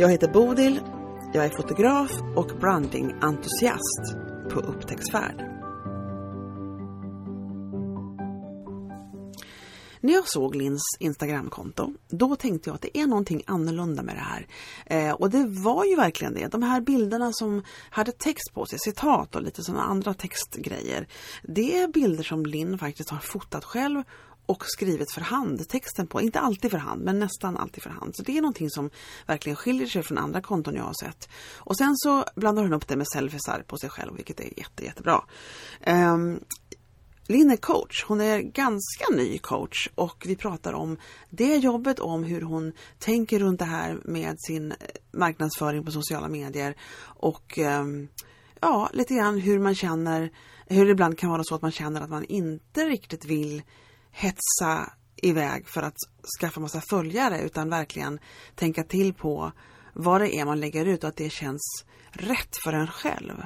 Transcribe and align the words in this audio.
Jag 0.00 0.10
heter 0.10 0.28
Bodil, 0.28 0.80
jag 1.32 1.44
är 1.44 1.48
fotograf 1.48 2.10
och 2.36 2.46
brandingentusiast 2.60 4.16
på 4.50 4.60
upptäcktsfärd. 4.60 5.44
När 10.00 10.12
jag 10.12 10.28
såg 10.28 10.54
Lins 10.54 10.82
Instagramkonto, 11.00 11.94
då 12.08 12.36
tänkte 12.36 12.70
jag 12.70 12.74
att 12.74 12.82
det 12.82 12.98
är 12.98 13.06
någonting 13.06 13.42
annorlunda 13.46 14.02
med 14.02 14.16
det 14.16 14.20
här. 14.20 14.46
Eh, 14.86 15.14
och 15.14 15.30
det 15.30 15.46
var 15.46 15.84
ju 15.84 15.96
verkligen 15.96 16.34
det. 16.34 16.52
De 16.52 16.62
här 16.62 16.80
bilderna 16.80 17.32
som 17.32 17.62
hade 17.90 18.12
text 18.12 18.54
på 18.54 18.66
sig, 18.66 18.78
citat 18.78 19.36
och 19.36 19.42
lite 19.42 19.62
sådana 19.62 19.82
andra 19.82 20.14
textgrejer. 20.14 21.08
Det 21.42 21.78
är 21.78 21.88
bilder 21.88 22.22
som 22.22 22.46
Linn 22.46 22.78
faktiskt 22.78 23.10
har 23.10 23.18
fotat 23.18 23.64
själv 23.64 24.02
och 24.50 24.64
skrivit 24.66 25.12
för 25.12 25.20
hand 25.20 25.68
texten 25.68 26.06
på. 26.06 26.20
Inte 26.20 26.40
alltid 26.40 26.70
för 26.70 26.78
hand, 26.78 27.02
men 27.02 27.18
nästan 27.18 27.56
alltid 27.56 27.82
för 27.82 27.90
hand. 27.90 28.16
Så 28.16 28.22
det 28.22 28.38
är 28.38 28.42
någonting 28.42 28.70
som 28.70 28.90
verkligen 29.26 29.56
skiljer 29.56 29.86
sig 29.86 30.02
från 30.02 30.18
andra 30.18 30.40
konton 30.40 30.74
jag 30.74 30.82
har 30.82 30.94
sett. 31.04 31.28
Och 31.56 31.76
sen 31.76 31.96
så 31.96 32.24
blandar 32.36 32.62
hon 32.62 32.72
upp 32.72 32.88
det 32.88 32.96
med 32.96 33.06
selfiesar 33.12 33.64
på 33.66 33.78
sig 33.78 33.90
själv, 33.90 34.16
vilket 34.16 34.40
är 34.40 34.58
jätte, 34.58 34.84
jättebra. 34.84 35.24
Um, 35.86 36.40
Linn 37.26 37.50
är 37.50 37.56
coach. 37.56 38.04
Hon 38.04 38.20
är 38.20 38.40
ganska 38.40 39.04
ny 39.14 39.38
coach 39.38 39.88
och 39.94 40.24
vi 40.26 40.36
pratar 40.36 40.72
om 40.72 40.96
det 41.30 41.56
jobbet, 41.56 42.00
om 42.00 42.24
hur 42.24 42.40
hon 42.40 42.72
tänker 42.98 43.38
runt 43.38 43.58
det 43.58 43.64
här 43.64 44.00
med 44.04 44.36
sin 44.38 44.72
eh, 44.72 44.76
marknadsföring 45.12 45.84
på 45.84 45.90
sociala 45.90 46.28
medier 46.28 46.76
och 47.02 47.58
um, 47.58 48.08
ja, 48.60 48.90
lite 48.92 49.14
grann 49.14 49.38
hur 49.38 49.58
man 49.58 49.74
känner, 49.74 50.30
hur 50.66 50.84
det 50.84 50.90
ibland 50.90 51.18
kan 51.18 51.30
vara 51.30 51.44
så 51.44 51.54
att 51.54 51.62
man 51.62 51.72
känner 51.72 52.00
att 52.00 52.10
man 52.10 52.24
inte 52.24 52.84
riktigt 52.84 53.24
vill 53.24 53.62
hetsa 54.20 54.92
iväg 55.16 55.68
för 55.68 55.82
att 55.82 55.96
skaffa 56.40 56.60
massa 56.60 56.80
följare 56.80 57.40
utan 57.40 57.70
verkligen 57.70 58.18
tänka 58.54 58.84
till 58.84 59.14
på 59.14 59.52
vad 59.92 60.20
det 60.20 60.36
är 60.36 60.44
man 60.44 60.60
lägger 60.60 60.86
ut 60.86 61.04
och 61.04 61.08
att 61.08 61.16
det 61.16 61.30
känns 61.30 61.84
rätt 62.10 62.56
för 62.64 62.72
en 62.72 62.86
själv. 62.86 63.42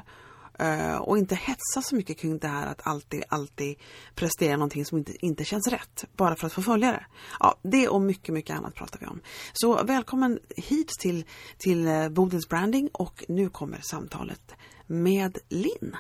Eh, 0.58 0.96
och 0.96 1.18
inte 1.18 1.34
hetsa 1.34 1.82
så 1.82 1.96
mycket 1.96 2.18
kring 2.18 2.38
det 2.38 2.48
här 2.48 2.66
att 2.66 2.86
alltid, 2.86 3.22
alltid 3.28 3.76
prestera 4.14 4.56
någonting 4.56 4.84
som 4.84 4.98
inte, 4.98 5.26
inte 5.26 5.44
känns 5.44 5.68
rätt 5.68 6.04
bara 6.16 6.36
för 6.36 6.46
att 6.46 6.52
få 6.52 6.62
följare. 6.62 7.06
Ja, 7.40 7.60
det 7.62 7.88
och 7.88 8.02
mycket, 8.02 8.34
mycket 8.34 8.56
annat 8.56 8.74
pratar 8.74 9.00
vi 9.00 9.06
om. 9.06 9.20
Så 9.52 9.82
välkommen 9.84 10.38
hit 10.56 10.88
till, 11.00 11.24
till 11.58 11.86
eh, 11.86 12.08
Bodils 12.08 12.48
Branding 12.48 12.88
och 12.92 13.24
nu 13.28 13.48
kommer 13.48 13.80
samtalet 13.80 14.52
med 14.86 15.38
Linn. 15.48 15.96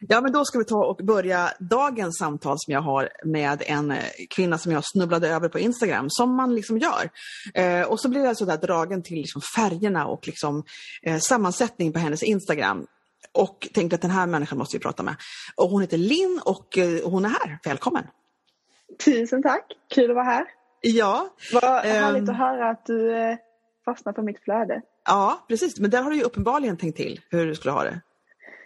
Ja, 0.00 0.20
men 0.20 0.32
då 0.32 0.44
ska 0.44 0.58
vi 0.58 0.64
ta 0.64 0.84
och 0.84 0.96
börja 0.96 1.50
dagens 1.58 2.18
samtal 2.18 2.56
som 2.58 2.72
jag 2.72 2.80
har 2.80 3.08
med 3.24 3.62
en 3.66 3.90
eh, 3.90 3.98
kvinna 4.30 4.58
som 4.58 4.72
jag 4.72 4.82
snubblade 4.84 5.28
över 5.28 5.48
på 5.48 5.58
Instagram, 5.58 6.06
som 6.08 6.36
man 6.36 6.54
liksom 6.54 6.78
gör. 6.78 7.10
Eh, 7.54 7.82
och 7.82 8.00
så 8.00 8.08
blir 8.08 8.24
jag 8.24 8.36
sådär 8.36 8.56
dragen 8.56 9.02
till 9.02 9.16
liksom 9.16 9.42
färgerna 9.56 10.06
och 10.06 10.26
liksom, 10.26 10.64
eh, 11.02 11.18
sammansättning 11.18 11.92
på 11.92 11.98
hennes 11.98 12.22
Instagram. 12.22 12.86
Och 13.32 13.68
tänkte 13.74 13.94
att 13.94 14.02
den 14.02 14.10
här 14.10 14.26
människan 14.26 14.58
måste 14.58 14.76
vi 14.76 14.82
prata 14.82 15.02
med. 15.02 15.16
Och 15.56 15.70
hon 15.70 15.80
heter 15.80 15.98
Linn 15.98 16.40
och 16.44 16.78
eh, 16.78 17.10
hon 17.10 17.24
är 17.24 17.28
här. 17.28 17.58
Välkommen! 17.64 18.04
Tusen 19.04 19.42
tack! 19.42 19.64
Kul 19.94 20.10
att 20.10 20.14
vara 20.14 20.24
här. 20.24 20.44
Ja. 20.80 21.28
Vad 21.52 21.64
härligt 21.64 22.22
um, 22.22 22.30
att 22.30 22.38
höra 22.38 22.70
att 22.70 22.86
du 22.86 23.16
eh, 23.16 23.36
fastnar 23.84 24.12
på 24.12 24.22
mitt 24.22 24.44
flöde. 24.44 24.82
Ja, 25.04 25.44
precis. 25.48 25.80
Men 25.80 25.90
där 25.90 26.02
har 26.02 26.10
du 26.10 26.16
ju 26.16 26.22
uppenbarligen 26.22 26.76
tänkt 26.76 26.96
till 26.96 27.20
hur 27.30 27.46
du 27.46 27.54
skulle 27.54 27.72
ha 27.72 27.84
det. 27.84 28.00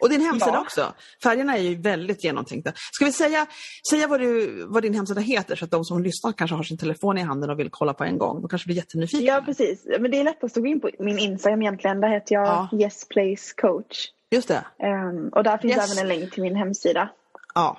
Och 0.01 0.09
din 0.11 0.21
hemsida 0.21 0.53
ja. 0.55 0.61
också. 0.61 0.95
Färgerna 1.23 1.57
är 1.57 1.63
ju 1.63 1.75
väldigt 1.75 2.25
genomtänkta. 2.25 2.73
Ska 2.93 3.05
vi 3.05 3.13
säga, 3.13 3.47
säga 3.91 4.07
vad, 4.07 4.21
du, 4.21 4.65
vad 4.67 4.83
din 4.83 4.95
hemsida 4.95 5.21
heter 5.21 5.57
så 5.57 5.65
att 5.65 5.71
de 5.71 5.85
som 5.85 6.03
lyssnar 6.03 6.33
kanske 6.33 6.57
har 6.57 6.63
sin 6.63 6.79
telefon 6.79 7.19
i 7.19 7.23
handen 7.23 7.51
och 7.51 7.59
vill 7.59 7.71
kolla 7.71 7.95
på 7.95 8.05
en 8.05 8.19
gång. 8.19 8.41
De 8.41 8.49
kanske 8.49 8.67
blir 8.67 8.77
jättenyfikna. 8.77 9.27
Ja 9.27 9.43
precis, 9.47 9.87
men 10.01 10.11
det 10.11 10.21
är 10.21 10.25
lättast 10.25 10.57
att 10.57 10.63
gå 10.63 10.69
in 10.69 10.81
på 10.81 10.91
min 10.99 11.19
Instagram 11.19 11.63
egentligen. 11.63 12.01
Där 12.01 12.09
heter 12.09 12.35
jag 12.35 12.47
ja. 12.47 12.69
Yes 12.73 13.09
Place 13.09 13.55
Coach. 13.57 14.09
Just 14.31 14.49
det. 14.49 14.65
Um, 14.83 15.29
och 15.29 15.45
där 15.45 15.59
finns 15.59 15.77
yes. 15.77 15.93
även 15.93 16.11
en 16.11 16.19
länk 16.19 16.33
till 16.33 16.43
min 16.43 16.57
hemsida. 16.57 17.11
Ja. 17.55 17.79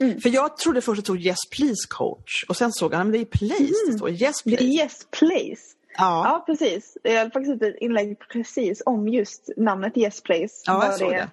Mm. 0.00 0.20
För 0.20 0.28
jag 0.28 0.56
trodde 0.56 0.80
först 0.80 0.98
att 0.98 1.04
det 1.04 1.06
stod 1.06 1.20
Yes 1.20 1.38
Please 1.56 1.88
Coach 1.88 2.44
och 2.48 2.56
sen 2.56 2.72
såg 2.72 2.92
jag 2.92 3.00
att 3.00 3.12
det 3.12 3.18
är 3.18 3.24
Place. 3.24 3.54
Mm. 3.54 3.90
Det 3.90 3.96
står 3.96 4.10
Yes 4.10 4.42
Place. 4.42 4.64
Yes 4.64 5.06
Place. 5.10 5.76
Ja. 5.98 6.24
ja, 6.24 6.42
precis. 6.46 6.98
Jag 7.02 7.18
hade 7.18 7.30
faktiskt 7.30 7.62
ett 7.62 7.76
inlägg 7.80 8.18
precis 8.32 8.82
om 8.86 9.08
just 9.08 9.50
namnet 9.56 9.96
Yes 9.96 10.22
Place. 10.22 10.62
Ja, 10.66 10.92
såg 10.92 11.10
det, 11.10 11.16
det. 11.16 11.30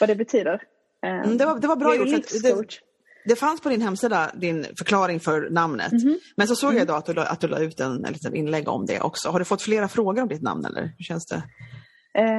Vad 0.00 0.08
det 0.08 0.14
betyder. 0.14 0.62
Mm, 1.06 1.38
det, 1.38 1.46
var, 1.46 1.58
det 1.58 1.68
var 1.68 1.76
bra 1.76 1.96
gjort. 1.96 2.08
Det, 2.42 2.78
det, 3.24 3.36
fanns 3.36 3.60
på 3.60 3.68
din 3.68 3.80
hemsida 3.80 4.30
din 4.34 4.66
förklaring 4.78 5.20
för 5.20 5.50
namnet. 5.50 5.92
Mm 5.92 6.04
-hmm. 6.04 6.16
Men 6.36 6.48
så 6.48 6.56
såg 6.56 6.74
jag 6.74 6.82
idag 6.82 6.96
att 6.96 7.06
du, 7.06 7.20
att 7.20 7.40
du 7.40 7.48
la 7.48 7.58
ut 7.58 7.80
en, 7.80 8.04
en 8.04 8.12
liten 8.12 8.34
inlägg 8.34 8.68
om 8.68 8.86
det 8.86 9.00
också. 9.00 9.28
Har 9.28 9.38
du 9.38 9.44
fått 9.44 9.62
flera 9.62 9.88
frågor 9.88 10.22
om 10.22 10.28
ditt 10.28 10.42
namn 10.42 10.64
eller 10.64 10.82
hur 10.82 11.04
känns 11.04 11.26
det? 11.26 11.42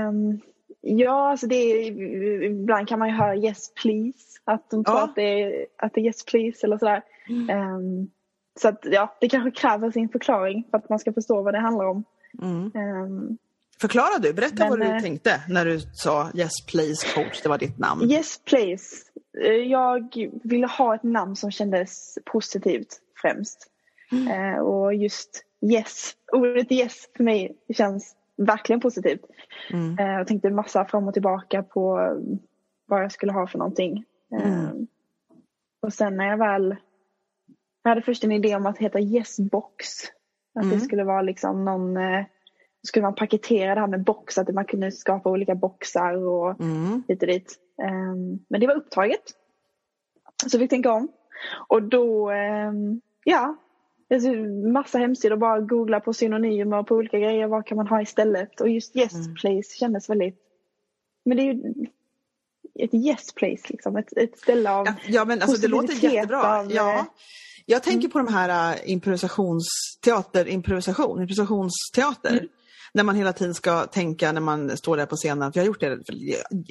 Um, 0.10 0.42
ja, 0.82 1.30
alltså 1.32 1.48
det 1.48 1.56
är, 1.56 1.92
ibland 2.44 2.88
kan 2.88 3.00
man 3.00 3.10
ju 3.10 3.16
höra 3.16 3.36
yes 3.36 3.74
please. 3.74 4.20
Att 4.44 4.70
de 4.70 4.84
tror 4.84 4.98
ja. 4.98 5.04
att, 5.04 5.16
det 5.16 5.42
är, 5.42 5.66
att 5.78 5.94
det 5.94 6.02
är 6.02 6.06
yes 6.06 6.26
please 6.26 6.66
eller 6.66 6.78
sådär. 6.78 7.02
Mm. 7.30 7.76
Um, 7.76 8.10
så 8.62 8.68
att 8.68 8.80
ja, 8.84 9.18
det 9.20 9.30
kanske 9.30 9.52
kräver 9.52 9.92
sin 9.92 10.10
förklaring 10.10 10.68
för 10.72 10.78
att 10.78 10.90
man 10.90 11.00
ska 11.00 11.14
förstå 11.14 11.42
vad 11.42 11.54
det 11.54 11.60
handlar 11.60 11.86
om. 11.86 12.04
Mm. 12.42 12.72
Um, 12.76 13.38
Förklara 13.82 14.20
du, 14.20 14.34
berätta 14.34 14.56
Men, 14.56 14.70
vad 14.70 14.80
du 14.80 14.86
eh, 14.86 15.00
tänkte 15.00 15.42
när 15.50 15.66
du 15.66 15.80
sa 15.80 16.30
Yes 16.34 16.52
Please 16.68 17.08
Coach, 17.16 17.42
det 17.42 17.50
var 17.50 17.58
ditt 17.58 17.78
namn. 17.78 18.12
Yes 18.12 18.42
Please. 18.46 18.96
Eh, 19.44 19.52
jag 19.52 20.30
ville 20.44 20.68
ha 20.68 20.96
ett 20.96 21.04
namn 21.04 21.36
som 21.36 21.52
kändes 21.52 22.18
positivt 22.26 23.00
främst. 23.22 23.68
Mm. 24.12 24.28
Eh, 24.28 24.60
och 24.60 24.96
just 24.96 25.46
Yes, 25.62 26.14
ordet 26.32 26.72
Yes 26.72 26.94
för 27.18 27.24
mig 27.24 27.56
känns 27.74 28.16
verkligen 28.38 28.80
positivt. 28.80 29.22
Mm. 29.70 29.96
Jag 29.98 30.28
tänkte 30.28 30.50
massa 30.50 30.86
fram 30.86 31.08
och 31.08 31.14
tillbaka 31.14 31.64
på 31.64 32.16
vad 32.86 33.04
jag 33.04 33.12
skulle 33.12 33.32
ha 33.32 33.48
för 33.48 33.58
någonting. 33.58 34.06
Mm. 34.32 34.88
Och 35.82 35.94
sen 35.94 36.18
när 36.18 36.28
jag 36.28 36.38
väl 36.38 36.76
jag 37.84 37.90
hade 37.90 38.02
först 38.02 38.24
en 38.24 38.32
idé 38.32 38.56
om 38.56 38.66
att 38.66 38.78
heta 38.78 39.00
Yesbox. 39.00 39.88
Att 40.56 40.64
mm. 40.64 40.76
det 40.76 40.86
skulle 40.86 41.04
vara 41.04 41.22
liksom 41.22 41.66
någon 41.66 41.98
skulle 42.84 43.04
man 43.04 43.16
paketera 43.16 43.76
det 43.76 43.82
här 43.82 43.88
med 43.88 44.04
box, 44.04 44.38
att 44.38 44.54
man 44.54 44.66
kunde 44.66 44.92
skapa 44.92 45.30
olika 45.30 45.56
boxar 45.56 46.28
och 46.28 46.62
mm. 46.62 47.04
hit 47.08 47.22
och 47.22 47.28
dit. 47.28 47.56
Um, 47.82 48.46
men 48.50 48.62
det 48.62 48.68
var 48.68 48.76
upptaget. 48.76 49.24
Så 50.48 50.58
vi 50.58 50.64
fick 50.64 50.70
tänka 50.70 50.92
om. 50.92 51.08
Och 51.68 51.84
då, 51.84 52.32
um, 52.32 53.02
ja, 53.24 53.56
massa 54.74 54.98
hemsidor, 54.98 55.38
bara 55.38 55.60
googla 55.60 56.00
på 56.00 56.14
synonymer 56.14 56.84
på 56.84 56.96
olika 56.96 57.20
grejer, 57.20 57.48
vad 57.48 57.66
kan 57.66 57.78
man 57.78 57.88
ha 57.88 58.02
istället? 58.02 58.62
Och 58.62 58.70
just 58.70 58.96
yes 58.96 59.14
mm. 59.14 59.36
place 59.36 59.78
kändes 59.80 60.10
väldigt, 60.10 60.40
men 61.26 61.38
det 61.38 61.44
är 61.44 61.54
ju 61.54 61.86
ett 62.80 62.94
yes 62.94 63.34
place 63.34 63.64
liksom, 63.70 63.96
ett, 63.96 64.18
ett 64.18 64.38
ställe 64.38 64.72
av 64.72 64.86
Ja, 64.86 64.94
ja 65.08 65.26
men 65.26 65.42
alltså 65.42 65.62
det 65.62 65.68
låter 65.68 65.94
jättebra. 65.94 66.60
Av, 66.60 66.72
ja. 66.72 67.06
Jag 67.72 67.84
tänker 67.84 68.08
mm. 68.08 68.12
på 68.12 68.18
de 68.18 68.34
här 68.34 68.74
uh, 68.74 68.92
improvisationsteater, 68.92 70.48
improvisation, 70.48 71.22
improvisationsteater. 71.22 72.30
Mm 72.30 72.48
när 72.94 73.04
man 73.04 73.16
hela 73.16 73.34
tiden 73.34 73.54
ska 73.54 73.86
tänka 73.86 74.32
när 74.32 74.42
man 74.42 74.78
står 74.78 74.98
där 74.98 75.06
på 75.06 75.16
scenen, 75.16 75.54
för 75.54 75.60
jag 75.60 75.64
har 75.64 75.68
gjort 75.68 75.80
det 75.80 75.92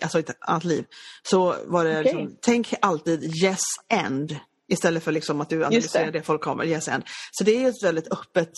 alltså 0.03 0.19
i 0.19 0.21
ett 0.21 0.37
annat 0.41 0.65
liv, 0.65 0.85
så 1.23 1.55
var 1.67 1.85
det 1.85 1.91
okay. 1.91 2.03
liksom, 2.03 2.37
tänk 2.41 2.75
alltid 2.83 3.45
yes 3.45 3.61
and 4.05 4.37
istället 4.69 5.03
för 5.03 5.13
liksom 5.13 5.41
att 5.41 5.49
du 5.49 5.65
analyserar 5.65 6.07
det. 6.07 6.11
det 6.11 6.23
folk 6.23 6.43
kommer, 6.43 6.65
yes 6.65 6.89
and. 6.89 7.03
Så 7.31 7.45
det 7.45 7.65
är 7.65 7.69
ett 7.69 7.83
väldigt 7.85 8.13
öppet, 8.13 8.53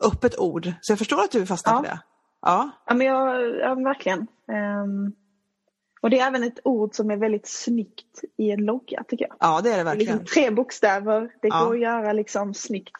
öppet 0.00 0.38
ord. 0.38 0.72
Så 0.80 0.92
jag 0.92 0.98
förstår 0.98 1.20
att 1.20 1.30
du 1.30 1.46
fastnar 1.46 1.72
ja. 1.72 1.78
för 1.82 1.88
det. 1.88 1.98
Ja, 2.42 2.70
ja 2.86 2.94
men 2.94 3.06
jag, 3.06 3.58
ja, 3.58 3.74
verkligen. 3.74 4.18
Um, 4.18 5.12
och 6.04 6.10
det 6.10 6.18
är 6.18 6.26
även 6.26 6.42
ett 6.42 6.60
ord 6.64 6.94
som 6.94 7.10
är 7.10 7.16
väldigt 7.16 7.48
snyggt 7.48 8.20
i 8.38 8.50
en 8.50 8.64
logga 8.64 9.04
tycker 9.08 9.26
jag. 9.28 9.36
Ja 9.40 9.60
det 9.60 9.70
är 9.70 9.76
det 9.76 9.84
verkligen. 9.84 10.16
Det 10.16 10.20
är 10.20 10.20
liksom 10.20 10.42
tre 10.42 10.50
bokstäver, 10.50 11.20
det 11.20 11.48
ja. 11.48 11.64
går 11.64 11.74
att 11.74 11.80
göra 11.80 12.12
liksom 12.12 12.54
snyggt. 12.54 12.92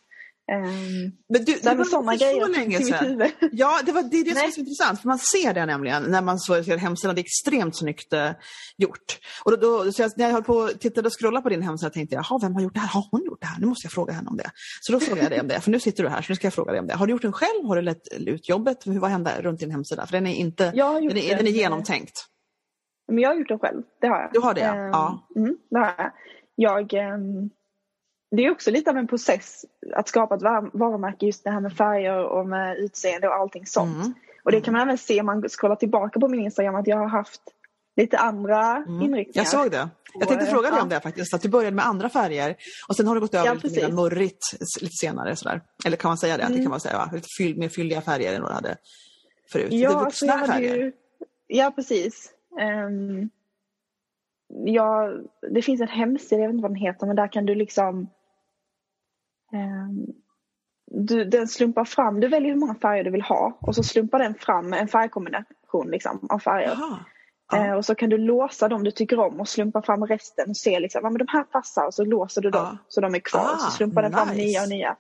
Um, 0.53 1.12
Men 1.29 1.45
du, 1.45 1.59
det 1.62 1.75
var 1.75 1.85
sådana 1.85 2.17
grejer 2.17 2.41
så 2.41 2.53
länge 2.53 2.81
sedan. 2.81 3.31
Ja, 3.53 3.81
det, 3.87 3.93
var, 3.93 4.03
det 4.03 4.17
är 4.17 4.25
det 4.25 4.35
som 4.35 4.49
är 4.49 4.51
så 4.51 4.61
intressant, 4.61 5.01
för 5.01 5.09
man 5.09 5.19
ser 5.19 5.55
det 5.55 5.67
nämligen 5.67 6.03
när 6.03 6.23
man 6.23 6.39
ser 6.39 6.77
hemsidan. 6.77 7.15
Det 7.15 7.21
är 7.21 7.25
extremt 7.25 7.77
snyggt 7.77 8.12
eh, 8.12 8.31
gjort. 8.77 9.19
Och 9.45 9.51
då, 9.51 9.85
då, 9.85 9.91
jag, 9.99 10.11
när 10.17 10.25
jag 10.25 10.33
höll 10.33 10.43
på 10.43 10.55
och 10.55 10.81
tittade 10.81 11.06
och 11.06 11.12
scrollade 11.21 11.43
på 11.43 11.49
din 11.49 11.62
hemsida 11.62 11.91
tänkte 11.91 12.15
jag, 12.15 12.41
vem 12.41 12.55
har 12.55 12.62
gjort 12.62 12.75
det 12.75 12.81
här? 12.81 12.89
Har 12.89 13.09
hon 13.11 13.25
gjort 13.25 13.41
det 13.41 13.47
här? 13.47 13.61
Nu 13.61 13.67
måste 13.67 13.87
jag 13.87 13.93
fråga 13.93 14.12
henne 14.12 14.29
om 14.31 14.37
det. 14.37 14.51
Så 14.81 14.93
då 14.93 15.01
frågade 15.01 15.23
jag 15.23 15.33
dig 15.33 15.41
om 15.41 15.49
det, 15.49 15.61
för 15.61 15.71
nu 15.71 15.81
sitter 15.81 16.03
du 16.03 16.09
här, 16.09 16.23
så 16.23 16.33
nu 16.33 16.37
ska 16.37 16.47
jag 16.47 16.55
fråga 16.55 16.73
dig 16.73 16.81
om 16.81 16.87
det. 16.87 16.95
Har 16.95 17.06
du 17.06 17.12
gjort 17.12 17.23
den 17.23 17.33
själv? 17.33 17.67
Har 17.67 17.77
du 17.77 17.83
lett 17.83 18.09
ut 18.12 18.49
jobbet? 18.49 18.87
Hur, 18.87 18.99
vad 18.99 19.11
hände 19.11 19.43
runt 19.43 19.61
din 19.61 19.71
hemsida? 19.71 20.06
För 20.06 20.12
den 20.12 20.27
är, 20.27 20.35
inte, 20.35 20.65
den 20.71 20.79
är, 20.81 21.01
den 21.09 21.19
är 21.19 21.43
den, 21.43 21.53
genomtänkt. 21.53 22.29
Men 23.09 23.19
jag 23.19 23.29
har 23.31 23.37
gjort 23.37 23.49
det 23.49 23.59
själv, 23.59 23.83
det 24.01 24.06
har 24.06 24.21
jag. 24.21 24.31
Du 24.33 24.41
har 24.41 24.55
det, 24.55 24.61
Ehm, 24.61 24.91
ja. 24.93 25.29
Mm, 25.37 25.56
det 25.71 25.79
har 25.79 25.95
jag. 25.99 26.12
jag 26.55 26.95
ehm, 26.95 27.51
det 28.37 28.45
är 28.45 28.51
också 28.51 28.71
lite 28.71 28.91
av 28.91 28.97
en 28.97 29.06
process 29.06 29.65
att 29.95 30.09
skapa 30.09 30.35
ett 30.35 30.43
var- 30.43 30.71
varumärke, 30.79 31.27
just 31.27 31.45
det 31.45 31.51
här 31.51 31.61
med 31.61 31.73
färger 31.77 32.25
och 32.25 32.47
med 32.49 32.77
utseende 32.79 33.29
och 33.29 33.35
allting 33.35 33.67
sånt. 33.67 33.97
Mm. 33.97 34.15
Och 34.45 34.53
det 34.53 34.61
kan 34.61 34.73
man 34.73 34.83
även 34.83 34.99
se 34.99 35.21
om 35.21 35.27
man 35.27 35.43
scrollar 35.49 35.77
tillbaka 35.77 36.21
på 36.21 36.29
min 36.29 36.41
Instagram 36.41 36.75
att 36.75 36.87
jag 36.87 36.97
har 36.97 37.09
haft 37.09 37.41
lite 37.97 38.19
andra 38.19 38.77
inriktningar. 38.89 39.19
Mm. 39.21 39.33
Jag 39.35 39.49
såg 39.49 39.71
det. 39.71 39.89
Jag 40.15 40.29
tänkte 40.29 40.47
fråga 40.47 40.69
dig 40.71 40.77
ja. 40.79 40.83
om 40.83 40.89
det 40.89 41.01
faktiskt, 41.01 41.35
att 41.35 41.43
du 41.43 41.49
började 41.49 41.77
med 41.77 41.87
andra 41.87 42.09
färger 42.09 42.56
och 42.89 42.97
sen 42.97 43.06
har 43.06 43.15
du 43.15 43.21
gått 43.21 43.35
över 43.35 43.47
Ja, 43.47 43.55
lite 43.62 43.89
mer 43.89 43.93
murrigt 43.95 44.43
lite 44.81 44.93
senare. 45.01 45.37
Sådär. 45.37 45.61
Eller 45.87 45.97
kan 45.97 46.09
man 46.09 46.19
säga 46.19 46.37
det? 46.37 46.43
Att 46.43 46.49
det 46.49 46.55
Mm. 46.55 46.65
kan 46.65 46.71
man 46.71 46.81
säga, 46.81 46.97
va? 46.99 47.11
Lite 47.12 47.29
fyll, 47.39 47.59
mer 47.59 47.69
fylliga 47.69 48.01
färger 48.01 48.35
än 48.35 48.43
vad 48.43 48.51
du 48.51 48.55
hade 48.55 48.77
förut. 49.53 49.69
Ja, 49.73 49.89
lite 49.89 49.99
alltså 49.99 50.27
jag 50.27 50.35
vuxnare 50.35 50.39
hade 50.39 50.53
färger. 50.53 50.77
ju, 50.85 50.93
ja 51.47 51.73
precis. 51.77 52.31
Um, 52.61 53.31
ja, 54.67 55.11
det 55.51 55.62
finns 55.62 55.81
en 55.81 55.89
hemsida, 55.89 56.41
jag 56.41 56.49
vet 56.49 56.55
inte 56.55 56.62
vad 56.62 56.71
den 56.71 56.77
heter, 56.77 57.06
men 57.06 57.17
där 57.17 57.29
kan 57.29 57.47
du 57.47 57.55
liksom 57.55 58.09
ehm, 59.53 60.06
du, 60.91 61.25
den 61.25 61.49
slumpar 61.49 61.85
fram, 61.85 62.21
du 62.21 62.29
väljer 62.29 62.53
hur 62.53 62.61
många 62.61 62.75
färger 62.75 63.05
du 63.05 63.11
vill 63.11 63.23
ha 63.23 63.59
och 63.61 63.75
så 63.75 63.83
slumpar 63.83 64.19
den 64.19 64.35
fram 64.35 64.73
en 64.73 64.89
färgkombination 64.89 65.91
liksom, 65.91 66.27
av 66.31 66.39
färger. 66.39 66.77
Ja. 66.79 66.99
Eh, 67.59 67.73
och 67.73 67.85
så 67.85 67.95
kan 67.95 68.11
du 68.11 68.19
låsa 68.19 68.69
dem 68.69 68.85
du 68.85 68.91
tycker 68.91 69.19
om 69.19 69.41
och 69.41 69.49
slumpa 69.49 69.83
fram 69.83 70.06
resten 70.06 70.51
och 70.51 70.56
se 70.56 70.81
liksom, 70.81 71.01
ja, 71.05 71.11
men 71.11 71.19
de 71.19 71.29
här 71.29 71.45
passar 71.45 71.87
och 71.87 71.95
så 71.95 72.05
låser 72.05 72.43
du 72.43 72.51
dem 72.51 72.67
Ja. 72.73 72.79
så 72.89 73.01
de 73.01 73.15
är 73.15 73.19
kvar. 73.19 73.51
Ah, 73.55 73.59
så 73.59 73.71
slumpar 73.71 74.03
den 74.03 74.12
fram 74.12 74.29
nya 74.29 74.62
och 74.62 74.69
nya. 74.69 74.97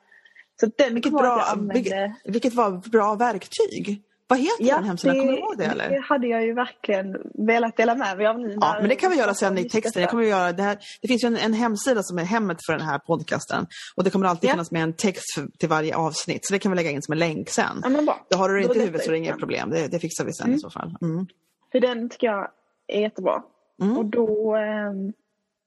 Så 0.60 0.70
den 0.76 0.94
Vilket 0.94 1.12
bra, 1.12 1.54
vilket, 1.74 2.10
vilket 2.24 2.54
var 2.54 2.90
bra 2.90 3.14
verktyg. 3.14 4.02
Vad 4.26 4.38
heter 4.38 4.64
den 4.64 4.84
hemsidan? 4.84 5.18
Kommer 5.18 5.32
du 5.32 5.38
ihåg 5.38 5.58
det? 5.58 5.64
Eller? 5.64 5.90
det 5.90 6.00
hade 6.00 6.26
jag 6.26 6.44
ju 6.46 6.52
verkligen 6.54 7.16
velat 7.46 7.76
dela 7.76 7.94
med 7.94 8.16
mig 8.16 8.26
av 8.26 8.40
nu. 8.40 8.56
Ja, 8.60 8.76
men 8.80 8.88
det 8.88 8.94
kan 8.94 9.10
vi 9.10 9.16
göra 9.16 9.34
sen 9.34 9.58
i 9.58 9.68
texten. 9.68 10.02
Jag 10.02 10.10
kommer 10.10 10.22
att 10.22 10.28
göra 10.30 10.52
det, 10.52 10.62
här. 10.62 10.78
det 11.02 11.08
finns 11.08 11.24
ju 11.24 11.26
en, 11.26 11.36
en 11.36 11.52
hemsida 11.52 12.02
som 12.02 12.18
är 12.18 12.24
hemmet 12.24 12.58
för 12.66 12.72
den 12.72 12.86
här 12.86 12.98
podcasten. 12.98 13.66
Och 13.96 14.04
det 14.04 14.10
kommer 14.10 14.26
alltid 14.26 14.50
Ja. 14.50 14.54
finnas 14.54 14.70
med 14.70 14.82
en 14.82 14.92
text 14.92 15.34
för, 15.34 15.46
till 15.58 15.68
varje 15.68 15.96
avsnitt. 15.96 16.46
Så 16.46 16.52
det 16.52 16.58
kan 16.58 16.72
vi 16.72 16.76
lägga 16.76 16.90
in 16.90 17.02
som 17.02 17.12
en 17.12 17.18
länk 17.18 17.48
sen. 17.48 17.80
Ja, 17.82 17.88
men 17.88 18.04
bra. 18.06 18.26
Då 18.30 18.36
har 18.38 18.48
du 18.48 18.54
det 18.56 18.62
inte 18.62 18.78
i 18.78 18.80
huvudet 18.80 19.02
så 19.04 19.08
är 19.10 19.12
det 19.12 19.18
det 19.18 19.24
inget 19.24 19.38
problem. 19.38 19.70
Det, 19.70 19.88
det 19.88 19.98
fixar 19.98 20.24
vi 20.24 20.32
sen 20.32 20.46
Mm. 20.46 20.56
i 20.56 20.60
så 20.60 20.70
fall. 20.70 20.96
Mm. 21.02 21.26
För 21.72 21.80
den 21.80 22.08
tycker 22.10 22.26
jag 22.26 22.48
är 22.86 23.00
jättebra. 23.00 23.42
Mm. 23.82 23.98
Och 23.98 24.04
då, 24.04 24.54
ehm, 24.56 25.12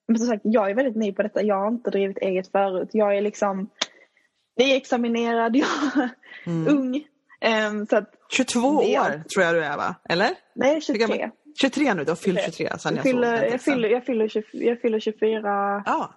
men 0.08 0.18
som 0.18 0.28
sagt, 0.28 0.42
jag 0.44 0.70
är 0.72 0.76
väldigt 0.76 0.96
ny 0.96 1.12
på 1.14 1.24
detta. 1.24 1.42
Jag 1.44 1.56
har 1.60 1.68
inte 1.68 1.90
drivit 1.90 2.18
eget 2.18 2.52
förut. 2.52 2.90
Jag 2.92 3.18
är 3.18 3.22
liksom 3.22 3.70
nyexaminerad, 4.60 5.56
jag 5.56 5.68
är 5.96 6.10
Mm. 6.46 6.78
ung. 6.78 7.04
Ehm, 7.42 7.86
så 7.88 7.96
att, 7.98 8.14
22 8.30 8.82
Det 8.82 9.00
år 9.00 9.24
tror 9.34 9.46
jag 9.46 9.56
du 9.56 9.64
är 9.64 9.78
va? 9.78 9.96
Eller? 10.10 10.32
nej, 10.56 10.74
Hur 10.74 10.82
23. 10.82 11.18
gammal- 11.18 11.32
23 11.62 11.94
nu, 11.94 12.04
du 12.04 12.12
har 12.12 12.16
fyllt 12.16 12.40
23. 12.40 12.52
23 12.68 12.80
sen 12.80 12.96
Jag 12.96 12.98
jag, 12.98 13.04
såg 13.06 13.12
fyller, 13.12 13.44
jag, 13.52 13.62
fyller, 13.62 13.90
jag, 13.90 14.06
fyller 14.06 14.28
20, 14.28 14.44
jag 14.52 14.82
fyller 14.82 15.00
24 15.00 15.84
Ja. 15.86 16.14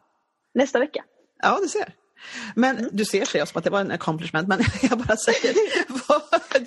nästa 0.54 0.78
vecka. 0.78 1.04
ja, 1.42 1.58
du 1.62 1.68
ser. 1.68 1.92
Men 2.54 2.76
Mm. 2.76 2.90
du 2.92 3.04
ser 3.04 3.24
säger 3.24 3.38
jag 3.40 3.48
som 3.48 3.58
att 3.58 3.64
det 3.64 3.70
var 3.70 3.80
en 3.80 3.90
accomplishment, 3.90 4.48
men 4.48 4.58
jag 4.82 4.98
bara 4.98 5.16
säger 5.16 5.54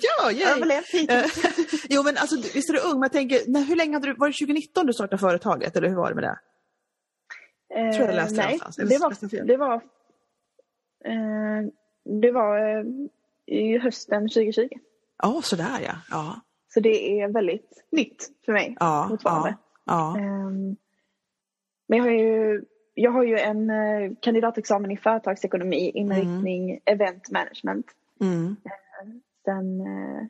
ja, 0.00 0.30
yay. 0.32 0.80
Eh, 1.08 1.24
jo 1.90 2.02
men 2.02 2.16
alltså 2.16 2.36
visst 2.54 2.68
är 2.70 2.72
du 2.72 2.80
ung, 2.80 2.92
men 2.92 3.02
jag 3.02 3.12
tänker, 3.12 3.40
när, 3.46 3.60
hur 3.60 3.76
länge 3.76 3.92
hade 3.96 4.06
du, 4.06 4.14
var 4.14 4.28
det 4.28 4.32
2019 4.34 4.86
du 4.86 4.92
startade 4.92 5.18
företaget 5.20 5.76
eller 5.76 5.88
hur 5.88 5.96
var 5.96 6.08
det 6.08 6.14
med 6.14 6.24
det? 6.24 6.38
Eh, 7.76 7.94
tror 7.96 8.06
jag 8.06 8.14
läste 8.14 8.34
det 8.34 8.42
nej, 8.46 8.58
det 8.76 8.82
läste 8.84 9.36
jag 9.36 9.38
var, 9.40 9.46
det 9.46 9.56
var, 9.56 9.74
eh, 11.04 11.62
det 12.20 12.30
var 12.32 12.58
eh, 12.78 12.84
i 13.46 13.78
hösten 13.78 14.22
2020. 14.28 14.68
Ja, 15.22 15.40
sådär 15.42 15.80
ja. 15.86 15.94
Ja, 16.10 16.40
Så 16.74 16.80
det 16.80 17.20
är 17.20 17.28
väldigt 17.28 17.84
nytt 17.90 18.30
för 18.44 18.52
mig 18.52 18.76
ja, 18.80 19.06
fortfarande. 19.10 19.56
ja. 19.84 20.14
ja. 20.16 20.20
Ehm, 20.20 20.76
men 21.88 21.98
jag 21.98 22.04
har 22.04 22.10
ju, 22.12 22.64
jag 22.94 23.10
har 23.10 23.22
ju 23.24 23.38
en 23.38 23.70
eh, 23.70 24.12
kandidatexamen 24.20 24.90
i 24.90 24.96
företagsekonomi, 24.96 25.90
inriktning 25.90 26.80
event 26.84 27.30
management. 27.30 27.86
Mm. 28.20 28.56
Sen 29.44 29.80
eh, 29.80 30.26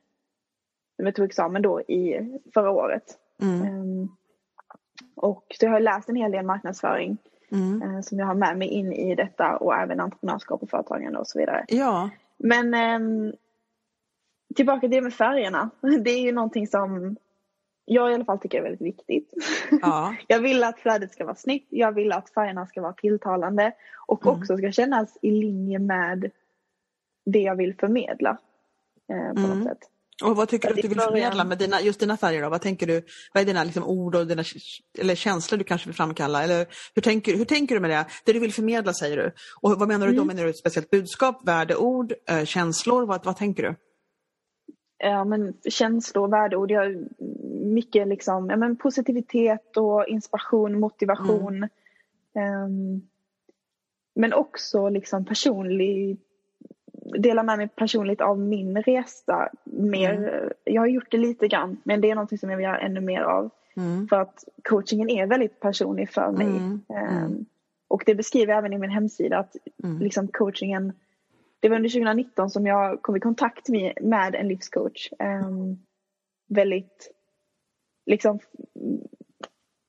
jag 0.97 1.15
tog 1.15 1.25
examen 1.27 1.63
då 1.63 1.81
i 1.81 2.21
förra 2.55 2.71
året. 2.71 3.05
Mm. 3.43 3.63
Ehm, 3.63 4.09
och 5.17 5.47
så 5.61 5.67
jag 5.67 5.71
har 5.73 5.81
läst 5.81 6.09
en 6.09 6.17
hel 6.17 6.31
del 6.33 6.45
marknadsföring 6.47 7.17
Mm. 7.53 7.83
eh, 7.83 8.01
som 8.01 8.19
jag 8.19 8.27
har 8.27 8.35
med 8.35 8.59
mig 8.59 8.69
in 8.69 8.93
i 8.93 9.15
detta 9.15 9.57
och 9.57 9.75
även 9.75 10.01
entreprenörskap 10.01 10.63
och 10.63 10.71
företagande 10.71 11.19
och 11.19 11.27
så 11.27 11.39
vidare. 11.39 11.65
Ja, 11.69 12.11
Men 12.39 12.75
ehm, 12.75 13.33
tillbaka 14.55 14.81
till 14.81 14.91
det 14.91 15.01
med 15.01 15.15
färgerna. 15.15 15.71
Det 16.05 16.11
är 16.11 16.21
ju 16.23 16.33
någonting 16.33 16.67
som 16.67 17.17
jag 17.85 18.11
i 18.11 18.15
alla 18.15 18.25
fall 18.25 18.39
tycker 18.39 18.59
är 18.59 18.63
väldigt 18.63 18.81
viktigt. 18.81 19.33
ja. 19.83 20.15
Jag 20.29 20.41
vill 20.41 20.65
att 20.65 20.79
flödet 20.81 21.13
ska 21.13 21.25
vara 21.25 21.35
snyggt. 21.35 21.67
Jag 21.71 21.93
vill 21.93 22.13
att 22.13 22.31
färgerna 22.31 22.67
ska 22.67 22.81
vara 22.83 22.93
tilltalande 22.93 23.73
och 24.07 24.27
Mm. 24.27 24.39
också 24.41 24.57
ska 24.57 24.73
kännas 24.73 25.19
i 25.23 25.31
linje 25.31 25.79
med 25.79 26.31
det 27.27 27.39
jag 27.43 27.57
vill 27.57 27.75
förmedla. 27.75 28.39
Eh, 29.09 29.33
på 29.35 29.39
Mm. 29.41 29.59
något 29.59 29.69
sätt. 29.69 29.91
Och 30.23 30.37
vad 30.37 30.49
tycker 30.49 30.69
du 30.69 30.75
att 30.75 30.83
du 30.83 30.89
vill 30.89 31.01
förmedla 31.01 31.45
med 31.45 31.59
dina, 31.59 31.81
just 31.81 32.01
dina 32.01 32.17
färger 32.17 32.43
då? 32.43 32.49
Vad 32.49 32.61
tänker 32.61 32.87
du, 32.87 33.03
vad 33.35 33.43
är 33.43 33.47
dina 33.47 33.65
liksom, 33.65 33.85
ord 33.85 34.15
och 34.15 34.27
dina 34.27 34.45
eller 34.99 35.15
känslor 35.15 35.59
du 35.59 35.65
kanske 35.65 35.89
vill 35.89 35.97
framkalla? 35.97 36.43
Eller 36.43 36.67
hur 36.95 37.03
tänker, 37.03 37.37
hur 37.37 37.45
tänker 37.45 37.75
du 37.75 37.81
med 37.81 37.91
det? 37.91 38.07
Det 38.25 38.33
du 38.33 38.39
vill 38.39 38.53
förmedla 38.53 38.93
säger 38.93 39.17
du. 39.17 39.33
Och 39.61 39.79
vad 39.79 39.89
menar 39.89 40.07
du 40.07 40.13
då? 40.13 40.23
Mm. 40.23 40.37
Menar 40.37 40.45
du 40.45 40.51
ett 40.51 40.59
speciellt 40.59 40.91
budskap, 40.91 41.49
värdeord, 41.49 42.13
eh, 42.29 42.45
känslor? 42.45 43.07
Vad, 43.07 43.25
vad 43.25 43.37
tänker 43.37 43.63
du? 43.63 43.75
Ja, 44.99 45.25
men 45.25 45.55
känslor, 45.71 46.29
värdeord. 46.29 46.71
Jag 46.71 47.09
mycket 47.65 48.09
liksom, 48.09 48.51
ja, 48.51 48.57
men 48.57 48.77
positivitet 48.77 49.77
och 49.77 50.07
inspiration, 50.09 50.81
motivation. 50.81 51.57
Mm. 51.57 51.69
Ehm, 52.35 53.03
men 54.15 54.33
också 54.33 54.89
liksom 54.89 55.25
personlig, 55.25 56.19
dela 57.19 57.43
med 57.43 57.59
mig 57.59 57.69
personligt 57.69 58.21
av 58.21 58.39
min 58.39 58.83
resa. 58.83 59.49
Mer, 59.65 60.15
Mm. 60.15 60.53
Jag 60.65 60.83
har 60.83 60.87
gjort 60.87 61.11
det 61.11 61.19
lite 61.19 61.49
grann 61.49 61.77
men 61.85 62.01
det 62.01 62.11
är 62.11 62.15
någonting 62.15 62.39
som 62.39 62.51
jag 62.51 62.57
vill 62.57 62.65
göra 62.65 62.79
ännu 62.81 63.01
mer 63.01 63.21
av. 63.23 63.51
Mm. 63.77 64.09
För 64.09 64.21
att 64.21 64.45
coachingen 64.65 65.11
är 65.11 65.27
väldigt 65.27 65.61
personlig 65.61 66.11
för 66.11 66.33
mig. 66.33 66.47
Mm. 66.89 67.47
och 67.89 68.03
det 68.07 68.15
beskriver 68.15 68.53
jag 68.53 68.59
även 68.59 68.73
i 68.73 68.79
min 68.79 68.91
hemsida 68.91 69.39
att 69.39 69.57
Mm. 69.85 69.99
liksom 69.99 70.29
coachingen 70.29 70.93
det 71.61 71.69
var 71.69 71.77
under 71.77 71.91
2019 71.91 72.51
som 72.51 72.67
jag 72.67 73.03
kom 73.03 73.17
i 73.17 73.21
kontakt 73.21 73.69
med, 74.01 74.35
en 74.35 74.49
livscoach. 74.49 75.11
Ehm, 75.19 75.79
väldigt 76.49 77.11
liksom 78.07 78.39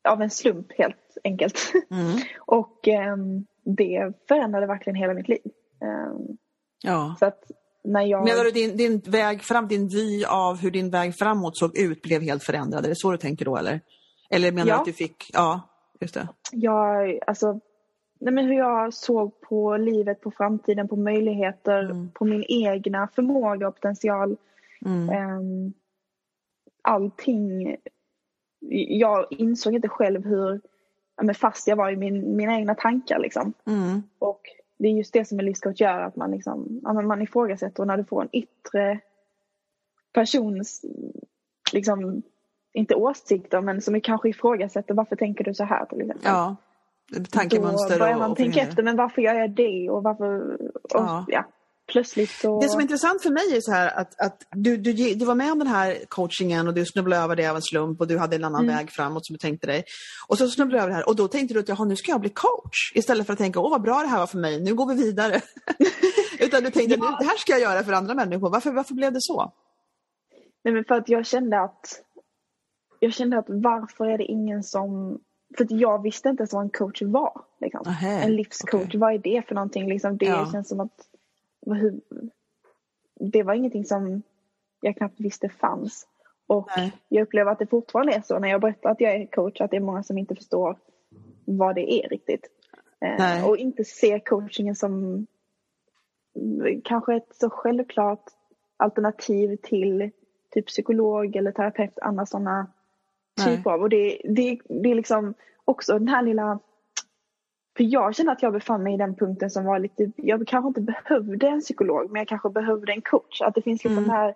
av 0.08 0.22
en 0.22 0.30
slump 0.30 0.72
helt 0.72 1.18
enkelt. 1.24 1.74
Mm. 1.92 2.18
och 2.40 2.88
ehm, 2.88 3.46
det 3.64 4.14
förändrade 4.28 4.66
verkligen 4.66 4.96
hela 4.96 5.14
mitt 5.14 5.28
liv. 5.28 5.52
Ehm, 5.82 6.38
Ja. 6.86 7.16
så 7.20 7.26
att 7.26 7.52
när 7.84 8.02
jag... 8.02 8.24
Menar 8.24 8.44
du 8.44 8.52
din, 8.52 8.78
din 8.78 9.00
väg 9.00 9.42
fram, 9.42 9.68
din 9.68 9.88
vy 9.88 10.26
av 10.26 10.58
hur 10.58 10.72
din 10.72 10.90
väg 10.90 11.16
framåt 11.16 11.58
såg 11.58 11.78
ut 11.78 12.02
blev 12.02 12.22
helt 12.22 12.44
förändrad? 12.44 12.86
Är 12.86 12.90
det 12.90 12.96
så 12.96 13.12
du 13.12 13.18
tänker 13.18 13.46
då 13.46 13.58
eller? 13.58 13.82
Eller 14.30 14.52
menar 14.52 14.66
du 14.66 14.70
Ja. 14.72 14.80
att 14.80 14.86
du 14.86 14.94
fick, 14.94 15.30
ja, 15.34 15.62
just 16.02 16.14
det. 16.14 16.28
jag, 16.52 17.20
alltså, 17.28 17.60
nej 18.20 18.34
men 18.34 18.46
hur 18.46 18.54
jag 18.58 18.94
såg 18.94 19.42
på 19.42 19.78
livet, 19.78 20.22
på 20.22 20.32
framtiden, 20.32 20.88
på 20.88 20.96
möjligheter, 20.96 21.84
Mm. 21.84 22.12
på 22.12 22.26
min 22.26 22.44
egna 22.48 23.08
förmåga 23.16 23.68
och 23.68 23.76
potential. 23.76 24.38
Mm. 24.86 25.10
Ehm, 25.10 25.74
allting. 26.82 27.76
Jag 28.90 29.26
insåg 29.30 29.74
inte 29.76 29.90
själv 29.90 30.26
hur 30.26 30.62
men 31.22 31.36
fast 31.36 31.68
jag 31.68 31.76
var 31.76 31.92
i 31.92 31.96
min, 31.96 32.36
mina 32.36 32.56
egna 32.56 32.76
tankar. 32.76 33.20
Liksom. 33.20 33.54
Mm. 33.68 34.04
Och 34.20 34.42
det 34.78 34.88
är 34.88 34.92
just 34.92 35.14
det 35.14 35.26
som 35.26 35.40
en 35.40 35.46
livscoach 35.46 35.82
gör, 35.82 36.00
att 36.00 36.16
man, 36.16 36.32
liksom, 36.32 36.80
man 36.84 37.22
ifrågasätter 37.22 37.84
och 37.84 37.88
när 37.88 37.98
du 37.98 38.04
får 38.04 38.22
en 38.22 38.30
yttre 38.32 39.00
persons, 40.14 40.86
liksom, 41.74 42.22
inte 42.74 42.96
åsikter, 42.96 43.62
men 43.62 43.82
som 43.82 43.96
är 43.96 44.00
kanske 44.00 44.30
ifrågasätter 44.30 44.94
varför 44.94 45.16
tänker 45.16 45.44
du 45.44 45.54
så 45.54 45.64
här 45.64 45.86
till 45.86 46.02
exempel. 46.02 46.32
Ja, 46.32 46.56
tankemönster 47.32 47.94
Då 47.94 48.00
börjar 48.00 48.18
man 48.18 48.32
och 48.32 48.38
tänka 48.38 48.54
förhindra. 48.54 48.70
efter, 48.72 48.84
men 48.84 48.96
varför 48.96 49.22
gör 49.22 49.36
jag 49.36 49.52
det 49.52 49.90
och 49.90 50.04
varför... 50.04 50.56
Och, 50.74 50.80
Ja. 50.90 51.26
ja. 51.28 51.46
Plötsligt 51.88 52.30
så... 52.32 52.60
Det 52.62 52.70
som 52.70 52.80
är 52.80 52.82
intressant 52.82 53.22
för 53.24 53.30
mig 53.30 53.56
är 53.58 53.62
så 53.62 53.72
här 53.72 53.98
att, 54.00 54.22
att 54.22 54.42
du, 54.52 54.78
du, 54.78 54.94
du 54.94 55.26
var 55.26 55.36
med 55.36 55.52
om 55.52 55.60
den 55.60 55.68
här 55.68 55.98
coachingen 56.08 56.68
och 56.68 56.74
du 56.74 56.86
snubblade 56.86 57.24
över 57.24 57.36
det 57.36 57.48
av 57.48 57.56
en 57.56 57.62
slump 57.62 58.02
och 58.02 58.08
du 58.08 58.18
hade 58.18 58.36
en 58.36 58.44
annan 58.44 58.64
Mm. 58.64 58.76
väg 58.76 58.92
framåt 58.92 59.26
som 59.26 59.34
du 59.34 59.38
tänkte 59.38 59.68
dig. 59.68 59.84
Och 60.28 60.38
så 60.38 60.48
snubblade 60.48 60.78
du 60.78 60.82
över 60.82 60.90
det 60.90 60.96
här 60.96 61.08
och 61.10 61.16
då 61.16 61.28
tänkte 61.28 61.54
du 61.54 61.60
att 61.60 61.70
jaha, 61.70 61.86
nu 61.86 61.96
ska 61.96 62.12
jag 62.12 62.22
bli 62.22 62.30
coach 62.30 62.92
istället 62.96 63.26
för 63.26 63.34
att 63.34 63.40
tänka 63.40 63.60
åh 63.60 63.70
vad 63.72 63.82
bra 63.82 64.00
det 64.02 64.08
här 64.08 64.20
var 64.20 64.28
för 64.28 64.38
mig, 64.38 64.62
nu 64.62 64.76
går 64.76 64.88
vi 64.94 65.04
vidare. 65.04 65.42
Utan 66.40 66.64
du 66.64 66.72
tänkte 66.72 66.96
Ja. 67.00 67.18
det 67.20 67.26
här 67.26 67.38
ska 67.38 67.52
jag 67.52 67.62
göra 67.62 67.84
för 67.84 67.94
andra 67.94 68.14
människor. 68.14 68.50
Varför, 68.50 68.72
varför 68.72 68.94
blev 68.94 69.14
det 69.14 69.22
så? 69.22 69.54
Nej, 70.64 70.74
men 70.74 70.84
för 70.86 70.96
att 70.96 71.10
jag 71.10 71.26
kände 71.26 71.62
att 71.62 72.02
jag 73.00 73.14
kände 73.14 73.38
att 73.40 73.46
varför 73.48 74.06
är 74.06 74.18
det 74.18 74.24
ingen 74.24 74.64
som 74.64 75.20
för 75.58 75.64
att 75.64 75.72
jag 75.72 76.02
visste 76.04 76.30
inte 76.30 76.42
ens 76.42 76.54
vad 76.54 76.64
en 76.64 76.70
coach 76.70 77.02
var. 77.02 77.42
Liksom. 77.62 77.82
Nähä, 77.86 78.22
en 78.22 78.36
livscoach, 78.36 78.84
okej. 78.86 79.00
vad 79.00 79.14
är 79.14 79.18
det 79.20 79.48
för 79.48 79.56
någonting? 79.56 79.90
Liksom, 79.90 80.18
det 80.18 80.26
Ja. 80.26 80.50
känns 80.52 80.70
som 80.70 80.80
att 80.80 80.92
det 83.20 83.44
var 83.44 83.54
ingenting 83.54 83.86
som 83.86 84.22
jag 84.82 84.98
knappt 84.98 85.20
visste 85.20 85.50
fanns. 85.50 86.08
Och 86.48 86.70
Nej. 86.78 86.94
jag 87.10 87.22
upplever 87.22 87.52
att 87.52 87.60
det 87.60 87.68
fortfarande 87.68 88.14
är 88.14 88.22
så 88.22 88.40
när 88.40 88.48
jag 88.48 88.62
berättar 88.62 88.90
att 88.90 89.02
jag 89.02 89.16
är 89.16 89.26
coach 89.26 89.62
att 89.62 89.72
det 89.72 89.78
är 89.78 89.82
många 89.82 90.04
som 90.04 90.18
inte 90.18 90.36
förstår 90.36 90.78
vad 91.46 91.76
det 91.76 91.94
är 91.94 92.10
riktigt. 92.10 92.48
Eh, 93.02 93.50
och 93.50 93.58
inte 93.58 93.84
ser 93.84 94.20
coachingen 94.20 94.76
som 94.76 95.26
kanske 96.84 97.16
ett 97.16 97.36
så 97.36 97.50
självklart 97.50 98.24
alternativ 98.78 99.56
till 99.64 100.12
typ 100.52 100.66
psykolog 100.66 101.36
eller 101.36 101.52
terapeut, 101.52 102.00
andra 102.00 102.26
sådana 102.26 102.68
typer 103.46 103.72
av. 103.72 103.82
Och 103.82 103.90
det, 103.90 104.22
det, 104.24 104.60
det 104.70 104.92
är 104.92 104.96
liksom 104.96 105.34
också 105.66 105.94
den 105.94 106.08
här 106.08 106.22
lilla 106.22 106.60
för 107.78 107.84
jag 107.84 108.16
kände 108.16 108.32
att 108.32 108.42
jag 108.42 108.54
befann 108.54 108.84
mig 108.84 108.94
i 108.94 108.98
den 108.98 109.16
punkten 109.16 109.50
som 109.50 109.66
var 109.66 109.80
lite, 109.80 110.12
jag 110.16 110.48
kanske 110.48 110.68
inte 110.68 110.82
behövde 110.82 111.48
en 111.48 111.62
psykolog 111.62 112.12
men 112.12 112.20
jag 112.20 112.28
kanske 112.28 112.50
behövde 112.50 112.92
en 112.92 113.02
coach. 113.02 113.42
Att 113.42 113.56
det 113.56 113.62
finns 113.62 113.84
liksom 113.84 113.98
Mm. 114.04 114.10
här 114.10 114.36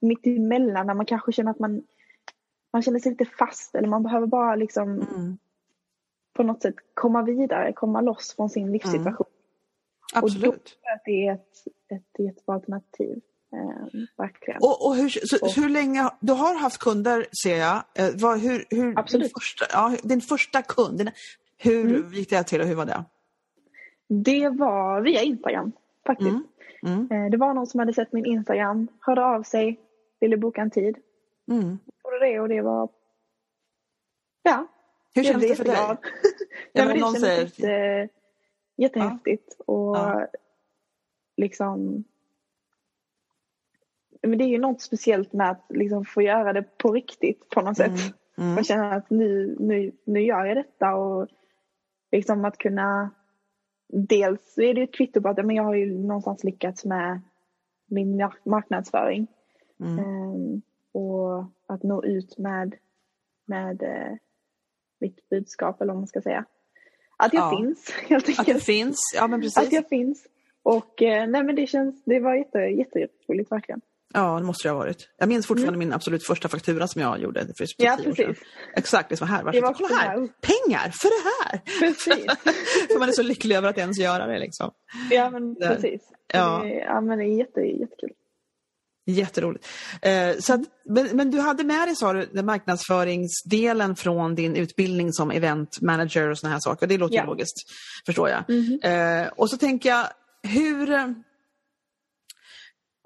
mitt 0.00 0.26
emellan 0.26 0.86
när 0.86 0.94
man 0.94 1.06
kanske 1.06 1.32
känner 1.32 1.50
att 1.50 1.58
man, 1.58 1.82
man 2.72 2.82
känner 2.82 2.98
sig 2.98 3.10
lite 3.12 3.24
fast 3.24 3.74
eller 3.74 3.88
man 3.88 4.02
behöver 4.02 4.26
bara 4.26 4.56
liksom 4.56 4.88
Mm. 4.88 5.38
på 6.36 6.42
något 6.42 6.62
sätt 6.62 6.74
komma 6.94 7.22
vidare, 7.22 7.72
komma 7.72 8.00
loss 8.00 8.34
från 8.36 8.50
sin 8.50 8.72
livssituation. 8.72 9.26
Och 10.14 10.20
då 10.20 10.26
Absolut. 10.26 10.42
tror 10.42 10.78
jag 10.82 10.94
att 10.94 11.04
det 11.04 11.26
är 11.26 11.32
ett, 11.34 11.56
ett 11.92 12.18
jättebra 12.26 12.54
alternativ. 12.54 13.20
Eh, 13.52 14.00
verkligen. 14.16 14.60
Och, 14.62 14.86
och 14.86 14.94
hur, 14.96 15.08
så, 15.08 15.36
Och- 15.46 15.52
hur 15.56 15.68
länge, 15.68 16.10
du 16.20 16.32
har 16.32 16.54
haft 16.58 16.78
kunder 16.78 17.26
ser 17.42 17.56
jag. 17.56 17.82
Eh, 17.94 18.08
vad, 18.14 18.40
hur, 18.40 18.64
hur, 18.70 18.98
Absolut. 18.98 19.24
Din 19.26 19.32
första, 19.34 19.64
ja, 19.72 19.96
din 20.02 20.20
första 20.20 20.62
kund, 20.62 20.98
din- 20.98 21.10
hur 21.58 21.96
Mm. 21.96 22.12
gick 22.12 22.30
det 22.30 22.42
till 22.42 22.60
och 22.60 22.66
hur 22.66 22.74
var 22.74 22.86
det? 22.86 23.04
Det 24.08 24.48
var 24.48 25.00
via 25.00 25.22
Instagram 25.22 25.72
faktiskt. 26.06 26.30
Mm. 26.30 26.44
Mm. 26.82 27.24
Eh, 27.24 27.30
det 27.30 27.36
var 27.36 27.54
någon 27.54 27.66
som 27.66 27.80
hade 27.80 27.92
sett 27.94 28.12
min 28.12 28.26
Instagram, 28.26 28.88
hörde 29.00 29.24
av 29.24 29.42
sig, 29.42 29.80
ville 30.20 30.36
boka 30.36 30.60
en 30.60 30.70
tid. 30.70 30.96
Mm. 31.50 31.78
gjorde 32.04 32.18
det 32.26 32.40
och 32.40 32.48
det 32.48 32.60
var... 32.62 32.88
Ja, 34.42 34.66
Hur 35.14 35.22
känns 35.24 35.36
blev 35.38 35.48
det 35.50 35.56
för 35.56 35.64
dig? 35.64 35.76
Ja, 36.72 36.84
men 36.86 36.98
någon 36.98 37.12
det 37.12 37.20
säger- 37.20 37.36
kändes 37.46 37.58
jätte, 37.58 38.08
jättehäftigt. 38.76 39.60
Och 39.66 39.96
Ja. 39.96 40.26
liksom... 41.36 42.04
Men 44.22 44.38
det 44.38 44.44
är 44.44 44.48
ju 44.48 44.58
något 44.58 44.80
speciellt 44.82 45.32
med 45.32 45.50
att 45.50 45.66
liksom 45.68 46.04
få 46.04 46.22
göra 46.22 46.52
det 46.52 46.62
på 46.78 46.92
riktigt 46.92 47.48
på 47.48 47.60
något 47.60 47.76
sätt. 47.76 47.86
Mm. 48.36 48.48
Mm. 48.50 48.58
Och 48.58 48.64
känna 48.64 48.92
att 48.94 49.10
nu, 49.10 49.56
nu, 49.60 49.92
nu 50.04 50.20
gör 50.20 50.44
jag 50.44 50.56
detta 50.56 50.94
och 50.94 51.28
liksom 52.12 52.44
att 52.44 52.58
kunna... 52.58 53.10
Dels 53.92 54.58
är 54.58 54.74
det 54.74 54.82
ett 54.82 54.94
kvitto 54.94 55.20
på 55.22 55.28
att 55.28 55.46
men 55.46 55.56
jag 55.56 55.62
har 55.64 55.74
ju 55.74 55.98
någonstans 55.98 56.44
lyckats 56.44 56.84
med 56.84 57.20
min 57.86 58.16
mark- 58.16 58.44
marknadsföring. 58.44 59.26
Mm. 59.80 59.98
Ehm, 59.98 60.62
och 60.92 61.44
att 61.66 61.82
nå 61.82 62.04
ut 62.04 62.38
med, 62.38 62.74
med 63.46 63.82
eh, 63.82 64.16
mitt 65.00 65.28
budskap 65.28 65.80
eller 65.80 65.92
vad 65.92 66.00
man 66.00 66.06
ska 66.06 66.20
säga. 66.20 66.44
Att 67.16 67.32
jag 67.32 67.42
Ja. 67.52 67.56
finns 67.58 67.90
helt 68.08 68.28
Att 68.28 68.34
det 68.36 68.38
enkelt. 68.40 68.64
finns, 68.64 69.00
ja 69.14 69.26
men 69.26 69.40
precis. 69.40 69.58
Att 69.66 69.72
jag 69.72 69.88
finns. 69.88 70.26
Och 70.62 71.02
eh, 71.02 71.28
nej 71.28 71.42
men 71.44 71.54
det 71.54 71.66
känns, 71.66 72.04
det 72.04 72.20
var 72.20 72.34
jätte, 72.34 72.58
jätteroligt 72.58 73.52
verkligen. 73.52 73.80
Ja, 74.14 74.38
det 74.38 74.44
måste 74.44 74.68
det 74.68 74.72
ha 74.72 74.78
varit. 74.78 75.08
Jag 75.18 75.28
minns 75.28 75.46
fortfarande 75.46 75.78
min 75.78 75.92
absolut 75.92 76.26
första 76.26 76.48
faktura 76.48 76.88
som 76.88 77.02
jag 77.02 77.20
gjorde 77.20 77.40
för 77.40 77.46
Mm. 77.46 77.68
Ja, 77.76 77.96
tio 77.96 78.10
år 78.10 78.14
sedan. 78.14 78.34
Exakt, 78.76 79.08
det 79.08 79.16
som 79.16 79.28
här. 79.28 79.38
Det 79.38 79.44
Varsågod. 79.44 79.62
var 79.62 79.88
Kolla 79.88 80.00
här, 80.00 80.14
pengar 80.40 80.90
för 80.90 81.08
det 81.08 81.30
här! 81.44 81.60
För 82.92 82.98
man 82.98 83.08
är 83.08 83.12
så 83.12 83.22
lycklig 83.22 83.56
över 83.56 83.68
att 83.68 83.78
ens 83.78 83.98
göra 83.98 84.26
det. 84.26 84.38
Liksom. 84.38 84.70
Ja 85.10 85.30
men 85.30 85.54
Där. 85.54 85.74
precis. 85.74 86.00
Ja. 86.32 86.60
Det, 86.64 86.68
ja 86.74 87.00
men 87.00 87.18
det 87.18 87.24
är 87.24 87.38
jätte, 87.38 87.60
jättekul. 87.60 88.10
Jätteroligt. 89.06 89.66
Eh, 90.02 90.36
så 90.40 90.54
att, 90.54 90.60
men, 90.88 91.06
men 91.16 91.30
du 91.30 91.40
hade 91.40 91.64
med 91.64 91.88
dig, 91.88 91.96
sa 91.96 92.12
du, 92.12 92.42
marknadsföringsdelen 92.42 93.96
från 93.96 94.34
din 94.34 94.56
utbildning 94.56 95.12
som 95.12 95.30
event 95.30 95.80
manager 95.80 96.30
och 96.30 96.38
såna 96.38 96.52
här 96.52 96.60
saker. 96.60 96.86
Det 96.86 96.98
låter 96.98 97.16
Ja. 97.16 97.24
logiskt, 97.24 97.56
förstår 98.06 98.28
jag. 98.28 98.44
Mhm. 98.48 98.80
Eh, 98.82 99.28
och 99.36 99.50
så 99.50 99.56
tänker 99.56 99.88
jag, 99.88 100.06
hur... 100.42 101.14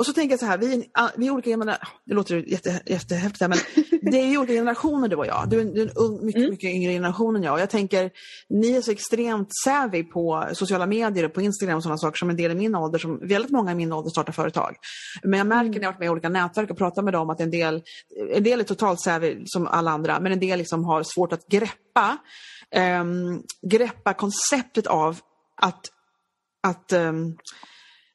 Och 0.03 0.07
så 0.07 0.13
tänker 0.13 0.33
jag 0.33 0.41
så 0.41 0.47
här, 0.47 0.59
vi, 0.59 0.75
är- 0.75 1.19
vi 1.19 1.27
är 1.27 1.31
olika 1.31 1.51
generationer, 1.51 1.89
det 2.07 2.15
låter 2.15 2.37
jätte, 2.37 2.81
jättehäftigt 2.87 3.41
här, 3.41 3.49
men 3.49 3.59
det 4.13 4.19
är 4.21 4.27
ju 4.27 4.39
olika 4.39 4.53
generationer 4.53 5.09
du 5.09 5.17
och 5.17 5.27
jag. 5.27 5.49
Du 5.49 5.57
är 5.57 5.61
en, 5.63 5.75
du 5.75 5.83
är 5.83 5.87
en 5.87 5.93
ung, 5.97 6.27
mycket, 6.27 6.39
Mm. 6.41 6.51
mycket 6.51 6.71
yngre 6.71 6.93
generation 6.93 7.37
än 7.37 7.43
jag. 7.43 7.55
Och 7.55 7.61
jag 7.61 7.71
tänker, 7.71 8.11
ni 8.49 8.73
är 8.77 8.83
så 8.83 8.91
extremt 8.91 9.49
savvy 9.65 10.03
på 10.05 10.49
sociala 10.53 10.87
medier 10.87 11.25
och 11.25 11.33
på 11.35 11.41
Instagram 11.43 11.77
och 11.77 11.83
sådana 11.83 11.99
saker 11.99 12.17
som 12.19 12.31
en 12.31 12.37
del 12.37 12.51
i 12.53 12.55
min 12.55 12.75
ålder, 12.75 12.99
som 12.99 13.29
väldigt 13.29 13.51
många 13.51 13.73
i 13.73 13.75
min 13.75 13.93
ålder 13.93 14.11
startar 14.11 14.33
företag. 14.33 14.77
Men 15.23 15.39
jag 15.39 15.47
märker 15.47 15.71
när 15.71 15.81
jag 15.81 15.85
har 15.89 15.93
varit 15.93 15.99
med 16.01 16.07
i 16.07 16.11
olika 16.11 16.29
nätverk 16.29 16.71
och 16.71 16.79
pratat 16.79 17.05
med 17.05 17.13
dem 17.15 17.31
att 17.31 17.41
en 17.41 17.51
del, 17.51 17.83
en 18.35 18.43
del 18.45 18.61
är 18.61 18.65
totalt 18.65 19.01
savvy 19.01 19.43
som 19.47 19.67
alla 19.67 19.91
andra, 19.91 20.21
men 20.21 20.33
en 20.33 20.41
del 20.41 20.59
liksom 20.59 20.85
har 20.85 21.03
svårt 21.03 21.33
att 21.33 21.47
greppa, 21.49 22.17
ehm, 22.71 23.43
greppa 23.71 24.15
konceptet 24.15 24.87
av 24.87 25.19
att, 25.63 25.81
att 26.63 26.93
ehm, 26.93 27.37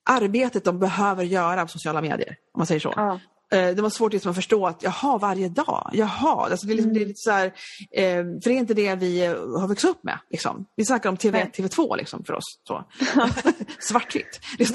arbetet 0.08 0.64
de 0.64 0.80
behöver 0.80 1.24
göra 1.24 1.62
på 1.62 1.68
sociala 1.68 2.02
medier, 2.02 2.36
om 2.54 2.60
man 2.60 2.68
säger 2.68 2.80
så. 2.80 2.94
Ja. 2.96 3.20
Eh, 3.52 3.76
Det 3.76 3.82
var 3.82 3.90
svårt 3.90 4.14
liksom 4.14 4.30
att 4.30 4.36
förstå 4.36 4.68
att 4.68 4.84
jaha, 4.84 5.18
varje 5.18 5.50
dag, 5.50 5.90
jaha. 5.94 6.48
Alltså 6.52 6.68
det, 6.68 6.74
är 6.74 6.76
liksom, 6.76 6.94
det 6.94 7.02
är 7.02 7.06
lite 7.06 7.20
så 7.20 7.32
här, 7.32 7.46
eh, 7.92 8.16
för 8.16 8.50
det 8.50 8.56
är 8.56 8.58
inte 8.58 8.74
det 8.74 8.96
vi 8.96 9.26
eh, 9.26 9.32
har 9.32 9.68
vuxit 9.68 9.90
upp 9.90 10.04
med. 10.04 10.20
Liksom. 10.30 10.66
Vi 10.76 10.86
snackar 10.86 11.10
om 11.10 11.16
TV1, 11.18 11.32
Nej. 11.32 11.52
TV2 11.56 11.98
liksom, 11.98 12.24
för 12.24 12.34
oss. 12.34 12.60
Så. 12.68 12.84
Svartvitt. 13.80 14.40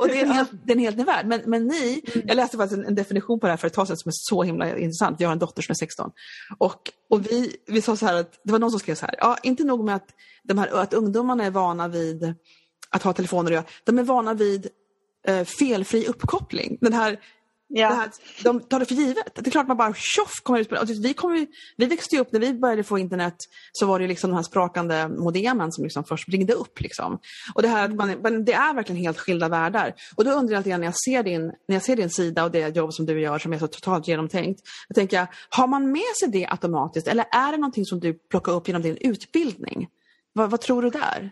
och 0.00 0.08
det 0.08 0.20
är 0.20 0.24
en 0.24 0.30
helt, 0.30 0.50
det 0.64 0.72
är 0.72 0.76
en 0.76 0.82
helt 0.82 0.96
ny 0.96 1.04
värld. 1.04 1.26
Men, 1.26 1.40
men 1.46 1.66
ni, 1.66 2.02
jag 2.26 2.36
läste 2.36 2.56
faktiskt 2.56 2.78
en, 2.78 2.86
en 2.86 2.94
definition 2.94 3.40
på 3.40 3.46
det 3.46 3.52
här 3.52 3.56
för 3.56 3.66
ett 3.66 3.74
tag 3.74 3.86
sedan 3.86 3.96
som 3.96 4.08
är 4.08 4.14
så 4.16 4.42
himla 4.42 4.78
intressant. 4.78 5.20
Jag 5.20 5.28
har 5.28 5.32
en 5.32 5.38
dotter 5.38 5.62
som 5.62 5.72
är 5.72 5.74
16. 5.74 6.10
Och, 6.58 6.80
och 7.10 7.26
vi, 7.26 7.56
vi 7.66 7.82
sa 7.82 7.96
så 7.96 8.06
här 8.06 8.14
att, 8.14 8.40
det 8.44 8.52
var 8.52 8.58
någon 8.58 8.70
som 8.70 8.80
skrev 8.80 8.94
så 8.94 9.06
här, 9.06 9.14
ja 9.18 9.36
inte 9.42 9.64
nog 9.64 9.84
med 9.84 9.94
att, 9.94 10.08
de 10.42 10.58
här, 10.58 10.68
att 10.82 10.94
ungdomarna 10.94 11.44
är 11.44 11.50
vana 11.50 11.88
vid 11.88 12.34
att 12.90 13.02
ha 13.02 13.12
telefoner 13.12 13.50
att 13.50 13.54
göra, 13.54 13.64
de 13.84 13.98
är 13.98 14.02
vana 14.02 14.34
vid 14.34 14.68
eh, 15.26 15.44
felfri 15.44 16.06
uppkoppling. 16.06 16.78
Den 16.80 16.92
här 16.92 17.20
Ja. 17.72 17.88
det 17.88 17.94
här, 17.94 18.10
de 18.44 18.60
tar 18.60 18.78
det 18.78 18.84
för 18.86 18.94
givet. 18.94 19.34
Det 19.34 19.46
är 19.46 19.50
klart 19.50 19.68
man 19.68 19.76
bara 19.76 19.94
tjoff 19.94 20.40
kommer 20.42 20.58
ut 20.60 20.68
på 20.68 20.74
det. 20.74 20.80
Och 20.80 20.90
vi, 20.90 21.14
ju- 21.38 21.46
vi 21.76 21.86
växte 21.86 22.18
upp, 22.18 22.32
när 22.32 22.40
vi 22.40 22.54
började 22.54 22.82
få 22.84 22.98
internet 22.98 23.34
så 23.72 23.86
var 23.86 23.98
det 23.98 24.06
liksom 24.06 24.30
de 24.30 24.36
här 24.36 24.42
sprakande 24.42 25.08
modemen 25.08 25.72
som 25.72 25.84
liksom 25.84 26.04
först 26.04 26.28
ringde 26.28 26.52
upp. 26.52 26.80
Liksom. 26.80 27.18
Och 27.54 27.62
det 27.62 27.68
här 27.68 27.88
man, 27.88 28.44
det 28.44 28.52
är 28.52 28.74
verkligen 28.74 29.02
helt 29.02 29.18
skilda 29.18 29.48
världar. 29.48 29.94
Och 30.16 30.24
då 30.24 30.30
undrar 30.30 30.52
jag 30.52 30.58
alltid 30.58 30.78
när 30.78 30.84
jag 30.86 30.98
ser 31.04 31.22
din, 31.22 31.46
när 31.46 31.76
jag 31.76 31.82
ser 31.82 31.96
din 31.96 32.10
sida 32.10 32.44
och 32.44 32.50
det 32.50 32.76
jobb 32.76 32.92
som 32.94 33.06
du 33.06 33.20
gör 33.20 33.38
som 33.38 33.52
är 33.52 33.58
så 33.58 33.66
totalt 33.66 34.08
genomtänkt. 34.08 34.60
Jag 34.88 34.94
tänker, 34.94 35.26
har 35.50 35.66
man 35.66 35.92
med 35.92 36.16
sig 36.20 36.28
det 36.28 36.46
automatiskt 36.46 37.08
eller 37.08 37.24
är 37.30 37.52
det 37.52 37.58
någonting 37.58 37.84
som 37.86 38.00
du 38.00 38.12
plockar 38.14 38.52
upp 38.52 38.68
genom 38.68 38.82
din 38.82 38.96
utbildning? 38.96 39.88
Vad, 40.32 40.50
vad 40.50 40.60
tror 40.60 40.82
du 40.82 40.90
där? 40.90 41.30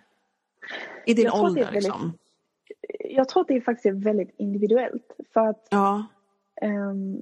I 1.10 1.14
din 1.14 1.24
Jag 1.24 1.34
tror 1.34 1.46
att 1.48 1.54
det 1.54 1.60
är 1.60 1.64
ålder 1.64 1.72
väldigt- 1.72 1.82
liksom. 1.84 2.12
Jag 3.10 3.28
tror 3.28 3.40
att 3.40 3.48
det 3.48 3.60
faktiskt 3.60 3.86
är 3.86 3.92
väldigt 3.92 4.34
individuellt. 4.38 5.16
För 5.32 5.40
att 5.40 5.66
Ja, 5.70 6.06
Ehm, 6.62 7.16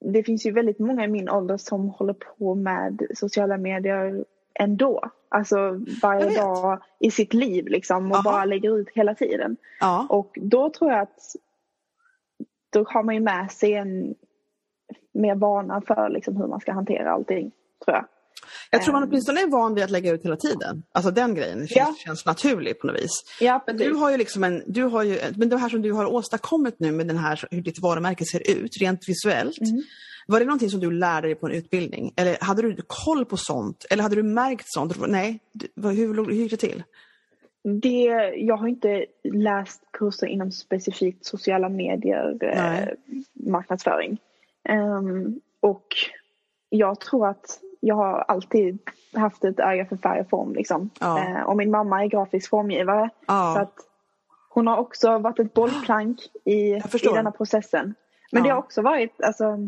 det 0.00 0.22
finns 0.22 0.46
ju 0.46 0.50
väldigt 0.52 0.78
många 0.78 1.04
i 1.04 1.08
min 1.08 1.28
ålder 1.28 1.56
som 1.56 1.88
håller 1.88 2.12
på 2.12 2.54
med 2.54 3.02
sociala 3.14 3.56
medier 3.58 4.24
ändå. 4.54 5.10
Alltså 5.28 5.80
varje 6.02 6.40
dag 6.40 6.82
i 7.00 7.10
sitt 7.10 7.34
liv 7.34 7.66
liksom 7.68 8.10
och 8.10 8.16
Aha. 8.16 8.22
bara 8.32 8.44
lägger 8.44 8.78
ut 8.78 8.88
hela 8.94 9.14
tiden. 9.14 9.56
ja. 9.80 10.06
Och 10.10 10.38
då 10.42 10.70
tror 10.70 10.90
jag 10.90 11.00
att 11.00 11.20
då 12.70 12.84
har 12.88 13.02
man 13.02 13.14
ju 13.14 13.20
med 13.20 13.50
sig 13.52 13.74
en 13.74 14.14
mer 15.12 15.34
vana 15.34 15.80
för 15.80 16.08
liksom 16.08 16.36
hur 16.36 16.46
man 16.46 16.60
ska 16.60 16.72
hantera 16.72 17.12
allting, 17.12 17.50
tror 17.84 17.96
jag. 17.96 18.04
Jag 18.70 18.82
tror 18.82 18.92
man 18.92 19.02
Ehm. 19.02 19.08
åtminstone 19.08 19.40
är 19.40 19.46
van 19.46 19.74
vid 19.74 19.84
att 19.84 19.90
lägga 19.90 20.12
ut 20.12 20.24
hela 20.24 20.36
tiden. 20.36 20.82
Alltså 20.92 21.10
den 21.10 21.34
grejen 21.34 21.58
känns, 21.58 21.70
Ja. 21.76 21.94
känns 22.04 22.26
naturlig 22.26 22.78
på 22.80 22.86
något 22.86 22.96
vis. 22.96 23.10
Ja, 23.40 23.64
du 23.66 23.92
har 23.94 24.10
ju 24.10 24.16
liksom 24.16 24.44
en, 24.44 24.62
du 24.66 24.82
har 24.82 25.02
ju, 25.02 25.18
men 25.36 25.48
det 25.48 25.56
här 25.58 25.68
som 25.68 25.82
du 25.82 25.92
har 25.92 26.06
åstadkommit 26.06 26.80
nu 26.80 26.92
med 26.92 27.06
den 27.06 27.18
här, 27.18 27.44
hur 27.50 27.60
ditt 27.62 27.82
varumärke 27.82 28.24
ser 28.24 28.50
ut 28.50 28.76
rent 28.80 29.08
visuellt. 29.08 29.60
Mm. 29.60 29.82
Var 30.26 30.40
det 30.40 30.46
någonting 30.46 30.70
som 30.70 30.80
du 30.80 30.90
lärde 30.90 31.28
dig 31.28 31.34
på 31.34 31.46
en 31.46 31.52
utbildning? 31.52 32.12
Eller 32.16 32.36
hade 32.40 32.62
du 32.62 32.76
koll 32.86 33.24
på 33.24 33.36
sånt? 33.36 33.84
Eller 33.90 34.02
hade 34.02 34.16
du 34.16 34.22
märkt 34.22 34.64
sånt? 34.66 35.08
Nej, 35.08 35.38
hur, 35.82 36.14
hur 36.24 36.32
gick 36.32 36.50
det 36.50 36.56
till? 36.56 36.82
det, 37.82 38.32
jag 38.36 38.56
har 38.56 38.68
inte 38.68 39.06
läst 39.24 39.82
kurser 39.92 40.26
inom 40.26 40.52
specifikt 40.52 41.26
sociala 41.26 41.68
medier 41.68 42.38
eh, 42.44 42.88
marknadsföring. 43.32 44.18
Um, 44.68 45.40
och 45.60 45.86
jag 46.68 47.00
tror 47.00 47.28
att 47.28 47.60
jag 47.80 47.94
har 47.94 48.24
alltid 48.28 48.78
haft 49.14 49.44
ett 49.44 49.60
öga 49.60 49.86
för 49.86 49.96
färg 49.96 50.20
och 50.20 50.28
form. 50.28 50.52
Liksom. 50.52 50.90
Ja. 51.00 51.18
Eh, 51.18 51.42
och 51.42 51.56
min 51.56 51.70
mamma 51.70 52.04
är 52.04 52.08
grafisk 52.08 52.50
formgivare. 52.50 53.10
Ja. 53.26 53.52
Så 53.56 53.62
att 53.62 53.74
hon 54.50 54.66
har 54.66 54.76
också 54.76 55.18
varit 55.18 55.38
ett 55.38 55.54
bollplank 55.54 56.18
i, 56.44 56.74
i 56.74 56.82
denna 57.14 57.32
processen. 57.32 57.94
Men 58.32 58.42
Ja. 58.42 58.48
det 58.48 58.52
har 58.54 58.58
också 58.58 58.82
varit, 58.82 59.22
alltså, 59.22 59.58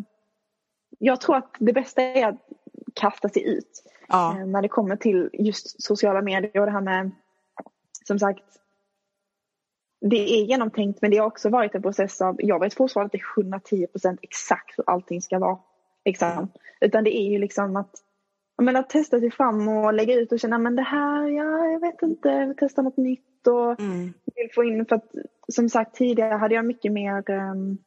jag 0.98 1.20
tror 1.20 1.36
att 1.36 1.54
det 1.58 1.72
bästa 1.72 2.02
är 2.02 2.28
att 2.28 2.48
kasta 2.94 3.28
sig 3.28 3.48
ut. 3.48 3.82
Ja. 4.08 4.36
Eh, 4.38 4.46
när 4.46 4.62
det 4.62 4.68
kommer 4.68 4.96
till 4.96 5.30
just 5.32 5.82
sociala 5.82 6.22
medier 6.22 6.60
och 6.60 6.66
det 6.66 6.72
här 6.72 6.80
med, 6.80 7.10
som 8.06 8.18
sagt, 8.18 8.44
det 10.00 10.40
är 10.40 10.44
genomtänkt 10.44 11.02
men 11.02 11.10
det 11.10 11.16
har 11.16 11.26
också 11.26 11.48
varit 11.48 11.74
en 11.74 11.82
process 11.82 12.20
av, 12.20 12.36
jag 12.38 12.60
vet 12.60 12.74
fortfarande 12.74 13.18
inte 13.18 13.66
110% 13.66 14.18
exakt 14.22 14.78
hur 14.78 14.90
allting 14.90 15.22
ska 15.22 15.38
vara. 15.38 15.58
Liksom. 16.04 16.52
Utan 16.80 17.04
det 17.04 17.16
är 17.18 17.30
ju 17.30 17.38
liksom 17.38 17.76
att, 17.76 17.90
jag 18.56 18.64
menar, 18.64 18.82
testa 18.82 19.20
sig 19.20 19.30
fram 19.30 19.68
och 19.68 19.94
lägga 19.94 20.14
ut 20.14 20.32
och 20.32 20.40
känna 20.40 20.58
men 20.58 20.76
det 20.76 20.82
här, 20.82 21.28
ja 21.28 21.66
jag 21.66 21.80
vet 21.80 22.02
inte, 22.02 22.28
jag 22.28 22.46
vill 22.46 22.56
testa 22.56 22.82
något 22.82 22.96
nytt 22.96 23.46
och 23.46 23.80
Mm. 23.80 24.12
vill 24.36 24.50
få 24.54 24.64
in 24.64 24.86
för 24.86 24.96
att 24.96 25.10
som 25.52 25.68
sagt 25.68 25.94
tidigare 25.94 26.34
hade 26.34 26.54
jag 26.54 26.64
mycket 26.64 26.92
mer 26.92 27.30
um, 27.30 27.78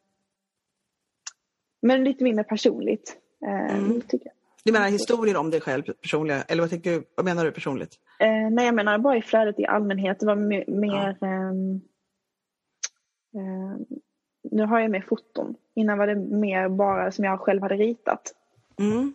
men 1.82 2.04
lite 2.04 2.24
mindre 2.24 2.44
personligt. 2.44 3.18
eh, 3.46 3.76
Mm. 3.78 4.02
tycker 4.02 4.26
jag. 4.26 4.34
Du 4.66 4.72
menar 4.72 4.90
historier 4.90 5.38
om 5.38 5.50
dig 5.52 5.62
själv 5.62 5.84
personliga, 5.84 6.42
eller 6.42 6.62
vad, 6.64 6.70
tänker 6.70 6.92
du, 6.92 7.04
vad 7.16 7.26
menar 7.26 7.46
du 7.46 7.52
personligt? 7.52 7.96
Eh, 8.20 8.50
nej, 8.52 8.66
jag 8.66 8.76
menar 8.76 8.98
bara 8.98 9.18
i 9.18 9.22
flödet 9.22 9.60
i 9.60 9.66
allmänhet. 9.66 10.20
Det 10.20 10.26
var 10.26 10.36
me- 10.36 10.70
mer... 10.80 11.18
ehm, 11.24 11.82
ehm, 13.36 13.86
nu 14.52 14.64
har 14.66 14.80
jag 14.80 14.92
med 14.92 15.06
foton. 15.06 15.56
Innan 15.74 15.98
var 15.98 16.08
det 16.08 16.16
mer 16.16 16.70
bara 16.70 17.12
som 17.12 17.26
jag 17.26 17.40
själv 17.40 17.62
hade 17.62 17.76
ritat. 17.76 18.36
Mm. 18.80 19.14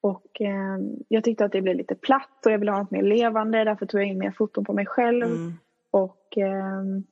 Och 0.00 0.40
ehm, 0.40 0.96
jag 1.08 1.24
tyckte 1.24 1.44
att 1.44 1.52
det 1.52 1.62
blev 1.62 1.76
lite 1.76 1.94
platt 1.94 2.46
och 2.46 2.52
jag 2.52 2.58
ville 2.58 2.70
ha 2.70 2.78
något 2.78 2.90
mer 2.90 3.02
levande. 3.02 3.64
Därför 3.64 3.86
tog 3.86 4.00
jag 4.00 4.08
in 4.08 4.18
mer 4.18 4.30
foton 4.30 4.64
på 4.64 4.72
mig 4.72 4.86
själv. 4.86 5.24
Mm. 5.26 5.52
Och 5.90 6.36
ehm, 6.38 7.04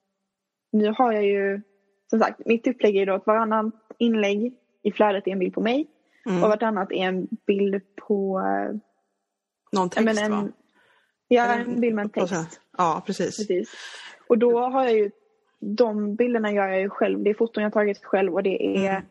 nu 0.72 0.92
har 0.98 1.12
jag 1.12 1.24
ju... 1.24 1.62
Som 2.10 2.18
sagt, 2.20 2.46
mitt 2.46 2.66
upplägg 2.66 2.96
är 2.96 3.00
ju 3.00 3.06
då 3.06 3.14
att 3.14 3.26
varannan 3.26 3.72
inlägg 3.98 4.54
i 4.82 4.92
flödet 4.92 5.26
är 5.26 5.30
en 5.32 5.38
bild 5.38 5.54
på 5.54 5.60
mig. 5.60 5.86
Mm. 6.26 6.42
Och 6.42 6.48
vartannat 6.48 6.92
är 6.92 6.96
en 6.96 7.28
bild 7.46 7.82
på... 7.96 8.38
eh, 8.40 8.76
Någon 9.72 9.88
ja, 9.96 10.02
text 10.04 10.04
men 10.22 10.30
va? 10.32 10.38
en, 10.38 10.52
ja, 11.28 11.44
Eller- 11.44 11.64
en 11.64 11.80
bild 11.80 11.94
med 11.94 12.02
en 12.02 12.10
text. 12.10 12.60
Ja, 12.78 13.02
precis. 13.06 13.36
Precis. 13.36 13.72
Och 14.28 14.38
då 14.38 14.60
har 14.60 14.84
jag 14.84 14.92
ju, 14.94 15.10
de 15.74 16.14
bilderna 16.14 16.52
gör 16.52 16.68
jag 16.68 16.80
ju 16.80 16.90
själv. 16.90 17.22
Det 17.22 17.30
är 17.30 17.34
foton 17.34 17.62
jag 17.62 17.72
tagit 17.72 18.04
själv 18.04 18.34
och 18.34 18.42
det 18.42 18.86
är, 18.86 19.02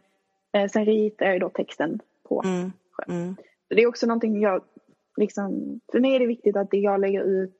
eh, 0.53 0.67
sen 0.67 0.85
ritar 0.85 1.25
jag 1.25 1.39
då 1.41 1.49
texten 1.49 1.99
på. 2.29 2.41
Mm. 2.45 2.71
Mm. 3.07 3.35
Det 3.69 3.81
är 3.83 3.87
också 3.87 4.07
någonting 4.07 4.41
jag, 4.41 4.63
liksom, 5.17 5.79
för 5.91 5.99
mig 5.99 6.15
är 6.15 6.19
det 6.19 6.25
viktigt 6.25 6.55
att 6.55 6.71
det 6.71 6.77
jag 6.77 6.99
lägger 6.99 7.23
ut 7.23 7.57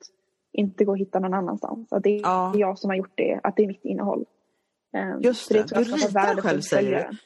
inte 0.52 0.84
går 0.84 0.92
att 0.92 1.00
hitta 1.00 1.18
någon 1.18 1.34
annanstans. 1.34 1.92
Att 1.92 2.02
det 2.02 2.16
är 2.16 2.20
Ja. 2.20 2.52
jag 2.56 2.78
som 2.78 2.90
har 2.90 2.96
gjort 2.96 3.12
det, 3.14 3.40
att 3.42 3.56
det 3.56 3.62
är 3.62 3.66
mitt 3.66 3.84
innehåll. 3.84 4.24
Eh, 4.96 5.16
Just 5.20 5.48
det, 5.48 5.56
jag 5.58 5.84
du 5.84 5.92
ritar 5.92 6.42
själv, 6.42 6.60
säger 6.60 7.08
du. 7.10 7.16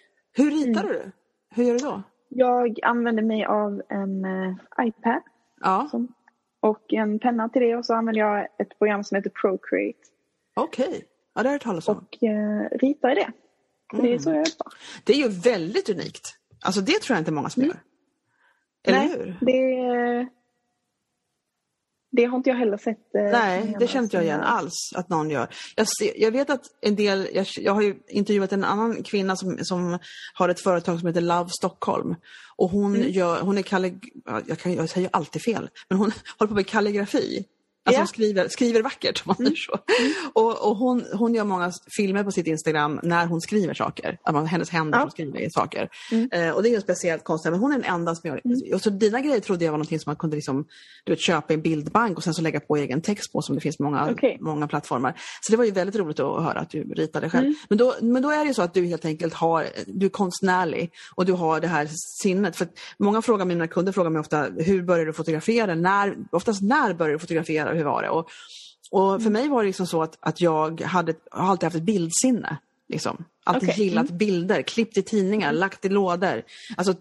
Hur 0.43 0.51
ritar 0.51 0.85
Mm. 0.85 0.93
du? 0.93 1.11
Hur 1.55 1.65
gör 1.65 1.73
du 1.73 1.79
då? 1.79 2.03
Jag 2.29 2.79
använder 2.83 3.23
mig 3.23 3.45
av 3.45 3.83
en 3.89 4.25
eh, 4.25 4.55
iPad 4.81 5.23
Ja, 5.61 5.89
som, 5.91 6.15
och 6.61 6.93
en 6.93 7.19
penna 7.19 7.49
till 7.49 7.63
det 7.63 7.77
och 7.77 7.87
så 7.87 7.95
använder 7.95 8.21
jag 8.21 8.49
ett 8.59 8.79
program 8.79 9.05
som 9.05 9.17
heter 9.17 9.31
Procreate 9.31 9.99
okej. 10.57 11.05
Ja, 11.35 11.43
det 11.43 11.49
har 11.49 11.55
jag 11.55 11.61
talas 11.61 11.89
om. 11.89 11.97
och 11.97 12.23
eh, 12.25 12.79
ritar 12.79 13.13
i 13.13 13.15
det. 13.15 13.33
Så 13.97 14.03
Det 14.03 14.15
är 14.15 14.19
så 14.19 14.31
jag 14.31 14.37
jobbar. 14.37 14.73
Det 15.05 15.13
är 15.13 15.17
ju 15.17 15.29
väldigt 15.29 15.89
unikt. 15.89 16.35
Alltså 16.65 16.81
det 16.81 16.93
tror 17.01 17.15
jag 17.15 17.21
inte 17.21 17.33
många 17.33 17.51
som 17.51 17.63
gör. 17.63 17.77
Eller 18.87 18.99
Mm. 19.05 19.09
Nej, 19.09 19.19
hur? 19.19 19.37
Det, 19.47 20.29
det 22.13 22.25
har 22.25 22.37
inte 22.37 22.51
jag 22.51 22.57
heller 22.57 22.77
sett. 22.77 23.15
eh, 23.15 23.23
Nej, 23.23 23.77
det 23.81 23.87
känner 23.87 24.03
inte 24.03 24.17
jag 24.17 24.25
igen 24.25 24.41
alls 24.41 24.93
att 24.95 25.09
någon 25.09 25.31
gör. 25.31 25.49
Jag, 25.77 25.87
ser, 25.89 26.21
jag 26.23 26.31
vet 26.31 26.51
att 26.51 26.63
en 26.81 26.97
del, 26.97 27.29
jag, 27.35 27.47
jag 27.61 27.73
har 27.73 27.83
ju 27.83 27.95
intervjuat 28.09 28.53
en 28.53 28.65
annan 28.65 29.03
kvinna 29.03 29.37
som, 29.37 29.59
som 29.65 29.99
har 30.35 30.49
ett 30.49 30.61
företag 30.61 30.99
som 30.99 31.07
heter 31.09 31.21
Love 31.21 31.49
Stockholm. 31.51 32.15
Och 32.57 32.71
hon, 32.71 32.97
Mm. 32.97 33.09
gör, 33.11 33.41
hon 33.41 33.59
är 33.59 33.63
kallig, 33.63 34.13
ja, 34.25 34.41
jag, 34.47 34.59
kan, 34.59 34.75
jag 34.75 34.89
säger 34.89 35.11
alltid 35.13 35.43
fel, 35.43 35.71
men 35.89 35.99
hon 35.99 36.13
håller 36.39 36.49
på 36.49 36.55
med 36.55 36.67
kalligrafi. 36.67 37.45
Alltså 37.85 38.01
hon 38.01 38.09
skriver, 38.09 38.49
skriver 38.49 38.83
vackert 38.83 39.23
om 39.27 39.29
man 39.29 39.37
säger 39.37 39.57
så. 39.57 39.79
Och, 40.33 40.69
och 40.71 40.77
hon, 40.77 41.05
hon 41.13 41.35
gör 41.35 41.45
många 41.45 41.73
filmer 41.97 42.25
på 42.25 42.31
sitt 42.31 42.47
Instagram 42.47 43.01
när 43.03 43.27
hon 43.27 43.41
skriver 43.41 43.75
saker. 43.75 44.19
Man, 44.33 44.47
hennes 44.47 44.71
händer 44.71 44.99
Ja. 44.99 45.03
som 45.03 45.11
skriver 45.11 45.51
saker. 45.51 45.89
Mm. 46.13 46.29
Eh, 46.33 46.51
och 46.55 46.63
det 46.63 46.69
är 46.69 46.71
ju 46.71 46.81
speciellt 46.81 47.25
konstigt, 47.25 47.51
men 47.53 47.61
hon 47.61 47.73
är 47.73 47.77
den 47.77 47.85
enda 47.95 48.15
som 48.15 48.29
gör 48.29 48.41
det. 48.45 48.75
Och 48.75 48.81
så 48.81 48.91
dina 48.91 49.21
grejer 49.21 49.41
trodde 49.41 49.65
jag 49.65 49.73
var 49.73 49.79
någonting 49.79 50.01
som 50.01 50.11
man 50.11 50.17
kunde 50.17 50.37
liksom, 50.37 50.65
du 51.05 51.13
vet, 51.13 51.21
köpa 51.21 51.53
i 51.53 51.55
en 51.57 51.63
bildbank 51.63 52.17
och 52.17 52.25
sen 52.25 52.35
så 52.35 52.43
lägga 52.43 52.61
på 52.61 52.77
egen 52.77 53.01
text 53.03 53.33
på 53.33 53.43
som 53.43 53.55
det 53.55 53.61
finns 53.61 53.79
många, 53.79 54.11
Okej. 54.11 54.39
många 54.41 54.69
plattformar. 54.69 55.15
Så 55.41 55.53
det 55.53 55.57
var 55.57 55.65
ju 55.65 55.71
väldigt 55.71 55.97
roligt 55.97 56.21
att 56.21 56.43
höra 56.43 56.61
att 56.61 56.71
du 56.71 56.83
ritade 56.83 57.31
själv. 57.31 57.45
Mm. 57.45 57.57
Men, 57.69 57.79
då, 57.79 57.95
men 58.01 58.23
då 58.23 58.31
är 58.31 58.39
det 58.39 58.47
ju 58.49 58.55
så 58.55 58.63
att 58.63 58.75
du 58.75 58.87
helt 58.87 59.05
enkelt 59.05 59.35
har, 59.35 59.67
du 59.87 60.07
är 60.07 60.11
konstnärlig 60.11 60.93
och 61.15 61.27
du 61.27 61.33
har 61.33 61.61
det 61.61 61.69
här 61.69 61.89
sinnet. 62.23 62.57
För 62.57 62.69
många 62.99 63.23
frågar, 63.23 63.45
mina 63.45 63.67
kunder 63.67 63.93
frågar 63.93 64.11
mig 64.11 64.21
ofta, 64.21 64.43
hur 64.59 64.83
började 64.83 65.05
du 65.11 65.13
fotografera? 65.13 65.75
När, 65.75 66.17
oftast 66.31 66.63
när 66.63 66.95
började 66.95 67.15
du 67.15 67.19
fotografera? 67.19 67.70
Hur 67.75 67.85
var 67.85 68.03
det? 68.03 68.09
Och, 68.11 68.29
och 68.91 69.23
för 69.23 69.31
mig 69.31 69.49
var 69.49 69.63
det 69.63 69.67
liksom 69.67 69.87
så 69.87 70.03
att, 70.03 70.19
att 70.21 70.41
jag 70.41 70.81
hade, 70.81 71.15
har 71.31 71.51
alltid 71.51 71.65
haft 71.67 71.77
ett 71.77 71.83
bildsinne. 71.83 72.59
Liksom. 72.89 73.25
Alltid 73.45 73.69
Okej. 73.69 73.85
gillat 73.85 74.11
bilder, 74.11 74.63
klippt 74.63 74.97
i 74.99 75.03
tidningar, 75.03 75.53
lagt 75.53 75.85
i 75.85 75.89
lådor. 75.89 76.43
Alltså 76.77 76.95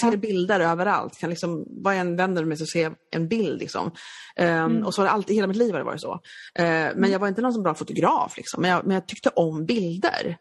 ser 0.00 0.16
bilder 0.16 0.60
överallt. 0.60 1.18
Kan 1.18 1.30
liksom, 1.30 1.64
vad 1.68 1.94
jag 1.94 2.00
än 2.00 2.16
vänder 2.16 2.44
mig 2.44 2.56
så 2.56 2.66
ser 2.66 2.82
jag 2.82 2.94
en 3.10 3.28
bild. 3.28 3.60
Liksom. 3.60 3.90
Ehm, 4.36 4.86
Och 4.86 4.94
så 4.94 5.00
har 5.00 5.06
det 5.06 5.10
alltid, 5.12 5.36
hela 5.36 5.46
mitt 5.46 5.56
liv 5.56 5.72
har 5.72 5.78
det 5.78 5.84
varit 5.84 6.00
så. 6.00 6.20
Ehm, 6.54 6.96
Men 6.96 7.10
jag 7.10 7.18
var 7.18 7.28
inte 7.28 7.42
någon 7.42 7.52
som 7.52 7.62
bra 7.62 7.74
fotograf. 7.74 8.36
Liksom. 8.36 8.62
Men, 8.62 8.70
jag, 8.70 8.86
men 8.86 8.94
jag 8.94 9.06
tyckte 9.06 9.28
om 9.28 9.66
bilder. 9.66 10.36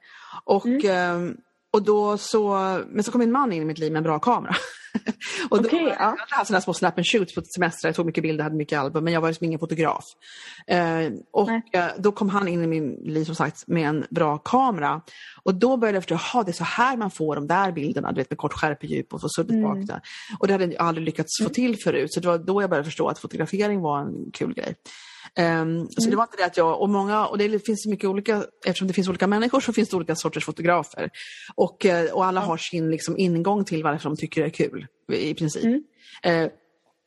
Och, 0.46 0.68
ehm, 0.68 1.38
och 1.74 1.84
då 1.84 2.18
så, 2.18 2.54
men 2.88 3.04
så 3.04 3.12
kom 3.12 3.20
min 3.20 3.32
man 3.32 3.54
in 3.54 3.62
i 3.62 3.66
mitt 3.66 3.78
liv 3.78 3.92
med 3.92 3.98
en 3.98 4.04
bra 4.04 4.20
kamera. 4.20 4.56
och 5.50 5.62
då, 5.62 5.68
Okej, 5.68 5.84
ja. 5.84 5.96
Jag 6.00 6.06
hade 6.06 6.36
haft 6.36 6.48
sådana 6.48 6.62
små 6.62 6.74
snap 6.74 6.98
and 6.98 7.08
shoots 7.08 7.36
på 7.36 7.42
semester, 7.42 7.88
jag 7.88 7.96
tog 7.96 8.06
mycket 8.06 8.22
bilder, 8.24 8.44
hade 8.44 8.56
mycket 8.56 8.80
album, 8.80 9.04
men 9.04 9.14
jag 9.14 9.22
var 9.22 9.28
liksom 9.28 9.46
ingen 9.46 9.60
fotograf. 9.60 10.04
Eh, 10.68 11.12
och 11.32 11.50
eh, 11.50 11.92
då 11.98 12.12
kom 12.12 12.30
han 12.30 12.48
in 12.48 12.64
i 12.64 12.68
min 12.68 12.92
liv 12.92 13.26
som 13.26 13.36
sagt 13.36 13.68
med 13.68 13.90
en 13.90 14.06
bra 14.10 14.38
kamera. 14.38 15.02
Och 15.44 15.56
då 15.56 15.78
började 15.78 15.96
jag 15.96 16.04
förstå, 16.04 16.20
jaha 16.34 16.44
det 16.44 16.52
är 16.52 16.54
så 16.54 16.64
här 16.64 16.98
man 16.98 17.12
får 17.12 17.36
de 17.36 17.48
där 17.48 17.72
bilderna, 17.72 18.12
du 18.12 18.16
vet 18.22 18.30
med 18.30 18.38
kort 18.38 18.54
skärpedjup 18.54 19.14
och 19.14 19.22
så 19.22 19.30
suddigt 19.30 19.60
Mm. 19.60 19.64
bak 19.64 19.88
där. 19.88 20.02
Och 20.40 20.48
det 20.48 20.54
hade 20.54 20.66
jag 20.66 20.76
aldrig 20.82 21.06
lyckats 21.06 21.44
få 21.44 21.50
till 21.50 21.78
förut, 21.84 22.14
så 22.14 22.20
det 22.20 22.28
var 22.28 22.38
då 22.38 22.62
jag 22.64 22.70
började 22.70 22.86
förstå 22.86 23.08
att 23.08 23.20
fotografering 23.20 23.82
var 23.82 24.00
en 24.00 24.32
kul 24.34 24.54
grej. 24.54 24.76
Ehm, 25.36 25.88
Så 25.90 26.10
det 26.10 26.16
var 26.16 26.24
inte 26.24 26.38
det 26.38 26.46
att 26.46 26.58
jag, 26.58 26.82
och 26.82 26.90
många, 26.90 27.28
och 27.28 27.38
det 27.38 27.66
finns 27.66 27.86
mycket 27.86 28.10
olika, 28.10 28.44
eftersom 28.66 28.88
det 28.88 28.94
finns 28.94 29.08
olika 29.10 29.28
människor 29.28 29.60
så 29.60 29.74
finns 29.74 29.90
det 29.90 29.96
olika 29.96 30.16
sorters 30.16 30.46
fotografer. 30.46 31.10
Och, 31.56 31.86
eh, 31.86 32.12
och 32.12 32.26
alla 32.26 32.42
har 32.42 32.58
sin 32.58 32.92
liksom, 32.92 33.18
ingång 33.18 33.66
till 33.66 33.84
varför 33.84 34.10
de 34.10 34.18
tycker 34.18 34.42
det 34.42 34.48
är 34.48 34.70
kul, 34.70 34.88
i 35.14 35.34
princip. 35.34 35.64
Mm. 35.64 35.84
Eh, 36.24 36.52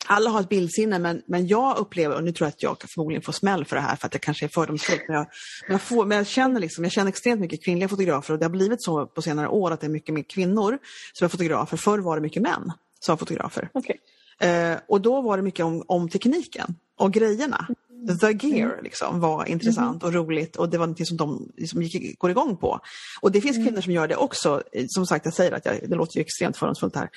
alla 0.07 0.29
har 0.29 0.39
ett 0.39 0.49
bildsinne 0.49 0.99
men, 0.99 1.21
men 1.27 1.47
jag 1.47 1.77
upplever, 1.77 2.15
och 2.15 2.23
nu 2.23 2.31
tror 2.31 2.45
jag 2.45 2.49
att 2.49 2.63
jag 2.63 2.89
förmodligen 2.89 3.21
får 3.21 3.33
smäll 3.33 3.65
för 3.65 3.75
det 3.75 3.81
här 3.81 3.95
för 3.95 4.07
att 4.07 4.13
jag 4.13 4.21
kanske 4.21 4.45
är 4.45 4.49
fördomsfull, 4.49 4.99
men 5.07 5.17
jag, 5.17 5.27
men 5.67 5.73
jag, 5.73 5.81
får, 5.81 6.05
men 6.05 6.17
jag, 6.17 6.27
känner 6.27 6.59
liksom, 6.59 6.83
jag 6.83 6.93
känner 6.93 7.09
extremt 7.09 7.41
mycket 7.41 7.65
kvinnliga 7.65 7.89
fotografer 7.89 8.33
och 8.33 8.39
det 8.39 8.45
har 8.45 8.49
blivit 8.49 8.83
så 8.83 9.05
på 9.05 9.21
senare 9.21 9.47
år 9.47 9.71
att 9.71 9.81
det 9.81 9.87
är 9.87 9.89
mycket 9.89 10.15
mer 10.15 10.23
kvinnor 10.23 10.77
som 11.13 11.25
är 11.25 11.29
fotografer. 11.29 11.77
Förr 11.77 11.99
var 11.99 12.15
det 12.15 12.21
mycket 12.21 12.41
män 12.41 12.71
som 12.99 13.13
var 13.13 13.17
fotografer. 13.17 13.69
Okej. 13.73 13.99
Eh, 14.39 14.77
och 14.87 15.01
då 15.01 15.21
var 15.21 15.37
det 15.37 15.43
mycket 15.43 15.65
om, 15.65 15.83
om 15.87 16.09
tekniken 16.09 16.75
och 16.97 17.13
grejerna. 17.13 17.67
The 18.21 18.47
gear 18.47 18.79
liksom, 18.83 19.19
var 19.19 19.45
intressant 19.45 20.03
och 20.03 20.13
roligt 20.13 20.55
och 20.55 20.69
det 20.69 20.77
var 20.77 20.87
något 20.87 21.07
som 21.07 21.17
de 21.17 21.51
liksom 21.57 21.83
gick, 21.83 22.19
går 22.19 22.31
igång 22.31 22.57
på. 22.57 22.79
Och 23.21 23.31
det 23.31 23.41
finns 23.41 23.57
kvinnor 23.57 23.81
som 23.81 23.93
gör 23.93 24.07
det 24.07 24.15
också. 24.15 24.63
Som 24.87 25.05
sagt, 25.05 25.25
jag 25.25 25.33
säger 25.33 25.51
att 25.51 25.65
jag, 25.65 25.89
det 25.89 25.95
låter 25.95 26.17
ju 26.17 26.21
extremt 26.21 26.57
fördomsfullt 26.57 26.95
här. 26.95 27.09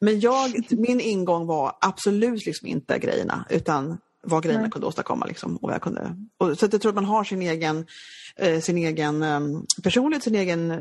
Men 0.00 0.20
jag, 0.20 0.64
min 0.70 1.00
ingång 1.00 1.46
var 1.46 1.76
absolut 1.80 2.46
liksom 2.46 2.68
inte 2.68 2.98
grejerna 2.98 3.46
utan 3.50 3.98
vad 4.24 4.42
grejerna 4.42 4.62
Nej. 4.62 4.70
kunde 4.70 4.86
åstadkomma. 4.86 5.26
Liksom, 5.26 5.56
och 5.56 5.72
jag 5.72 5.82
kunde. 5.82 6.16
Och, 6.38 6.58
så 6.58 6.68
jag 6.72 6.80
tror 6.80 6.88
att 6.88 6.94
man 6.94 7.04
har 7.04 7.24
sin 7.24 7.42
egen, 7.42 7.86
eh, 8.36 8.60
sin 8.60 8.78
egen 8.78 9.22
eh, 9.22 9.40
personlighet, 9.82 10.22
sin 10.22 10.34
egen, 10.34 10.70
eh, 10.70 10.78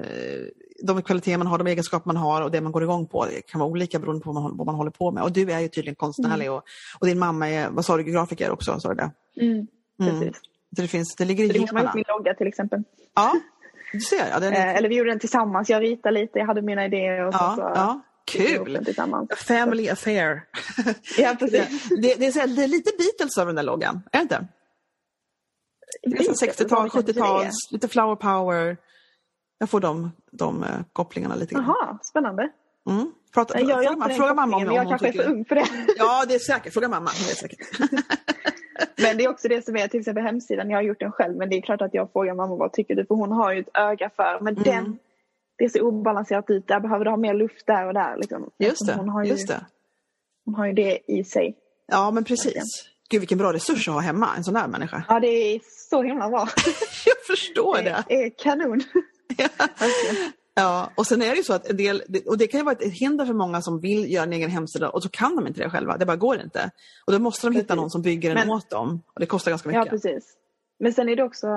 de 0.84 1.01
kvaliteter 1.01 1.38
man 1.38 1.47
har, 1.47 1.58
de 1.58 1.67
egenskaper 1.67 2.08
man 2.08 2.17
har 2.17 2.41
och 2.41 2.51
det 2.51 2.62
man 2.62 2.71
går 2.71 2.84
igång 2.84 3.08
på. 3.08 3.25
Det 3.25 3.41
kan 3.41 3.60
vara 3.60 3.69
olika 3.69 3.99
beroende 3.99 4.23
på 4.23 4.32
vad 4.32 4.43
man, 4.43 4.58
vad 4.58 4.65
man 4.65 4.75
håller 4.75 4.91
på 4.91 5.12
med. 5.12 5.23
Och 5.23 5.32
du 5.32 5.51
är 5.51 5.60
ju 5.60 5.67
tydligen 5.67 5.95
konstnärlig 5.95 6.51
och, 6.51 6.63
och 6.99 7.08
din 7.08 7.19
mamma 7.19 7.49
är, 7.49 7.69
vad 7.69 7.86
sa 7.86 7.97
du, 7.97 8.03
grafiker 8.03 8.51
också? 8.51 8.79
Sa 8.79 8.89
du 8.89 8.95
det? 8.95 9.12
Mm. 9.41 9.67
Mm. 10.01 10.19
Precis. 10.19 10.41
Så 10.75 10.82
det, 10.82 10.88
finns, 10.88 11.15
det 11.15 11.25
ligger 11.25 11.43
i 11.43 11.47
Så 11.47 11.53
det 11.53 11.60
är 11.60 11.86
har 11.86 11.95
min 11.95 12.03
logga 12.08 12.34
till 12.34 12.47
exempel. 12.47 12.84
Ja, 13.15 13.34
du 13.93 13.99
ser. 13.99 14.29
Ja, 14.32 14.39
den 14.39 14.53
Eh, 14.53 14.62
är, 14.62 14.75
eller 14.75 14.89
vi 14.89 14.95
gjorde 14.95 15.10
den 15.10 15.19
tillsammans. 15.19 15.69
Jag 15.69 15.82
ritade 15.84 16.19
lite, 16.19 16.39
jag 16.39 16.45
hade 16.45 16.62
mina 16.62 16.86
idéer 16.86 17.27
och 17.27 17.34
så, 17.34 17.39
ja, 17.39 17.56
så 17.56 17.62
ja, 17.62 18.01
kul! 18.26 18.86
family 19.38 19.90
affair. 19.90 20.42
Ja, 21.18 21.36
precis. 21.40 21.90
det, 21.90 22.16
det, 22.20 22.26
är, 22.26 22.34
här- 22.34 22.48
det 22.48 22.64
är 22.64 22.68
lite 22.68 22.92
Beatles 22.98 23.38
över 23.38 23.46
den 23.46 23.56
där 23.56 23.64
loggan, 23.64 24.02
är 24.12 24.18
det 24.18 24.24
inte? 24.24 24.48
60-tal, 26.46 26.90
70-tal, 26.90 27.46
lite 27.72 27.88
flower 27.88 28.16
power. 28.16 28.78
Jag 29.58 29.70
får 29.70 29.80
de, 29.80 30.12
de 30.32 30.64
uh, 30.64 30.70
kopplingarna 30.94 31.36
lite 31.36 31.56
grann. 31.56 31.64
Jaha, 31.68 32.00
spännande. 32.02 32.50
Mm. 32.90 33.12
Prata, 33.34 33.60
jag 33.60 33.70
fråga, 33.70 33.90
fråga, 33.90 34.16
fråga 34.16 34.34
mamma 34.34 34.58
om, 34.58 34.68
om 34.68 34.76
Jag 34.76 34.88
kanske 34.88 35.12
tycker... 35.12 35.20
är 35.20 35.24
för 35.24 35.32
ung 35.32 35.46
för 35.46 35.56
det. 35.56 35.66
Ja, 35.98 36.26
det 36.28 36.36
är 36.36 36.40
säkert. 36.40 36.74
Fråga 36.74 36.90
mamma. 36.90 37.10
Det 37.26 37.32
är 37.32 37.36
säkert. 37.36 37.60
men 38.98 39.18
det 39.18 39.24
är 39.24 39.30
också 39.30 39.48
det 39.48 39.66
som 39.66 39.76
är 39.78 39.88
till 39.88 40.00
exempel 40.00 40.24
hemsidan. 40.24 40.70
Jag 40.70 40.78
har 40.78 40.84
gjort 40.84 41.00
den 41.00 41.12
själv 41.12 41.38
men 41.38 41.50
det 41.50 41.58
är 41.58 41.62
klart 41.62 41.82
att 41.82 41.94
jag 41.94 42.12
frågar 42.12 42.34
mamma 42.34 42.56
vad 42.56 42.74
tycker 42.74 42.96
du? 42.96 43.06
För 43.06 43.16
hon 43.16 43.32
har 43.32 43.54
ju 43.54 43.60
ett 43.60 43.78
öga 43.78 44.10
för. 44.16 44.40
Men 44.42 44.58
mm. 44.58 44.64
den, 44.64 44.98
det 45.58 45.70
ser 45.70 45.82
obalanserat 45.82 46.50
ut. 46.50 46.68
Där 46.68 46.80
behöver 46.80 47.06
du 47.06 47.12
ha 47.12 47.18
mer 47.18 47.34
luft 47.34 47.68
där 47.68 47.88
och 47.88 47.94
där. 47.94 48.18
Liksom. 48.18 48.50
Just 48.58 48.88
det. 48.88 48.94
Hon 48.94 49.10
har, 49.10 49.24
ju, 49.24 49.30
just 49.30 49.48
det. 49.48 49.66
hon 50.46 50.56
har 50.56 50.66
ju 50.66 50.74
det 50.74 51.00
i 51.08 51.24
sig. 51.24 51.58
Ja 51.88 52.12
men 52.12 52.24
precis. 52.24 52.89
Gud 53.10 53.20
vilken 53.22 53.38
bra 53.38 53.54
resurs 53.54 53.88
att 53.88 53.94
ha 53.94 54.02
hemma, 54.02 54.30
en 54.38 54.44
sån 54.44 54.54
där 54.54 54.68
människa. 54.68 55.04
Ja 55.08 55.20
det 55.20 55.28
är 55.28 55.60
så 55.89 56.04
himla 56.04 56.30
bra. 56.30 56.48
jag 57.06 57.38
förstår 57.38 57.78
det. 57.78 58.04
Det 58.08 58.24
är 58.24 58.30
kanon. 58.30 58.82
Ja, 60.56 60.92
och 60.96 61.08
sen 61.08 61.22
är 61.22 61.30
det 61.30 61.36
ju 61.36 61.44
så 61.44 61.54
att 61.54 61.70
en 61.70 61.78
del, 61.78 62.04
och 62.28 62.38
det 62.38 62.48
kan 62.48 62.60
ju 62.60 62.63
vara 62.63 62.76
ett 62.76 62.94
hinder 62.94 63.26
för 63.26 63.34
många 63.34 63.62
som 63.62 63.80
vill 63.80 64.12
göra 64.12 64.24
en 64.24 64.34
egen 64.34 64.50
hemsida 64.50 64.89
och 64.89 65.04
så 65.04 65.10
kan 65.10 65.36
de 65.36 65.48
inte 65.48 65.63
det 65.63 65.70
själva, 65.70 65.98
det 65.98 66.06
bara 66.06 66.18
går 66.18 66.42
inte. 66.42 66.72
Och 67.06 67.13
då 67.13 67.20
måste 67.20 67.48
de 67.48 67.52
precis. 67.52 67.63
hitta 67.63 67.76
någon 67.76 67.89
som 67.89 68.02
bygger 68.02 68.36
den 68.36 68.48
Men, 68.48 68.58
åt 68.58 68.70
dem 68.70 69.02
och 69.13 69.20
det 69.20 69.26
kostar 69.26 69.52
ganska 69.52 69.70
mycket. 69.70 69.86
Ja, 69.86 69.89
precis. 69.89 70.38
Men 70.80 70.94
sen 70.94 71.10
är 71.10 71.16
det 71.16 71.24
också, 71.24 71.48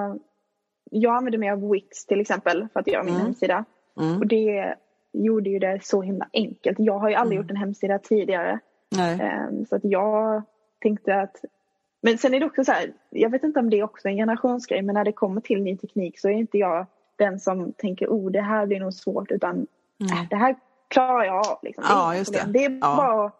jag 0.90 1.16
använder 1.16 1.38
mig 1.38 1.50
av 1.50 1.70
Wix 1.70 2.06
till 2.06 2.20
exempel 2.20 2.68
för 2.72 2.80
att 2.80 2.86
göra 2.86 3.02
min 3.02 3.14
mm. 3.14 3.26
hemsida. 3.26 3.64
Mm. 4.00 4.18
Och 4.18 4.26
det 4.26 4.74
gjorde 5.12 5.50
ju 5.50 5.58
det 5.58 5.78
så 5.82 6.02
himla 6.02 6.28
enkelt. 6.32 6.78
Jag 6.78 6.98
har 6.98 7.08
ju 7.08 7.14
aldrig 7.14 7.36
mm. 7.36 7.44
gjort 7.44 7.50
en 7.50 7.56
hemsida 7.56 7.98
tidigare. 7.98 8.58
Um, 9.50 9.66
så 9.66 9.76
att 9.76 9.84
jag 9.84 10.42
tänkte 10.80 11.14
att 11.14 11.44
men 12.02 12.18
sen 12.18 12.34
är 12.34 12.40
det 12.40 12.46
också 12.46 12.64
så 12.64 12.72
här, 12.72 12.92
jag 13.10 13.30
vet 13.30 13.44
inte 13.44 13.60
om 13.60 13.70
det 13.70 13.78
är 13.78 13.82
också 13.84 14.08
en 14.08 14.16
generationsgrej, 14.16 14.82
men 14.82 14.94
när 14.94 15.04
det 15.04 15.12
kommer 15.12 15.40
till 15.40 15.62
ny 15.62 15.76
teknik 15.76 16.20
så 16.20 16.28
är 16.28 16.32
inte 16.32 16.58
jag 16.58 16.86
den 17.16 17.40
som 17.40 17.72
tänker 17.72 18.08
oh 18.08 18.30
det 18.30 18.40
här 18.40 18.66
blir 18.66 18.80
nog 18.80 18.94
svårt 18.94 19.30
utan 19.30 19.54
mm. 19.54 20.12
äh, 20.12 20.28
det 20.30 20.36
här 20.36 20.56
klarar 20.88 21.24
jag 21.24 21.46
av. 21.46 21.58
Liksom. 21.62 21.84
Ja, 21.88 22.16
just 22.16 22.32
det. 22.32 22.44
det 22.52 22.64
är 22.64 22.70
ja. 22.70 22.96
bara 22.96 23.32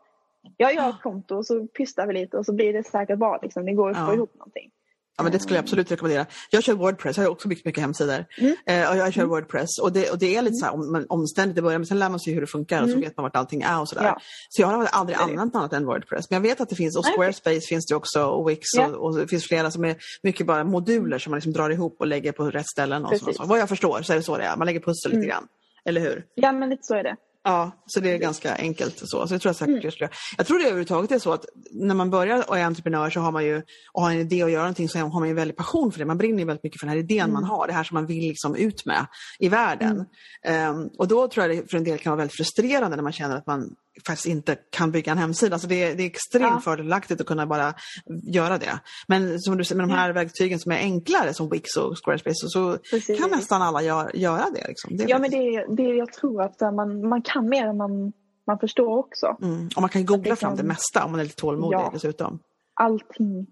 jag 0.57 0.75
gör 0.75 0.88
ett 0.88 1.03
konto 1.03 1.37
och 1.37 1.47
så 1.47 1.66
pystar 1.66 2.07
vi 2.07 2.14
lite 2.14 2.38
och 2.38 2.47
så 2.47 2.53
blir 2.53 2.73
det 2.73 2.87
säkert 2.87 3.19
bra. 3.19 3.38
Liksom. 3.42 3.66
Det 3.66 3.73
går 3.73 3.90
att 3.90 4.07
få 4.07 4.14
ihop 4.14 4.35
någonting. 4.35 4.71
Ja, 5.16 5.22
men 5.22 5.33
det 5.33 5.38
skulle 5.38 5.57
jag 5.57 5.62
absolut 5.62 5.92
rekommendera. 5.92 6.26
Jag 6.50 6.62
kör 6.62 6.74
Wordpress, 6.74 7.16
jag 7.16 7.24
har 7.24 7.31
också 7.31 7.48
byggt 7.48 7.64
mycket 7.64 7.81
hemsidor. 7.81 8.24
Mm. 8.38 8.57
Eh, 8.66 8.76
jag 8.76 9.12
kör 9.12 9.22
mm. 9.22 9.31
Wordpress 9.31 9.79
och 9.83 9.92
det, 9.92 10.11
och 10.11 10.18
det 10.18 10.37
är 10.37 10.42
lite 10.42 10.57
så 10.57 10.70
om, 10.70 11.07
omständigt 11.09 11.59
i 11.59 11.62
början 11.62 11.81
men 11.81 11.87
sen 11.87 11.98
lär 11.98 12.09
man 12.09 12.20
sig 12.20 12.35
hur 12.35 12.40
det 12.40 12.46
funkar 12.46 12.83
och 12.83 12.88
så 12.88 12.94
mm. 12.94 13.05
vet 13.05 13.16
man 13.16 13.24
vart 13.24 13.37
allting 13.37 13.62
är 13.62 13.81
och 13.81 13.88
sådär. 13.88 14.05
Ja. 14.05 14.18
Så 14.48 14.62
jag 14.62 14.68
har 14.68 14.85
aldrig 14.85 15.18
använt 15.18 15.55
något 15.55 15.61
annat 15.61 15.72
än 15.72 15.87
Wordpress. 15.87 16.31
Men 16.31 16.37
jag 16.37 16.42
vet 16.50 16.61
att 16.61 16.68
det 16.68 16.76
finns, 16.76 16.96
och 16.96 17.05
Squarespace 17.05 17.57
okay. 17.57 17.61
finns 17.61 17.87
det 17.87 17.94
också 17.94 18.24
och 18.24 18.50
Wix 18.50 18.66
ja. 18.76 18.87
och, 18.87 18.94
och, 18.94 19.16
det 19.16 19.29
finns 19.29 19.48
flera 19.48 19.70
som 19.70 19.85
är 19.85 19.96
mycket 20.22 20.46
bara 20.46 20.64
moduler 20.64 21.18
som 21.18 21.31
man 21.31 21.37
liksom 21.37 21.52
drar 21.52 21.70
ihop 21.70 21.96
och 21.98 22.07
lägger 22.07 22.33
på 22.33 22.50
rätt 22.50 22.68
ställen. 22.68 23.05
Och 23.05 23.16
så, 23.16 23.44
Vad 23.44 23.59
jag 23.59 23.68
förstår 23.68 24.02
så 24.02 24.12
är 24.12 24.16
det 24.16 24.22
så 24.22 24.37
det 24.37 24.44
är, 24.44 24.57
man 24.57 24.66
lägger 24.66 24.81
pussel 24.81 25.11
lite 25.11 25.16
mm. 25.16 25.29
grann. 25.29 25.48
Eller 25.85 26.00
hur? 26.00 26.24
Ja 26.35 26.52
men 26.52 26.68
lite 26.68 26.83
så 26.83 26.94
är 26.94 27.02
det. 27.02 27.16
Ja, 27.46 27.70
så 27.87 28.00
det 28.00 28.12
är 28.12 28.18
ganska 28.18 28.54
enkelt. 28.54 28.98
Så, 28.98 29.26
så 29.26 29.35
jag, 29.35 29.40
tror 29.40 29.52
säkert 29.52 29.85
mm. 29.85 29.92
jag, 29.98 30.11
jag 30.38 30.46
tror 30.46 30.59
det 30.59 30.64
överhuvudtaget 30.64 31.11
är 31.11 31.18
så 31.18 31.32
att 31.32 31.44
när 31.72 31.94
man 31.94 32.11
börjar 32.11 32.48
och 32.48 32.59
är 32.59 32.64
entreprenör 32.64 33.11
så 33.11 33.20
har 33.20 33.32
man 33.32 33.44
ju, 33.44 33.62
och 33.92 34.02
har 34.02 34.11
en 34.11 34.18
idé 34.18 34.42
att 34.42 34.50
göra 34.50 34.62
någonting 34.62 34.88
så 34.88 34.98
har 34.98 35.20
man 35.20 35.28
ju 35.28 35.35
väldigt 35.35 35.56
passion 35.56 35.92
för 35.92 35.98
det. 35.98 36.04
Man 36.04 36.18
brinner 36.18 36.44
väldigt 36.44 36.64
mycket 36.64 36.80
för 36.80 36.87
den 36.87 36.96
här 36.96 37.02
idén 37.02 37.20
mm. 37.20 37.32
man 37.32 37.44
har, 37.44 37.66
det 37.66 37.72
här 37.72 37.85
som 37.85 37.94
man 37.94 38.06
vill 38.06 38.28
liksom 38.28 38.56
ut 38.56 38.87
med 38.87 39.06
i 39.38 39.48
världen. 39.48 40.04
Mm. 40.42 40.76
Um, 40.76 40.90
och 40.98 41.09
då 41.09 41.28
tror 41.28 41.46
jag 41.46 41.56
det 41.56 41.70
för 41.70 41.78
en 41.78 41.85
del 41.85 41.98
kan 41.98 42.11
vara 42.11 42.18
väldigt 42.18 42.37
frustrerande 42.37 42.96
när 42.96 43.02
man 43.02 43.12
känner 43.12 43.37
att 43.37 43.46
man 43.46 43.70
faktiskt 44.06 44.26
inte 44.26 44.56
kan 44.70 44.90
bygga 44.90 45.12
en 45.12 45.18
hemsida. 45.18 45.59
Så 45.59 45.66
det, 45.66 45.82
är, 45.82 45.96
det 45.96 46.02
är 46.02 46.06
extremt 46.06 46.52
ja. 46.54 46.61
fördelaktigt 46.61 47.20
att 47.20 47.26
kunna 47.26 47.46
bara 47.46 47.74
göra 48.22 48.59
det. 48.59 48.80
Men 49.09 49.40
som 49.40 49.59
du 49.59 49.64
säger, 49.64 49.76
med 49.76 49.88
de 49.88 49.94
här 49.94 50.12
verktygen 50.12 50.59
som 50.59 50.72
är 50.72 50.76
enklare 50.76 51.35
som 51.35 51.48
Wix 51.50 51.76
och 51.76 51.96
Squarespace 52.04 52.35
så, 52.35 52.48
så 52.48 52.78
kan 53.18 53.30
nästan 53.30 53.62
alla 53.62 53.82
gör, 53.82 54.16
göra 54.16 54.44
det. 54.54 54.68
Liksom. 54.68 54.96
det 54.96 55.04
ja, 55.04 55.18
men 55.18 55.30
det, 55.30 55.66
det 55.76 55.94
jag 55.94 56.12
tror 56.12 56.42
att 56.42 56.61
man, 56.61 57.09
man 57.09 57.22
kan 57.22 57.48
mer 57.48 57.66
än 57.66 57.76
man, 57.76 58.12
man 58.46 58.59
förstår 58.59 58.98
också. 58.98 59.37
Mm. 59.42 59.68
Och 59.76 59.82
man 59.82 59.90
kan 59.90 60.06
googla 60.06 60.30
det 60.30 60.37
fram 60.37 60.50
kan... 60.50 60.56
det 60.56 60.62
mesta 60.62 61.04
om 61.04 61.11
man 61.11 61.20
är 61.20 61.24
lite 61.24 61.37
tålmodig 61.37 61.76
ja. 61.76 61.90
dessutom. 61.94 62.38
Allting 62.74 63.46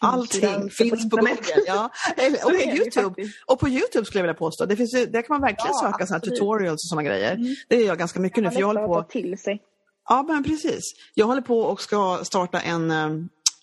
Allting 0.00 0.70
finns 0.70 1.10
på 1.10 1.16
Google. 1.16 1.36
Ja. 1.66 1.90
Och, 2.44 2.50
på 2.50 2.56
YouTube. 2.56 3.14
och 3.46 3.60
på 3.60 3.68
Youtube 3.68 4.04
skulle 4.04 4.18
jag 4.18 4.22
vilja 4.22 4.34
påstå. 4.34 4.66
Det 4.66 4.76
finns, 4.76 4.92
där 4.92 5.22
kan 5.22 5.24
man 5.28 5.40
verkligen 5.40 5.72
ja, 5.82 5.92
söka 5.92 6.06
såna 6.06 6.20
tutorials 6.20 6.84
och 6.84 6.88
sådana 6.88 7.02
grejer. 7.02 7.34
Mm. 7.34 7.54
Det 7.68 7.76
gör 7.76 7.86
jag 7.86 7.98
ganska 7.98 8.20
mycket 8.20 8.42
nu. 8.42 8.50
För 8.50 8.60
jag 8.60 8.66
håller 8.66 8.86
på... 8.86 9.02
till 9.02 9.38
sig. 9.38 9.62
Ja 10.08 10.22
men 10.22 10.44
precis. 10.44 10.82
Jag 11.14 11.26
håller 11.26 11.42
på 11.42 11.60
och 11.60 11.80
ska 11.80 12.20
starta 12.22 12.60
en, 12.60 12.90
eh, 12.90 13.08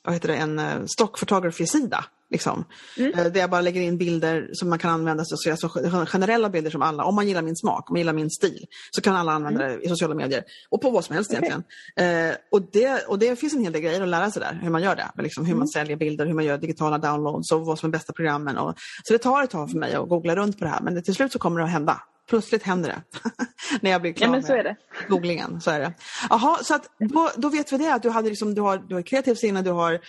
vad 0.03 0.13
heter 0.13 0.27
det, 0.27 0.35
en 0.35 0.59
eh, 0.59 0.85
stock 0.85 1.19
photography-sida. 1.19 2.05
Liksom. 2.31 2.65
Mm. 2.97 3.19
Eh, 3.19 3.25
där 3.31 3.39
jag 3.39 3.49
bara 3.49 3.61
lägger 3.61 3.81
in 3.81 3.97
bilder 3.97 4.49
som 4.53 4.69
man 4.69 4.79
kan 4.79 4.91
använda, 4.91 5.25
sig 5.25 5.51
alltså 5.51 5.69
generella 6.05 6.49
bilder 6.49 6.71
som 6.71 6.81
alla, 6.81 7.03
om 7.03 7.15
man 7.15 7.27
gillar 7.27 7.41
min 7.41 7.55
smak, 7.55 7.89
om 7.89 7.93
man 7.93 7.99
gillar 7.99 8.13
min 8.13 8.29
stil, 8.29 8.65
så 8.91 9.01
kan 9.01 9.15
alla 9.15 9.31
använda 9.31 9.65
mm. 9.65 9.79
det 9.79 9.85
i 9.85 9.89
sociala 9.89 10.15
medier. 10.15 10.43
Och 10.69 10.81
på 10.81 10.89
vad 10.89 11.05
som 11.05 11.15
helst 11.15 11.31
okay. 11.31 11.47
egentligen. 11.47 12.29
Eh, 12.29 12.35
och, 12.51 12.61
det, 12.71 13.07
och 13.07 13.19
det 13.19 13.35
finns 13.35 13.53
en 13.53 13.63
hel 13.63 13.73
del 13.73 13.81
grejer 13.81 14.01
att 14.01 14.07
lära 14.07 14.31
sig 14.31 14.41
där, 14.41 14.59
hur 14.63 14.69
man 14.69 14.81
gör 14.81 14.95
det. 14.95 15.23
Liksom, 15.23 15.45
hur 15.45 15.51
mm. 15.51 15.59
man 15.59 15.67
säljer 15.67 15.97
bilder, 15.97 16.25
hur 16.25 16.33
man 16.33 16.45
gör 16.45 16.57
digitala 16.57 16.97
downloads 16.97 17.51
och 17.51 17.65
vad 17.65 17.79
som 17.79 17.87
är 17.87 17.91
bästa 17.91 18.13
programmen. 18.13 18.57
Och, 18.57 18.73
så 19.03 19.13
det 19.13 19.19
tar 19.19 19.43
ett 19.43 19.49
tag 19.49 19.71
för 19.71 19.77
mig 19.77 19.93
att 19.93 20.09
googla 20.09 20.35
runt 20.35 20.59
på 20.59 20.65
det 20.65 20.71
här, 20.71 20.81
men 20.81 20.95
det, 20.95 21.01
till 21.01 21.15
slut 21.15 21.31
så 21.31 21.39
kommer 21.39 21.59
det 21.59 21.65
att 21.65 21.71
hända 21.71 22.01
plötsligt 22.29 22.63
händer 22.63 22.89
det. 22.89 23.01
När 23.81 23.91
jag 23.91 24.01
blir 24.01 24.13
klar 24.13 24.27
ja, 24.27 24.53
med 24.55 24.75
googlingen. 25.09 25.61
Så 25.61 25.71
är 25.71 25.79
det. 25.79 25.93
Jaha, 26.29 26.57
så 26.63 26.75
att 26.75 26.89
då, 26.99 27.31
då 27.35 27.49
vet 27.49 27.73
vi 27.73 27.77
det 27.77 27.93
att 27.93 28.03
du, 28.03 28.09
hade 28.09 28.29
liksom, 28.29 28.55
du 28.55 28.61
har, 28.61 28.77
du 28.77 28.95
har 28.95 29.01
kreativ 29.01 29.35
sinne, 29.35 29.61
du 29.61 29.71
har 29.71 29.99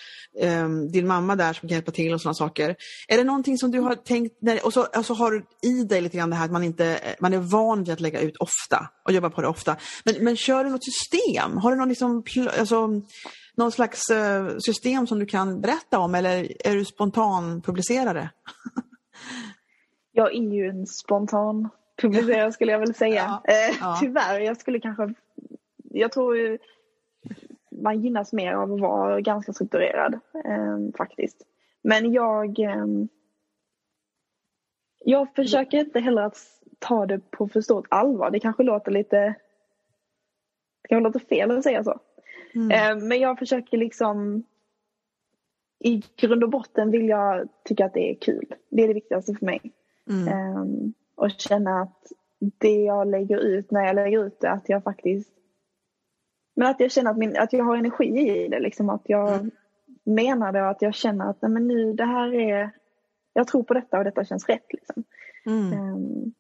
um, 0.43 0.93
din 0.93 1.07
mamma 1.07 1.37
där 1.37 1.53
som 1.53 1.69
kan 1.69 1.77
hjälpa 1.77 1.93
till 1.93 2.15
och 2.15 2.21
sådana 2.21 2.35
saker. 2.35 2.77
Är 3.09 3.17
det 3.17 3.25
någonting 3.25 3.59
som 3.59 3.71
du 3.71 3.81
har 3.81 3.95
tänkt, 3.95 4.37
när, 4.41 4.67
och 4.67 4.73
så 4.73 4.83
alltså 4.83 5.15
har 5.15 5.31
du 5.31 5.45
i 5.63 5.85
dig 5.85 6.01
lite 6.01 6.17
grann 6.17 6.31
det 6.31 6.37
här 6.37 6.45
att 6.45 6.53
man, 6.53 6.65
inte, 6.65 7.01
man 7.21 7.35
är 7.35 7.39
van 7.39 7.85
vid 7.85 7.93
att 7.93 8.01
lägga 8.01 8.21
ut 8.21 8.37
ofta 8.37 8.89
och 9.05 9.13
jobba 9.13 9.31
på 9.31 9.41
det 9.41 9.49
ofta. 9.49 9.77
Men, 10.05 10.15
men 10.21 10.37
kör 10.37 10.65
du 10.65 10.71
något 10.71 10.85
system? 10.85 11.57
Har 11.57 11.71
du 11.71 11.77
någon, 11.77 11.89
liksom, 11.89 12.23
alltså, 12.59 12.89
någon 13.57 13.73
slags 13.73 14.11
uh, 14.11 14.59
system 14.59 15.07
som 15.07 15.19
du 15.19 15.27
kan 15.27 15.61
berätta 15.61 15.99
om 15.99 16.15
eller 16.15 16.67
är 16.67 16.75
du 16.75 16.85
spontan 16.85 17.63
publicerare? 17.63 18.31
jag 20.13 20.35
är 20.35 20.55
ju 20.55 20.69
en 20.69 20.87
spontan 20.87 21.69
publicera 21.97 22.53
skulle 22.53 22.73
jag 22.73 22.79
väl 22.79 22.95
säga. 22.95 23.41
Ja, 23.45 23.53
eh, 23.53 23.77
ja. 23.81 23.97
Tyvärr, 24.01 24.41
jag 24.41 24.57
skulle 24.57 24.81
kanske... 24.81 25.15
Jag 25.77 26.13
tror 26.13 26.59
man 27.83 28.01
gynnas 28.01 28.33
mer 28.33 28.53
av 28.53 28.73
att 28.73 28.81
vara 28.81 29.21
ganska 29.21 29.53
strukturerad 29.53 30.15
eh, 30.45 30.79
faktiskt. 30.97 31.47
Men 31.83 32.13
jag... 32.13 32.59
Eh, 32.59 32.87
jag 35.05 35.35
försöker 35.35 35.79
inte 35.79 36.01
heller 36.01 36.23
att 36.23 36.39
ta 36.79 37.07
det 37.07 37.31
på 37.31 37.49
för 37.49 37.61
stort 37.61 37.87
allvar. 37.89 38.31
Det 38.31 38.41
kanske 38.41 38.63
låter 38.63 38.91
lite... 38.91 39.35
Det 40.83 40.89
kanske 40.89 41.05
låter 41.05 41.21
fel 41.21 41.51
att 41.51 41.63
säga 41.63 41.85
så. 41.85 42.01
Mm. 42.55 42.71
Eh, 42.71 43.05
men 43.09 43.21
jag 43.21 43.39
försöker 43.39 43.79
liksom... 43.79 44.45
I 45.85 46.03
grund 46.17 46.45
och 46.45 46.51
botten 46.51 46.91
vill 46.91 47.09
jag 47.09 47.49
tycka 47.65 47.87
att 47.87 47.95
det 47.95 48.11
är 48.11 48.15
kul. 48.15 48.55
Det 48.69 48.83
är 48.83 48.89
det 48.89 48.95
viktigaste 48.95 49.35
för 49.35 49.47
mig. 49.47 49.73
Mm. 50.11 50.95
Ehm, 51.23 51.27
och 51.27 51.41
känna 51.41 51.83
att 51.83 52.13
det 52.39 52.83
jag 52.83 53.09
lägger 53.09 53.39
ut 53.39 53.71
när 53.71 53.87
jag 53.87 53.95
lägger 53.95 54.25
ut 54.25 54.41
det, 54.41 54.51
att 54.51 54.69
jag 54.69 54.83
faktiskt 54.83 55.33
men 56.55 56.69
att 56.69 56.81
jag 56.81 56.93
känner 56.93 57.11
att, 57.11 57.17
min, 57.17 57.37
att 57.37 57.53
jag 57.53 57.65
har 57.65 57.77
energi 57.77 58.05
i 58.05 58.49
det, 58.49 58.61
liksom 58.61 58.91
att 58.91 59.03
jag 59.05 59.35
mm. 59.35 59.51
menar 60.05 60.53
det 60.53 60.63
och 60.63 60.71
att 60.71 60.83
jag 60.83 60.95
känner 60.95 61.31
att 61.31 61.43
nej, 61.43 61.51
men 61.51 61.69
nu 61.69 61.93
det 61.93 62.05
här 62.05 62.35
är, 62.35 62.71
jag 63.33 63.49
tror 63.49 63.63
på 63.63 63.75
detta 63.75 63.99
och 63.99 64.05
detta 64.05 64.25
känns 64.25 64.49
rätt. 64.49 64.67
Liksom. 64.73 65.05
Mm. 65.47 65.95
Um, 65.95 66.33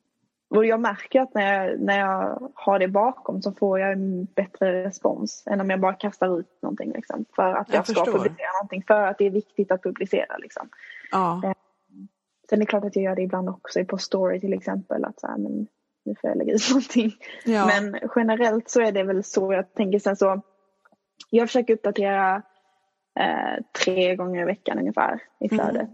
och 0.48 0.66
jag 0.66 0.80
märker 0.80 1.20
att 1.20 1.34
när 1.34 1.54
jag, 1.54 1.80
när 1.80 1.98
jag 1.98 2.50
har 2.54 2.78
det 2.78 2.88
bakom 2.88 3.42
så 3.42 3.52
får 3.52 3.80
jag 3.80 3.92
en 3.92 4.24
bättre 4.24 4.84
respons 4.84 5.44
än 5.46 5.60
om 5.60 5.70
jag 5.70 5.80
bara 5.80 5.94
kastar 5.94 6.38
ut 6.38 6.58
någonting. 6.62 6.92
Liksom, 6.92 7.24
för 7.36 7.54
att 7.54 7.68
jag, 7.68 7.76
jag 7.76 7.86
ska 7.86 7.94
förstår. 7.94 8.12
publicera 8.12 8.52
någonting, 8.60 8.84
för 8.86 9.02
att 9.02 9.18
det 9.18 9.26
är 9.26 9.30
viktigt 9.30 9.72
att 9.72 9.82
publicera. 9.82 10.36
Liksom. 10.36 10.68
Ja. 11.10 11.54
Sen 12.52 12.58
är 12.58 12.60
det 12.60 12.66
klart 12.66 12.84
att 12.84 12.96
jag 12.96 13.02
gör 13.02 13.16
det 13.16 13.22
ibland 13.22 13.48
också 13.48 13.84
på 13.84 13.98
story 13.98 14.40
till 14.40 14.52
exempel. 14.52 15.04
Att 15.04 15.20
så 15.20 15.26
här, 15.26 15.38
men 15.38 15.66
nu 16.04 16.14
får 16.20 16.30
jag 16.30 16.38
lägga 16.38 16.52
ut 16.52 16.68
någonting. 16.70 17.12
Ja. 17.44 17.66
Men 17.66 17.98
generellt 18.16 18.70
så 18.70 18.80
är 18.80 18.92
det 18.92 19.02
väl 19.02 19.24
så 19.24 19.52
jag 19.52 19.74
tänker 19.74 19.98
sen 19.98 20.16
så. 20.16 20.40
Jag 21.30 21.48
försöker 21.48 21.74
uppdatera 21.74 22.42
eh, 23.20 23.64
tre 23.84 24.16
gånger 24.16 24.42
i 24.42 24.44
veckan 24.44 24.78
ungefär 24.78 25.20
i 25.40 25.54
mm. 25.54 25.66
flödet. 25.66 25.90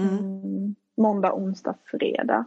Mm. 0.00 0.18
Mm. 0.18 0.74
Måndag, 0.96 1.32
onsdag, 1.32 1.74
fredag. 1.84 2.44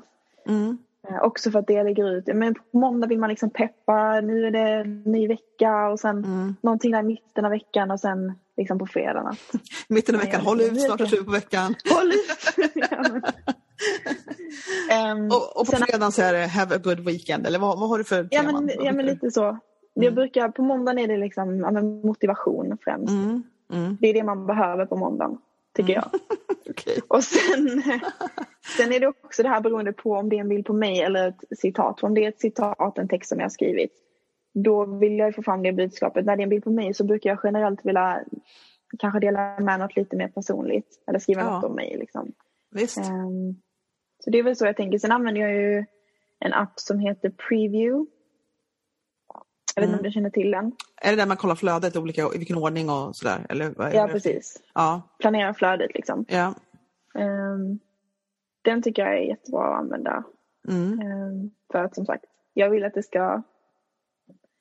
Mm. 0.47 0.77
Eh, 1.07 1.21
också 1.21 1.51
för 1.51 1.59
att 1.59 1.67
det 1.67 1.83
lägger 1.83 2.09
ut, 2.09 2.27
men 2.27 2.53
på 2.53 2.77
måndag 2.77 3.07
vill 3.07 3.19
man 3.19 3.29
liksom 3.29 3.49
peppa, 3.49 4.21
nu 4.21 4.47
är 4.47 4.51
det 4.51 4.83
ny 4.83 5.27
vecka 5.27 5.89
och 5.89 5.99
sen 5.99 6.17
mm. 6.17 6.55
någonting 6.61 6.91
där 6.91 6.99
i 6.99 7.03
mitten 7.03 7.45
av 7.45 7.51
veckan 7.51 7.91
och 7.91 7.99
sen 7.99 8.33
liksom 8.61 8.79
på 8.79 8.85
fredagen. 8.85 9.35
mitten 9.87 10.15
av 10.15 10.21
veckan, 10.21 10.41
håll 10.41 10.61
ut, 10.61 10.81
snart 10.81 11.01
är 11.01 11.05
slut 11.05 11.25
på 11.25 11.31
veckan. 11.31 11.75
Håll 11.89 12.11
ut! 12.11 12.55
um, 15.11 15.25
och, 15.25 15.57
och, 15.57 15.65
på 15.65 15.71
sen, 15.71 15.81
fredagen 15.81 16.11
så 16.11 16.21
är 16.21 16.33
det 16.33 16.47
have 16.47 16.75
a 16.75 16.79
good 16.83 16.99
weekend, 16.99 17.47
eller 17.47 17.59
vad, 17.59 17.79
vad 17.79 17.89
har 17.89 17.97
du 17.97 18.03
för 18.03 18.27
ja, 18.31 18.43
Men, 18.43 18.71
ja 18.79 18.91
men 18.91 19.05
lite 19.05 19.31
så. 19.31 19.43
Mm. 19.43 19.59
Jag 19.93 20.13
brukar, 20.13 20.49
på 20.49 20.61
måndagen 20.63 20.99
är 20.99 21.07
det 21.07 21.17
liksom 21.17 21.61
motivation 22.03 22.77
främst. 22.81 23.09
Mm. 23.09 23.43
Mm. 23.73 23.97
Det 24.01 24.07
är 24.07 24.13
det 24.13 24.23
man 24.23 24.45
behöver 24.45 24.85
på 24.85 24.95
måndagen. 24.95 25.37
tycker 25.75 25.93
jag. 25.93 26.09
Okej. 26.69 27.01
Och 27.07 27.23
sen, 27.23 27.83
sen 28.77 28.93
är 28.93 28.99
det 28.99 29.07
också 29.07 29.43
det 29.43 29.49
här 29.49 29.61
beroende 29.61 29.93
på 29.93 30.13
om 30.13 30.29
det 30.29 30.35
är 30.35 30.39
en 30.39 30.49
bild 30.49 30.65
på 30.65 30.73
mig 30.73 31.01
eller 31.01 31.27
ett 31.27 31.59
citat. 31.59 32.03
Om 32.03 32.13
det 32.13 32.25
är 32.25 32.29
ett 32.29 32.39
citat, 32.39 32.97
en 32.97 33.07
text 33.07 33.29
som 33.29 33.39
jag 33.39 33.45
har 33.45 33.49
skrivit, 33.49 33.91
då 34.53 34.85
vill 34.85 35.17
jag 35.17 35.35
få 35.35 35.43
fram 35.43 35.63
det 35.63 35.71
budskapet. 35.73 36.25
När 36.25 36.35
det 36.35 36.41
är 36.41 36.43
en 36.43 36.49
bild 36.49 36.63
på 36.63 36.71
mig 36.71 36.93
så 36.93 37.03
brukar 37.03 37.29
jag 37.29 37.39
generellt 37.43 37.85
vilja 37.85 38.23
kanske 38.99 39.19
dela 39.19 39.59
med 39.59 39.79
något 39.79 39.95
lite 39.95 40.15
mer 40.15 40.27
personligt. 40.27 41.03
Eller 41.07 41.19
skriva 41.19 41.41
Ja. 41.41 41.51
något 41.55 41.63
om 41.63 41.75
mig. 41.75 41.97
Liksom. 41.99 42.31
Visst. 42.71 42.97
Ehm, 42.97 43.55
så 44.23 44.29
det 44.29 44.39
är 44.39 44.43
väl 44.43 44.55
så 44.55 44.65
jag 44.65 44.77
tänker. 44.77 44.97
Sen 44.97 45.11
använder 45.11 45.41
jag 45.41 45.53
ju 45.53 45.85
en 46.39 46.53
app 46.53 46.79
som 46.79 46.99
heter 46.99 47.29
Preview. 47.29 48.05
Jag 49.75 49.81
vet 49.81 49.87
inte 49.87 49.93
Mm. 49.93 49.99
om 49.99 50.03
du 50.03 50.11
känner 50.11 50.29
till 50.29 50.51
den? 50.51 50.71
Är 51.01 51.09
det 51.11 51.15
där 51.17 51.27
man 51.27 51.37
kollar 51.37 51.55
flödet 51.55 51.95
olika, 51.95 52.21
i 52.35 52.37
vilken 52.37 52.57
ordning 52.57 52.89
och 52.89 53.15
sådär? 53.15 53.45
Eller 53.49 53.73
Ja, 53.77 54.07
det? 54.07 54.13
precis. 54.13 54.61
Ja, 54.73 55.01
Planera 55.19 55.53
flödet 55.53 55.93
liksom. 55.93 56.25
ja. 56.29 56.53
Ehm, 57.15 57.79
den 58.61 58.81
tycker 58.81 59.01
jag 59.01 59.13
är 59.17 59.21
jättebra 59.21 59.63
att 59.73 59.79
använda. 59.79 60.23
Mm. 60.69 60.99
Ehm, 61.01 61.51
för 61.71 61.83
att 61.83 61.95
som 61.95 62.05
sagt, 62.05 62.25
jag 62.53 62.69
vill 62.69 62.83
att 62.83 62.93
det 62.93 63.03
ska... 63.03 63.43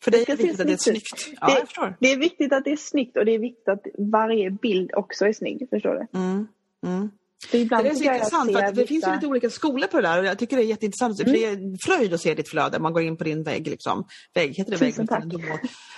För 0.05 0.11
dig 0.11 0.23
är 0.23 0.27
det 0.27 0.37
viktigt 0.37 0.61
att 0.61 0.67
det 0.67 0.73
är 0.73 0.77
snyggt. 0.77 1.29
Ja, 1.41 1.47
Det- 1.47 1.67
jag. 1.77 1.95
Det 2.01 2.13
är 2.13 2.19
viktigt 2.19 2.53
att 2.53 2.65
det 2.65 2.71
är 2.73 2.77
snyggt 2.77 3.17
och 3.17 3.25
det 3.25 3.35
är 3.35 3.39
viktigt 3.39 3.69
att 3.69 3.83
varje 4.13 4.51
bild 4.51 4.91
också 4.95 5.27
är 5.27 5.33
snygg. 5.33 5.67
Förstår 5.71 5.95
du? 6.13 6.19
Mm. 6.19 6.49
Mm. 6.87 7.11
Ibland 7.53 7.85
Det 7.85 7.91
är 7.91 7.95
så 7.95 8.05
intressant 8.05 8.53
för 8.53 8.61
det 8.63 8.75
finns 8.77 8.91
vissa- 8.91 9.15
lite 9.15 9.27
olika 9.27 9.51
skolor 9.51 9.87
på 9.87 9.97
det 10.01 10.03
där 10.09 10.19
och 10.19 10.25
jag 10.25 10.39
tycker 10.39 10.57
det 10.57 10.63
är 10.63 10.67
jätteintressant. 10.67 11.17
För 11.17 11.25
Mm. 11.29 11.41
det 11.41 11.47
är 11.47 11.77
flöjd 11.87 12.15
att 12.15 12.21
se 12.21 12.35
ditt 12.35 12.49
flöde. 12.49 12.79
Man 12.79 12.93
går 12.93 13.03
in 13.03 13.17
på 13.17 13.25
din 13.25 13.43
vägg. 13.43 13.67
Liksom. 13.69 14.05
Vägg, 14.35 14.55
heter 14.55 14.71
det 14.73 14.79
Tusen 14.79 15.07
vägg? 15.07 15.31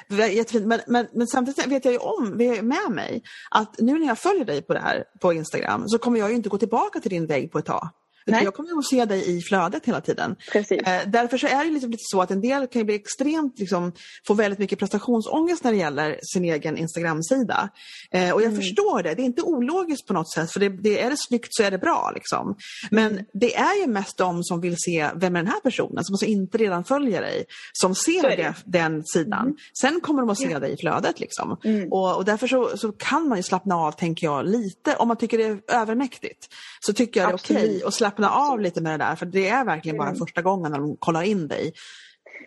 Det 0.09 0.29
Jättefint. 0.29 0.67
Men, 0.67 0.81
men, 0.87 1.07
men 1.13 1.27
samtidigt 1.27 1.67
vet 1.67 1.85
jag 1.85 1.93
ju 1.93 1.99
om, 1.99 2.29
med 2.63 2.91
mig, 2.91 3.23
att 3.51 3.79
nu 3.79 3.99
när 3.99 4.07
jag 4.07 4.19
följer 4.19 4.45
dig 4.45 4.63
på 4.63 4.73
det 4.75 4.81
här 4.81 5.05
på 5.21 5.33
Instagram 5.33 5.89
så 5.89 5.99
kommer 5.99 6.19
jag 6.19 6.31
ju 6.31 6.37
inte 6.37 6.49
gå 6.49 6.59
tillbaka 6.59 7.01
till 7.01 7.11
din 7.11 7.27
vägg 7.27 7.53
på 7.53 7.59
ett 7.59 7.67
tag. 7.67 7.89
Nej. 8.27 8.45
jag 8.45 8.55
kommer 8.55 8.79
att 8.79 8.87
se 8.87 9.05
dig 9.05 9.37
i 9.37 9.41
flödet 9.41 9.87
hela 9.87 10.01
tiden. 10.01 10.37
Precis. 10.53 10.83
Eh, 10.83 11.01
därför 11.09 11.39
så 11.39 11.47
är 11.47 11.65
det 11.65 11.71
liksom 11.71 11.91
lite 11.91 12.03
så 12.05 12.23
att 12.23 12.31
en 12.31 12.41
del 12.41 12.67
kan 12.67 12.87
bli 12.87 12.95
extremt, 12.95 13.59
liksom, 13.59 13.93
få 14.27 14.35
väldigt 14.35 14.59
mycket 14.59 14.79
prestationsångest 14.79 15.65
när 15.65 15.73
det 15.73 15.79
gäller 15.79 16.19
sin 16.23 16.45
egen 16.45 16.79
Instagram-sida. 16.79 17.69
Eh, 18.13 18.31
och 18.31 18.43
jag 18.43 18.49
Mm. 18.53 18.57
förstår 18.61 19.03
det, 19.03 19.15
det 19.15 19.23
är 19.23 19.25
inte 19.25 19.43
ologiskt 19.43 20.07
på 20.07 20.13
något 20.13 20.33
sätt 20.33 20.53
för 20.53 20.61
det, 20.61 20.69
det, 20.69 21.01
är 21.01 21.11
det 21.11 21.17
snyggt 21.19 21.49
så 21.51 21.63
är 21.63 21.71
det 21.71 21.79
bra. 21.79 22.13
Liksom. 22.15 22.57
Men 22.91 23.13
Mm. 23.13 23.25
det 23.33 23.57
är 23.57 23.81
ju 23.81 23.87
mest 23.87 24.19
de 24.19 24.45
som 24.45 24.61
vill 24.61 24.77
se 24.79 25.11
vem 25.17 25.37
är 25.37 25.43
den 25.43 25.53
här 25.53 25.61
personen, 25.61 26.05
som 26.05 26.15
alltså 26.15 26.27
inte 26.27 26.59
redan 26.59 26.85
följer 26.85 27.21
dig, 27.23 27.45
som 27.73 27.95
ser 27.95 28.23
det. 28.37 28.55
den 28.65 29.05
sidan. 29.05 29.57
Sen 29.81 30.01
kommer 30.01 30.21
de 30.23 30.31
att 30.31 30.39
se 30.39 30.59
dig 30.59 30.73
i 30.73 30.77
flödet. 30.77 31.21
Liksom. 31.21 31.57
Mm. 31.65 31.93
Och, 31.93 32.17
och 32.17 32.25
därför 32.25 32.47
så, 32.47 32.77
så 32.77 32.93
kan 32.93 33.29
man 33.29 33.39
ju 33.39 33.43
slappna 33.43 33.75
av, 33.77 33.93
tänker 33.93 34.27
jag, 34.27 34.47
lite. 34.49 34.97
Om 34.97 35.09
man 35.09 35.17
tycker 35.17 35.39
det 35.39 35.45
är 35.45 35.61
övermäktigt 35.69 36.49
så 36.81 36.93
tycker 36.93 37.21
jag 37.21 37.29
det 37.29 37.33
är 37.33 37.37
okej 37.37 37.83
att 37.87 37.95
slappna 37.95 38.12
av 38.21 38.61
lite 38.61 38.81
med 38.83 38.93
det 39.01 39.05
där. 39.05 39.17
För 39.17 39.27
det 39.27 39.49
är 39.49 39.65
verkligen 39.65 39.99
bara 39.99 40.09
Mm. 40.09 40.19
första 40.19 40.43
gången 40.43 40.73
när 40.73 40.79
de 40.79 40.97
kollar 40.97 41.23
in 41.23 41.49
dig. 41.49 41.73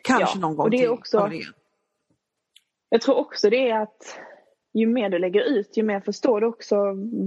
Kanske 0.03 0.37
Ja, 0.37 0.41
någon 0.41 0.55
gång 0.55 0.63
och 0.63 0.69
det 0.71 0.77
är 0.77 0.81
till. 0.81 0.89
också- 0.89 1.17
Ja, 1.17 1.33
är- 1.33 1.55
Jag 2.89 3.01
tror 3.01 3.15
också 3.15 3.49
det 3.49 3.69
är 3.69 3.79
att 3.81 4.19
ju 4.73 4.87
mer 4.87 5.09
du 5.09 5.19
lägger 5.19 5.41
ut, 5.41 5.77
ju 5.77 5.83
mer 5.83 5.99
förstår 5.99 6.41
du 6.41 6.47
också 6.47 6.75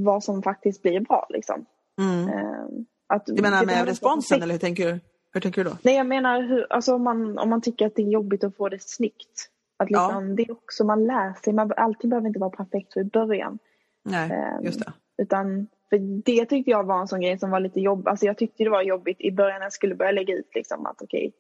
vad 0.04 0.24
som 0.24 0.42
faktiskt 0.42 0.82
blir 0.82 1.00
bra. 1.00 1.26
Liksom. 1.30 1.64
Mm. 2.00 2.28
Ehm, 2.28 2.86
Att 3.10 3.26
Du 3.26 3.42
menar 3.42 3.64
med 3.66 3.84
responsen 3.88 4.42
eller 4.42 4.52
hur 4.54 4.58
tänker 4.58 4.86
du? 4.92 5.00
Hur 5.32 5.40
tänker 5.40 5.64
du 5.64 5.70
då? 5.70 5.76
Nej, 5.82 5.96
jag 5.96 6.06
menar 6.06 6.42
hur, 6.42 6.72
alltså 6.72 6.94
om, 6.94 7.02
man, 7.04 7.38
om 7.38 7.48
man 7.50 7.60
tycker 7.62 7.86
att 7.86 7.94
det 7.96 8.02
är 8.02 8.06
jobbigt 8.08 8.44
att 8.44 8.56
få 8.56 8.68
det 8.68 8.82
snyggt. 8.82 9.50
Att 9.76 9.90
liksom, 9.90 10.36
Det 10.36 10.42
är 10.42 10.50
också, 10.52 10.84
man 10.84 11.04
lär 11.04 11.34
sig, 11.44 11.52
man, 11.52 11.72
allting 11.76 12.10
behöver 12.10 12.28
inte 12.28 12.40
vara 12.40 12.50
perfekt 12.50 12.96
i 12.96 13.04
början. 13.04 13.58
Nej, 14.04 14.30
Ehm, 14.30 14.64
just 14.64 14.80
det. 14.80 14.92
Utan, 15.22 15.66
för 15.90 15.98
det 16.24 16.46
tyckte 16.46 16.70
jag 16.70 16.84
var 16.84 17.00
en 17.00 17.08
sån 17.08 17.20
grej 17.20 17.38
som 17.38 17.50
var 17.50 17.60
lite 17.60 17.80
jobbigt. 17.80 18.06
Alltså 18.06 18.26
jag 18.26 18.36
tyckte 18.38 18.64
det 18.64 18.70
var 18.70 18.82
jobbigt 18.82 19.20
i 19.20 19.30
början 19.32 19.58
när 19.58 19.66
jag 19.66 19.72
skulle 19.72 19.94
börja 19.94 20.12
lägga 20.12 20.34
ut. 20.34 20.54
Liksom, 20.54 20.86
att 20.86 21.02
okej, 21.02 21.32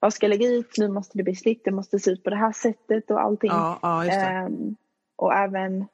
vad 0.00 0.12
ska 0.12 0.26
jag 0.26 0.38
lägga 0.38 0.48
ut? 0.52 0.74
Nu 0.78 0.88
måste 0.88 1.18
det 1.18 1.24
bli 1.24 1.34
snyggt, 1.34 1.64
det 1.64 1.70
måste 1.70 1.98
se 1.98 2.10
ut 2.10 2.24
på 2.24 2.30
det 2.30 2.36
här 2.36 2.52
sättet 2.52 3.10
och 3.10 3.20
allting. 3.20 3.50
Ja, 3.50 3.78
ja. 3.82 4.04
Ehm, 4.04 4.76
och 5.16 5.34
även 5.34 5.86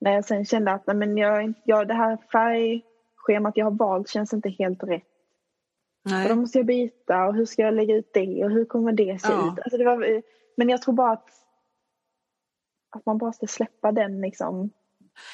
när 0.00 0.12
jag 0.12 0.24
sen 0.24 0.44
kände 0.44 0.72
att 0.72 0.86
nej, 0.86 0.96
men 0.96 1.16
jag, 1.16 1.52
jag, 1.64 1.88
det 1.88 1.94
här 1.94 2.16
färgschemat 2.32 3.56
jag 3.56 3.66
har 3.66 3.70
valt 3.70 4.08
känns 4.08 4.32
inte 4.32 4.48
helt 4.48 4.82
rätt. 4.82 5.02
Och 6.04 6.10
då 6.10 6.16
Nej. 6.16 6.36
måste 6.36 6.58
jag 6.58 6.66
byta 6.66 7.26
och 7.26 7.34
hur 7.34 7.44
ska 7.44 7.62
jag 7.62 7.74
lägga 7.74 7.96
ut 7.96 8.10
det 8.14 8.44
och 8.44 8.50
hur 8.50 8.64
kommer 8.64 8.92
det 8.92 9.22
se 9.22 9.32
Ja. 9.32 9.52
ut? 9.52 9.58
Alltså 9.58 9.78
det 9.78 9.84
var, 9.84 10.22
men 10.56 10.68
jag 10.68 10.82
tror 10.82 10.94
bara 10.94 11.12
att, 11.12 11.28
att 12.96 13.06
man 13.06 13.18
bara 13.18 13.32
ska 13.32 13.46
släppa 13.46 13.92
den 13.92 14.20
liksom. 14.20 14.70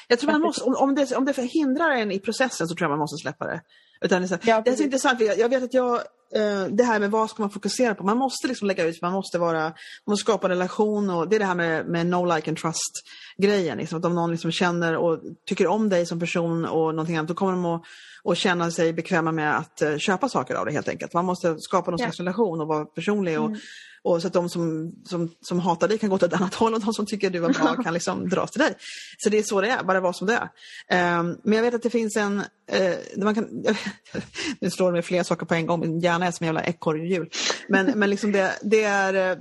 Jag 0.07 0.19
tror 0.19 0.31
man 0.31 0.41
måste, 0.41 0.63
om, 0.63 0.75
om, 0.75 0.95
det, 0.95 1.15
om 1.15 1.25
det 1.25 1.33
förhindrar 1.33 1.91
en 1.91 2.11
i 2.11 2.19
processen 2.19 2.67
så 2.67 2.75
tror 2.75 2.83
jag 2.85 2.89
man 2.89 2.99
måste 2.99 3.17
släppa 3.17 3.45
det. 3.45 3.61
Utan 4.01 4.21
det, 4.21 4.25
är 4.25 4.27
så, 4.27 4.37
Ja, 4.43 4.61
det 4.65 4.71
är 4.71 4.75
så 4.75 4.83
intressant, 4.83 5.21
jag, 5.21 5.39
jag 5.39 5.49
vet 5.49 5.63
att 5.63 5.73
jag, 5.73 5.95
eh, 6.35 6.63
det 6.69 6.83
här 6.83 6.99
med 6.99 7.11
vad 7.11 7.29
ska 7.29 7.43
man 7.43 7.49
fokusera 7.49 7.95
på, 7.95 8.03
man 8.03 8.17
måste 8.17 8.47
liksom 8.47 8.67
lägga 8.67 8.83
ut, 8.85 9.01
man 9.01 9.13
måste, 9.13 9.37
vara, 9.39 9.61
man 9.63 9.73
måste 10.07 10.21
skapa 10.23 10.47
en 10.47 10.51
relation 10.51 11.09
och 11.09 11.29
det 11.29 11.35
är 11.35 11.39
det 11.39 11.45
här 11.45 11.55
med, 11.55 11.85
med 11.85 12.05
no 12.05 12.35
like 12.35 12.49
and 12.49 12.57
trust 12.57 12.91
grejen. 13.37 13.77
Liksom, 13.77 13.99
att 13.99 14.05
om 14.05 14.15
någon 14.15 14.31
liksom 14.31 14.51
känner 14.51 14.95
och 14.97 15.19
tycker 15.45 15.67
om 15.67 15.89
dig 15.89 16.05
som 16.05 16.19
person 16.19 16.65
och 16.65 16.95
någonting 16.95 17.17
annat, 17.17 17.27
då 17.27 17.33
kommer 17.33 17.51
de 17.51 17.65
att, 17.65 17.81
att 18.23 18.37
känna 18.37 18.71
sig 18.71 18.93
bekväma 18.93 19.31
med 19.31 19.57
att 19.57 19.81
eh, 19.81 19.97
köpa 19.97 20.29
saker 20.29 20.55
av 20.55 20.65
dig 20.65 20.73
helt 20.73 20.87
enkelt. 20.89 21.13
Man 21.13 21.25
måste 21.25 21.55
skapa 21.59 21.91
någon 21.91 21.99
Ja. 21.99 22.05
slags 22.05 22.19
relation 22.19 22.61
och 22.61 22.67
vara 22.67 22.85
personlig. 22.85 23.39
Och, 23.39 23.45
Mm. 23.45 23.59
Och 24.03 24.21
så 24.21 24.27
att 24.27 24.33
de 24.33 24.49
som, 24.49 24.91
som, 25.05 25.31
som 25.41 25.59
hatar 25.59 25.87
dig 25.87 25.97
kan 25.97 26.09
gå 26.09 26.15
åt 26.15 26.23
ett 26.23 26.33
annat 26.33 26.53
håll 26.53 26.73
och 26.73 26.81
de 26.81 26.93
som 26.93 27.05
tycker 27.05 27.29
du 27.29 27.45
är 27.45 27.49
bra 27.49 27.75
kan 27.83 27.93
liksom 27.93 28.29
dras 28.29 28.51
till 28.51 28.61
dig. 28.61 28.73
Så 29.17 29.29
det 29.29 29.37
är 29.37 29.43
så 29.43 29.61
det 29.61 29.69
är, 29.69 29.83
bara 29.83 29.99
vara 29.99 30.13
som 30.13 30.27
det 30.27 30.33
är. 30.33 30.49
Ehm, 30.89 31.37
men 31.43 31.53
jag 31.53 31.63
vet 31.63 31.73
att 31.73 31.83
det 31.83 31.89
finns 31.89 32.17
en, 32.17 32.43
där 32.67 33.23
man 33.23 33.35
kan, 33.35 33.47
nu 34.59 34.69
slår 34.69 34.87
det 34.87 34.93
mig 34.93 35.01
flera 35.01 35.23
saker 35.23 35.45
på 35.45 35.53
en 35.53 35.65
gång, 35.65 35.79
min 35.79 35.99
hjärna 35.99 36.25
är 36.25 36.31
som 36.31 36.43
en 36.43 36.47
jävla 36.47 36.63
ekorrhjul. 36.63 37.29
Men, 37.67 37.85
men 37.99 38.09
liksom 38.09 38.31
det, 38.31 38.51
det 38.61 38.83
är, 38.83 39.31
eh, 39.31 39.37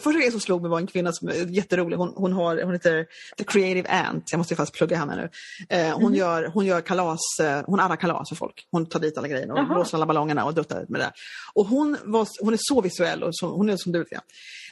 första 0.00 0.12
grejen 0.12 0.32
som 0.32 0.40
slog 0.40 0.62
mig 0.62 0.70
var 0.70 0.78
en 0.78 0.86
kvinna 0.86 1.12
som 1.12 1.28
är 1.28 1.34
jätterolig, 1.34 1.96
hon, 1.96 2.12
hon, 2.16 2.32
har, 2.32 2.62
hon 2.62 2.72
heter 2.72 3.06
The 3.36 3.44
Creative 3.44 3.88
Ant, 3.88 4.32
jag 4.32 4.38
måste 4.38 4.54
ju 4.54 4.56
fast 4.56 4.74
plugga 4.74 4.96
henne 4.96 5.16
nu. 5.16 5.28
Eh, 5.76 5.98
hon, 5.98 6.14
gör, 6.14 6.50
hon 6.54 6.66
gör 6.66 6.80
kalas, 6.80 7.20
eh, 7.40 7.62
hon 7.66 7.80
arrar 7.80 7.96
kalas 7.96 8.28
för 8.28 8.36
folk. 8.36 8.66
Hon 8.70 8.86
tar 8.86 9.00
dit 9.00 9.18
alla 9.18 9.28
grejerna 9.28 9.54
och 9.54 9.66
blåser 9.66 9.96
alla 9.98 10.06
ballongerna 10.06 10.44
och 10.44 10.54
duttar 10.54 10.86
med 10.88 11.00
det. 11.00 11.12
Och 11.54 11.66
hon, 11.66 11.96
var, 12.04 12.28
hon 12.40 12.52
är 12.52 12.58
så 12.60 12.80
visuell 12.80 13.22
och 13.22 13.30
så, 13.32 13.46
hon 13.46 13.70
är 13.70 13.76
som 13.76 13.92
du 13.92 14.04
grann. 14.04 14.22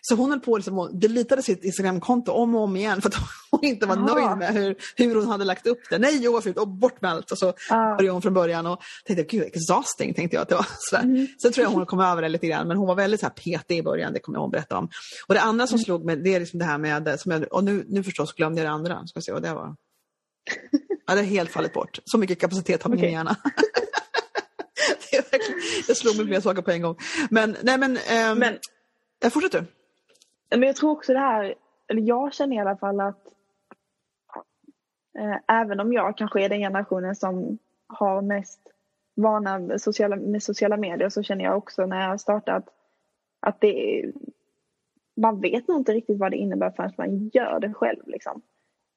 Så 0.08 0.14
hon 0.14 0.30
höll 0.30 0.40
på 0.40 0.56
liksom 0.56 0.78
och 0.78 0.96
deletade 0.96 1.42
sitt 1.42 1.64
Instagramkonto 1.64 2.32
om 2.32 2.54
och 2.54 2.60
om 2.62 2.76
igen 2.76 3.00
för 3.02 3.08
att 3.08 3.14
hon 3.50 3.64
inte 3.64 3.86
var 3.86 3.96
Jaha. 3.96 4.14
nöjd 4.34 4.38
med 4.38 4.54
hur, 4.62 4.76
hur 4.96 5.14
hon 5.14 5.26
hade 5.26 5.44
lagt 5.44 5.66
upp 5.66 5.78
det. 5.90 5.98
Nej, 5.98 6.40
fult 6.42 6.58
och 6.58 6.68
bort 6.68 7.00
med 7.00 7.10
allt. 7.10 7.30
Och 7.32 7.38
så 7.38 7.52
började 7.70 8.10
hon 8.10 8.22
från 8.22 8.34
början 8.34 8.66
och 8.66 8.82
tänkte, 9.04 9.36
gud 9.36 9.42
exhausting 9.46 10.14
tänkte 10.14 10.36
jag 10.36 10.42
att 10.42 10.48
det 10.48 10.54
var. 10.54 10.66
Sådär. 10.78 11.02
Mhm. 11.04 11.26
Sen 11.42 11.52
tror 11.52 11.64
jag 11.64 11.70
hon 11.70 11.86
kom 11.86 12.00
över 12.00 12.22
det 12.22 12.28
lite 12.28 12.46
grann 12.46 12.68
men 12.68 12.76
hon 12.76 12.86
var 12.86 12.94
väldigt 12.94 13.20
så 13.20 13.26
här 13.26 13.30
petig 13.32 13.78
i 13.78 13.82
början, 13.82 14.12
det 14.12 14.18
kommer 14.20 14.38
jag 14.38 14.44
att 14.44 14.50
berätta 14.52 14.78
om. 14.78 14.88
Och 15.26 15.34
det 15.34 15.40
andra 15.40 15.66
som 15.66 15.74
Mm. 15.76 15.84
slog 15.84 16.04
mig, 16.04 16.16
det 16.16 16.34
är 16.34 16.40
liksom 16.40 16.58
det 16.58 16.64
här 16.64 16.78
med, 16.78 17.20
som 17.20 17.32
jag, 17.32 17.52
och 17.52 17.64
nu, 17.64 17.84
nu 17.88 18.02
förstås 18.02 18.32
glömde 18.32 18.60
jag 18.62 18.70
det 18.70 18.74
andra, 18.74 19.06
ska 19.06 19.20
se 19.20 19.32
vad 19.32 19.42
det 19.42 19.54
var. 19.54 19.74
Ja, 21.06 21.14
det 21.14 21.20
har 21.20 21.26
helt 21.26 21.50
fallit 21.50 21.72
bort. 21.72 21.98
Så 22.04 22.18
mycket 22.18 22.40
kapacitet 22.40 22.82
har 22.82 22.90
min 22.90 22.98
Okej. 22.98 23.12
hjärna. 23.12 23.36
det, 25.10 25.32
verkligen, 25.32 25.60
det 25.86 25.94
slog 25.94 26.16
mig 26.16 26.26
flera 26.26 26.40
saker 26.40 26.62
på 26.62 26.70
en 26.70 26.82
gång. 26.82 26.96
Men, 27.30 27.56
nej 27.62 27.78
men, 27.78 27.98
ehm, 28.08 28.38
Men, 28.38 28.54
jag 29.22 29.32
fortsätter. 29.32 29.66
Men 30.58 30.66
jag 30.66 30.76
tror 30.76 30.90
också 30.90 31.12
det 31.12 31.18
här, 31.18 31.54
eller 31.88 32.02
jag 32.02 32.34
känner 32.34 32.56
i 32.56 32.58
alla 32.58 32.76
fall 32.76 33.00
att 33.00 33.26
eh, 35.18 35.36
även 35.60 35.80
om 35.80 35.92
jag 35.92 36.16
kanske 36.16 36.44
är 36.44 36.48
den 36.48 36.58
generationen 36.58 37.16
som 37.16 37.58
har 37.86 38.22
mest 38.22 38.60
vana 39.16 39.58
med 39.58 39.80
sociala, 39.80 40.16
med 40.16 40.42
sociala 40.42 40.76
medier 40.76 41.08
så 41.08 41.22
känner 41.22 41.44
jag 41.44 41.56
också 41.56 41.86
när 41.86 42.00
jag 42.00 42.08
har 42.08 42.16
startat 42.18 42.64
att 43.40 43.60
det 43.60 44.00
är, 44.00 44.12
man 45.16 45.40
vet 45.40 45.68
nog 45.68 45.76
inte 45.76 45.92
riktigt 45.92 46.18
vad 46.18 46.30
det 46.30 46.36
innebär 46.36 46.70
förrän 46.70 46.92
man 46.98 47.30
gör 47.32 47.60
det 47.60 47.74
själv. 47.74 48.02
Liksom. 48.06 48.42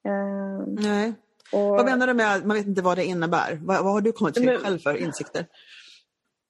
Eh, 0.04 0.66
Nej. 0.66 1.12
och, 1.52 1.60
Vad 1.60 1.84
menar 1.84 2.06
du 2.06 2.14
med 2.14 2.34
att 2.34 2.44
man 2.44 2.56
vet 2.56 2.66
inte 2.66 2.82
vad 2.82 2.98
det 2.98 3.04
innebär? 3.04 3.58
Vad, 3.62 3.84
vad 3.84 3.92
har 3.92 4.00
du 4.00 4.12
kommit 4.12 4.34
till 4.34 4.44
Men- 4.46 4.58
själv 4.58 4.78
för 4.78 4.96
insikter? 4.96 5.46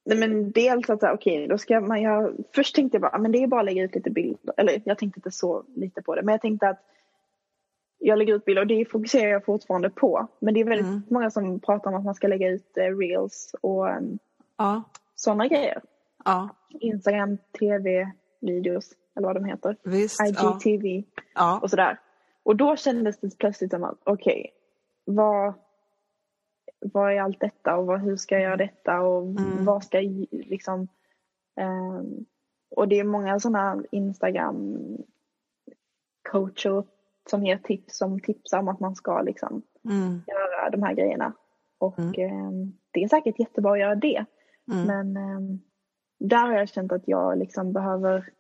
Nej, 0.09 0.19
men 0.19 0.51
dels 0.51 0.91
att 0.91 1.03
okej, 1.03 1.47
då 1.49 1.59
ska 1.59 1.81
man 1.81 2.03
göra... 2.03 2.33
Först 2.55 2.75
tänkte 2.75 2.95
jag 2.97 3.03
bara, 3.03 3.19
men 3.19 3.33
det 3.33 3.43
är 3.43 3.47
bara 3.47 3.61
att 3.61 3.65
lägga 3.67 3.83
ut 3.83 3.95
lite 3.95 4.11
bilder. 4.11 4.55
Eller 4.57 4.83
jag 4.85 4.99
tänkte 4.99 5.19
inte 5.19 5.31
så 5.31 5.65
lite 5.77 6.03
på 6.03 6.15
det, 6.15 6.23
men 6.23 6.33
jag 6.33 6.41
tänkte 6.41 6.69
att 6.69 6.81
jag 7.99 8.19
lägger 8.19 8.35
ut 8.35 8.45
bilder 8.45 8.63
och 8.63 8.67
det 8.67 8.85
fokuserar 8.91 9.29
jag 9.31 9.45
fortfarande 9.45 9.91
på. 9.91 10.27
Men 10.39 10.55
det 10.55 10.61
är 10.61 10.65
väldigt 10.65 10.87
Mm. 10.87 11.03
många 11.11 11.31
som 11.31 11.61
pratar 11.61 11.91
om 11.91 11.97
att 11.97 12.05
man 12.05 12.15
ska 12.15 12.29
lägga 12.29 12.49
ut 12.49 12.77
eh, 12.77 12.97
reels 12.97 13.55
och 13.61 13.87
um, 13.89 14.19
Ja. 14.59 14.83
sådana 15.15 15.47
grejer. 15.47 15.83
Ja, 16.25 16.49
Instagram, 16.81 17.39
tv, 17.59 18.13
videos 18.41 18.93
eller 19.17 19.27
vad 19.27 19.37
de 19.37 19.45
heter. 19.45 19.77
visst. 19.83 20.21
IGTV 20.23 21.05
Ja. 21.35 21.59
och 21.63 21.71
sådär. 21.71 21.99
Och 22.43 22.57
då 22.57 22.77
kändes 22.77 23.19
det 23.21 23.39
plötsligt 23.39 23.71
som 23.71 23.85
att 23.85 23.99
okej, 24.05 24.51
vad, 25.05 25.55
vad 26.81 27.13
är 27.13 27.21
allt 27.21 27.41
detta 27.41 27.77
och 27.77 27.87
vad, 27.87 28.01
hur 28.01 28.17
ska 28.17 28.35
jag 28.35 28.43
göra 28.43 28.57
detta 28.57 29.01
och 29.01 29.23
Mm. 29.23 29.65
vad 29.65 29.85
ska 29.85 30.01
jag 30.01 30.27
liksom 30.31 30.89
ehm, 31.57 32.25
och 32.77 32.89
det 32.89 32.99
är 33.01 33.05
många 33.05 33.41
sådana 33.41 33.83
Instagram 33.91 34.79
coacher 36.31 36.85
som 37.31 37.45
ger 37.45 37.59
tips 37.59 37.99
som 37.99 38.21
tipsar 38.21 38.59
om 38.59 38.69
att 38.69 38.81
man 38.81 38.95
ska 38.95 39.23
liksom 39.23 39.63
mm. 39.85 40.23
göra 40.27 40.71
de 40.71 40.83
här 40.83 40.95
grejerna. 40.95 41.33
Och 41.79 41.99
mm. 41.99 42.15
eh, 42.15 42.69
det 42.91 43.03
är 43.03 43.09
säkert 43.09 43.39
jättebra 43.39 43.73
att 43.73 43.79
göra 43.79 43.95
det. 43.95 44.25
Mm. 44.73 44.87
Men 44.87 45.17
eh, 45.17 45.59
där 46.19 46.47
har 46.47 46.55
jag 46.55 46.69
känt 46.69 46.93
att 46.93 47.09
jag 47.09 47.39
liksom 47.39 47.73
behöver 47.73 48.31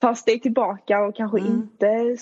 ta 0.00 0.14
steg 0.14 0.42
tillbaka 0.42 1.00
och 1.00 1.16
kanske 1.16 1.38
mm. 1.38 1.52
inte 1.52 2.16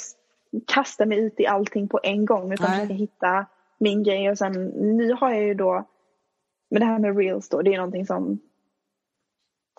kasta 0.67 1.07
mig 1.07 1.19
ut 1.19 1.41
i 1.41 1.47
allting 1.47 1.89
på 1.89 2.01
en 2.03 2.25
gång 2.25 2.53
utan 2.53 2.67
försöka 2.67 2.95
hitta 2.95 3.47
min 3.81 4.03
grej 4.03 4.31
och 4.31 4.39
sen 4.39 4.53
nu 4.97 5.13
har 5.13 5.31
jag 5.31 5.43
ju 5.43 5.55
då 5.55 5.85
med 6.71 6.83
det 6.83 6.87
här 6.87 6.99
med 6.99 7.17
reels 7.17 7.49
då, 7.49 7.63
det 7.63 7.75
är 7.75 7.77
någonting 7.77 8.07
som 8.07 8.39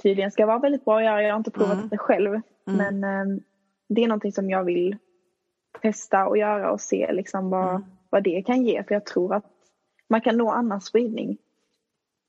tydligen 0.03 0.31
ska 0.31 0.45
vara 0.45 0.59
väldigt 0.59 0.85
bra 0.85 0.97
att 0.97 1.03
göra. 1.03 1.23
Jag 1.23 1.31
har 1.31 1.37
inte 1.37 1.51
provat 1.51 1.73
mm. 1.77 1.89
det 1.89 1.97
själv 1.97 2.31
mm. 2.33 2.41
men 2.63 3.03
eh, 3.03 3.41
det 3.89 4.03
är 4.03 4.07
någonting 4.07 4.31
som 4.31 4.49
jag 4.49 4.63
vill 4.63 4.97
testa 5.81 6.27
och 6.27 6.37
göra 6.37 6.71
och 6.71 6.81
se 6.81 7.13
liksom 7.13 7.49
vad, 7.49 7.69
mm. 7.69 7.85
vad 8.09 8.23
det 8.23 8.41
kan 8.41 8.63
ge 8.65 8.83
för 8.83 8.95
jag 8.95 9.05
tror 9.05 9.35
att 9.35 9.45
man 10.09 10.21
kan 10.21 10.37
nå 10.37 10.49
annan 10.49 10.81
spridning 10.81 11.37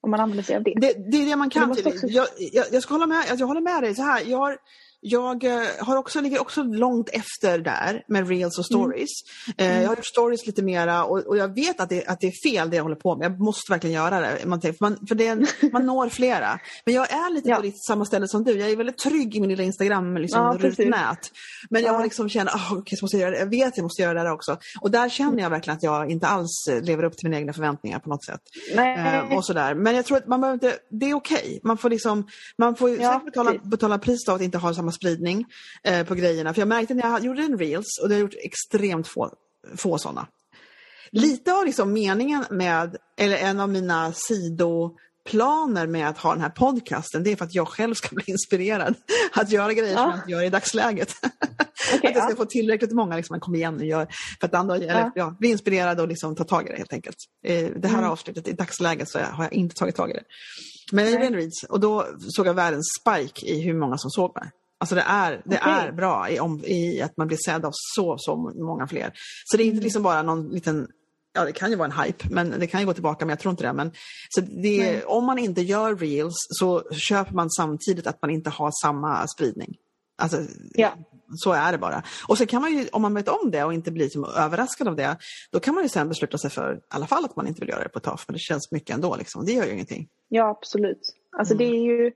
om 0.01 0.11
man 0.11 0.21
använder 0.21 0.45
sig 0.45 0.57
av 0.57 0.63
det. 0.63 0.75
Det, 0.75 1.11
det 1.11 1.17
är 1.17 1.27
det 1.27 1.37
man 1.37 1.51
kan. 1.51 1.71
Också... 1.71 2.07
Jag, 2.07 2.27
jag, 2.39 2.67
jag, 2.73 2.83
ska 2.83 2.95
hålla 2.95 3.07
med, 3.07 3.25
jag 3.39 3.47
håller 3.47 3.61
med 3.61 3.83
dig. 3.83 3.95
Så 3.95 4.03
här, 4.03 4.23
jag 4.27 4.39
har, 4.39 4.59
jag 5.05 5.45
eh, 5.45 5.63
har 5.81 5.97
också, 5.97 6.21
ligger 6.21 6.41
också 6.41 6.63
långt 6.63 7.09
efter 7.09 7.59
där 7.59 8.05
med 8.09 8.29
reels 8.29 8.59
och 8.59 8.71
mm. 8.71 8.83
stories. 8.83 9.11
Mm. 9.57 9.81
jag 9.81 9.89
har 9.89 9.97
gjort 9.97 10.07
stories 10.07 10.47
lite 10.47 10.63
mera 10.63 11.05
och, 11.05 11.19
och, 11.19 11.37
jag 11.37 11.55
vet 11.55 11.81
att 11.81 11.89
det, 11.89 12.07
att 12.07 12.21
det 12.21 12.27
är 12.27 12.51
fel 12.51 12.71
det 12.71 12.77
jag 12.77 12.83
håller 12.83 12.97
på 12.97 13.17
med. 13.17 13.25
Jag 13.25 13.41
måste 13.41 13.73
verkligen 13.73 13.95
göra 13.95 14.21
det. 14.21 14.47
Man, 14.47 14.61
för 14.61 14.75
man, 14.81 15.07
för 15.09 15.15
det, 15.15 15.35
man 15.73 15.87
når 15.87 16.09
flera. 16.09 16.61
Men 16.85 16.95
jag 16.95 17.13
är 17.13 17.35
lite 17.35 17.49
ja. 17.49 17.57
på 17.57 17.63
ditt 17.63 17.85
samma 17.85 18.05
ställe 18.05 18.29
som 18.29 18.45
du. 18.45 18.59
Jag 18.59 18.71
är 18.71 18.77
väldigt 18.77 18.99
trygg 18.99 19.37
i 19.37 19.41
min 19.41 19.51
lilla 19.51 19.63
Instagram 19.63 20.17
liksom, 20.17 20.41
ja, 20.41 20.69
rutnät. 20.69 21.31
Men 21.71 21.83
jag 21.83 21.95
ja. 21.95 22.03
liksom 22.03 22.29
känner 22.29 22.53
oh, 22.53 22.73
okay, 22.73 22.97
jag, 22.97 23.03
måste 23.03 23.17
göra 23.17 23.31
det. 23.31 23.39
jag 23.39 23.51
vet 23.51 23.69
att 23.69 23.77
jag 23.77 23.85
måste 23.85 24.03
göra 24.03 24.15
det 24.15 24.21
där 24.21 24.33
också. 24.33 24.59
Och 24.81 24.91
där 24.91 25.09
känner 25.09 25.43
jag 25.43 25.51
verkligen 25.51 25.77
att 25.77 25.83
jag 25.83 26.11
inte 26.11 26.27
alls 26.27 26.69
lever 26.83 27.05
upp 27.05 27.17
till 27.17 27.29
mina 27.29 27.39
egna 27.39 27.53
förväntningar 27.53 27.99
på 27.99 28.09
något 28.09 28.25
sätt. 28.25 28.41
Eh, 28.77 29.37
och 29.37 29.45
sådär. 29.45 29.75
Men 29.75 29.97
jag 29.97 30.05
tror 30.05 30.17
att 30.17 30.27
man 30.27 30.41
behöver 30.41 30.55
inte, 30.55 30.79
det 30.91 31.11
är 31.11 31.15
okej. 31.15 31.39
Okay. 31.39 31.61
Man 31.63 31.79
får, 31.79 31.91
liksom, 31.91 32.27
man 32.59 32.77
får 32.77 32.91
ja, 32.91 33.13
säkert 33.13 33.25
betala, 33.25 33.55
betala 33.65 33.99
pris 33.99 34.29
av 34.29 34.35
att 34.35 34.43
inte 34.43 34.59
ha 34.59 34.75
samma 34.75 34.92
spridning 34.93 35.45
eh, 35.85 36.07
på 36.07 36.15
grejerna. 36.15 36.55
För 36.55 36.61
jag 36.61 36.69
märkte 36.69 36.95
när 36.95 37.03
jag 37.03 37.25
gjorde 37.25 37.43
en 37.43 37.59
reels, 37.59 37.99
och 38.03 38.09
det 38.09 38.15
har 38.15 38.21
gjort 38.21 38.35
extremt 38.43 39.09
få, 39.09 39.31
få 39.77 39.99
sådana. 39.99 40.27
Lite 41.11 41.53
av 41.53 41.67
liksom 41.67 41.93
meningen 41.93 42.45
med, 42.51 42.97
eller 43.17 43.37
en 43.37 43.61
av 43.61 43.69
mina 43.69 44.13
sidoplaner 44.13 45.87
med 45.87 46.09
att 46.09 46.19
ha 46.19 46.33
den 46.33 46.41
här 46.41 46.51
podcasten, 46.51 47.23
det 47.23 47.33
är 47.33 47.37
för 47.37 47.45
att 47.45 47.55
jag 47.55 47.69
själv 47.69 47.95
ska 47.95 48.15
bli 48.15 48.25
inspirerad 48.27 48.95
att 49.33 49.51
göra 49.51 49.73
grejer 49.73 49.93
ja. 49.93 49.99
som 49.99 50.11
jag 50.11 50.19
inte 50.19 50.31
gör 50.31 50.43
i 50.43 50.51
dagsläget. 50.51 51.15
Okay, 51.95 52.11
att 52.11 52.15
jag 52.15 52.25
ska 52.25 52.33
ja. 52.33 52.37
få 52.37 52.45
tillräckligt 52.45 52.93
många, 52.93 53.17
liksom, 53.17 53.41
kom 53.41 53.55
igen 53.55 53.75
och 53.75 53.85
gör, 53.85 54.07
för 54.41 54.47
att 54.47 54.55
andra, 54.55 54.75
eller, 54.77 54.87
ja. 54.87 55.13
ja, 55.15 55.37
bli 55.39 55.49
inspirerad 55.49 56.01
och 56.01 56.09
liksom 56.09 56.37
ta 56.37 56.45
tag 56.45 56.67
i 56.67 56.71
det 56.71 56.77
helt 56.77 56.93
enkelt. 56.93 57.17
Eh, 57.45 57.69
det 57.77 57.89
här 57.89 57.99
mm. 57.99 58.11
avslutet, 58.11 58.49
i 58.49 58.53
dagsläget 58.53 59.09
så 59.09 59.19
har 59.19 59.45
jag 59.45 59.53
inte 59.53 59.75
tagit 59.75 59.97
tag 59.97 60.11
i 60.11 60.13
det. 60.13 60.23
Men 60.93 61.05
jag 61.05 61.13
gjorde 61.13 61.27
en 61.27 61.35
reads 61.35 61.65
och 61.69 61.81
då 61.81 62.07
såg 62.19 62.47
jag 62.47 62.55
världens 62.55 62.87
spike 63.01 63.47
i 63.47 63.63
hur 63.63 63.75
många 63.75 63.99
som 63.99 64.11
såg 64.11 64.35
mig. 64.35 64.51
Alltså 64.83 64.95
det 64.95 65.05
är, 65.07 65.43
det 65.45 65.57
okay. 65.57 65.87
är 65.87 65.93
bra 65.93 66.31
i, 66.31 66.41
om, 66.41 66.65
i 66.65 67.03
att 67.03 67.17
man 67.17 67.27
blir 67.27 67.39
sedd 67.45 67.65
av 67.65 67.71
så, 67.75 68.17
så 68.19 68.37
många 68.55 68.87
fler. 68.87 69.13
Så 69.45 69.57
det 69.57 69.63
är 69.63 69.65
inte 69.65 69.75
mm. 69.75 69.85
liksom 69.85 70.03
bara 70.03 70.23
någon 70.23 70.49
liten 70.49 70.89
Ja, 71.35 71.45
det 71.45 71.53
kan 71.53 71.71
ju 71.71 71.77
vara 71.77 71.93
en 71.93 72.05
hype, 72.05 72.29
men 72.31 72.51
det 72.51 72.67
kan 72.67 72.81
ju 72.81 72.87
gå 72.87 72.93
tillbaka, 72.93 73.25
men 73.25 73.31
jag 73.31 73.39
tror 73.39 73.51
inte 73.51 73.65
det. 73.65 73.73
Men, 73.73 73.93
så 74.29 74.41
det, 74.41 75.05
om 75.05 75.25
man 75.25 75.39
inte 75.39 75.61
gör 75.61 75.97
reels 75.97 76.35
så 76.37 76.83
köper 76.93 77.35
man 77.35 77.51
samtidigt 77.51 78.07
att 78.07 78.23
man 78.23 78.31
inte 78.31 78.51
har 78.51 78.71
samma 78.83 79.27
spridning. 79.27 79.77
Alltså, 80.17 80.37
ja. 80.75 80.93
Så 81.37 81.53
är 81.53 81.73
det 81.73 81.79
bara. 81.79 82.03
Och 82.29 82.39
så 82.39 82.47
kan 82.47 82.63
man 82.63 82.73
ju, 82.73 82.89
om 82.93 83.03
man 83.03 83.15
vet 83.15 83.29
om 83.29 83.51
det 83.51 83.65
och 83.65 83.75
inte 83.75 83.91
blir 83.91 84.09
som 84.09 84.25
överraskad 84.25 84.89
av 84.89 84.97
det, 84.97 85.17
då 85.51 85.61
kan 85.61 85.75
man 85.75 85.83
ju 85.83 85.89
sen 85.89 86.09
besluta 86.09 86.39
sig 86.39 86.51
för 86.51 86.75
i 86.75 86.81
alla 86.89 87.07
fall 87.07 87.25
att 87.25 87.37
man 87.37 87.47
inte 87.47 87.61
vill 87.61 87.69
göra 87.69 87.83
det 87.83 87.89
på 87.89 87.99
ett 87.99 88.05
tag, 88.05 88.21
för 88.21 88.33
det 88.33 88.39
känns 88.39 88.73
mycket 88.73 88.95
ändå. 88.95 89.17
Liksom. 89.17 89.47
Det 89.47 89.53
gör 89.53 89.65
ju 89.65 89.73
ingenting. 89.73 90.09
Ja, 90.29 90.49
absolut. 90.49 91.15
Alltså 91.39 91.55
mm. 91.55 91.67
det 91.67 91.77
är 91.77 91.83
ju 91.83 92.13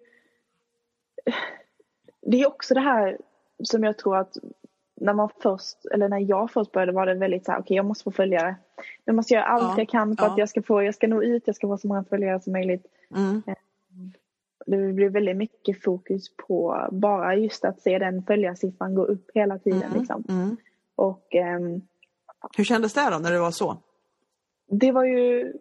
det 2.27 2.41
är 2.41 2.47
också 2.47 2.75
det 2.75 2.81
här 2.81 3.19
som 3.63 3.85
jag 3.85 3.99
tror 3.99 4.17
att 4.17 4.37
när 5.01 5.15
man 5.15 5.29
först, 5.43 5.87
eller 5.95 6.09
när 6.09 6.19
jag 6.19 6.51
först 6.51 6.73
började 6.73 6.93
var 6.93 7.07
det 7.07 7.15
väldigt 7.15 7.45
så 7.45 7.53
här, 7.53 7.59
okej 7.59 7.65
okay, 7.65 7.77
jag 7.77 7.87
måste 7.87 8.05
få 8.05 8.11
följare. 8.11 8.57
Jag 9.05 9.15
måste 9.15 9.35
göra 9.35 9.45
allt 9.45 9.63
ja, 9.63 9.75
jag 9.79 9.89
kan 9.89 10.17
för 10.17 10.25
ja. 10.25 10.33
att 10.33 10.39
jag 10.39 10.49
ska 10.49 10.63
få, 10.63 10.83
jag 10.83 10.95
ska 10.95 11.07
nå 11.07 11.23
ut, 11.23 11.43
jag 11.47 11.57
ska 11.57 11.67
få 11.67 11.79
så 11.79 11.89
många 11.89 12.05
följare 12.05 12.41
som 12.41 12.53
möjligt. 12.53 12.87
Mm. 13.17 13.43
Eh, 13.47 13.55
det 14.67 14.93
blir 14.93 15.09
väldigt 15.09 15.37
mycket 15.37 15.83
fokus 15.83 16.37
på 16.37 16.89
bara 16.93 17.37
just 17.37 17.65
att 17.65 17.81
se 17.81 17.99
den 17.99 18.23
följarsiffran 18.23 18.95
gå 18.95 19.05
upp 19.05 19.31
hela 19.35 19.59
tiden. 19.59 19.83
Mm. 19.83 19.99
Liksom. 19.99 20.25
Mm. 20.29 20.57
Och, 20.97 21.35
um, 21.35 21.83
Hur 22.57 22.65
kändes 22.65 22.95
det 22.95 23.11
då 23.11 23.19
när 23.19 23.33
det 23.33 23.39
var 23.39 23.51
så? 23.51 23.77
Det 24.67 24.93
var 24.93 25.05
ju 25.05 25.53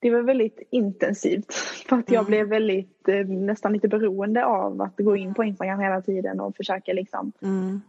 det 0.00 0.10
var 0.10 0.22
väldigt 0.22 0.62
intensivt 0.70 1.54
för 1.88 1.96
att 1.96 2.10
jag 2.10 2.20
mm. 2.20 2.30
blev 2.30 2.48
väldigt, 2.48 3.08
eh, 3.08 3.26
nästan 3.26 3.72
lite 3.72 3.88
beroende 3.88 4.44
av 4.44 4.82
att 4.82 4.96
gå 4.96 5.16
in 5.16 5.34
på 5.34 5.44
Instagram 5.44 5.80
hela 5.80 6.02
tiden 6.02 6.40
och 6.40 6.56
försöka 6.56 6.92
liksom 6.92 7.32
mm. 7.42 7.80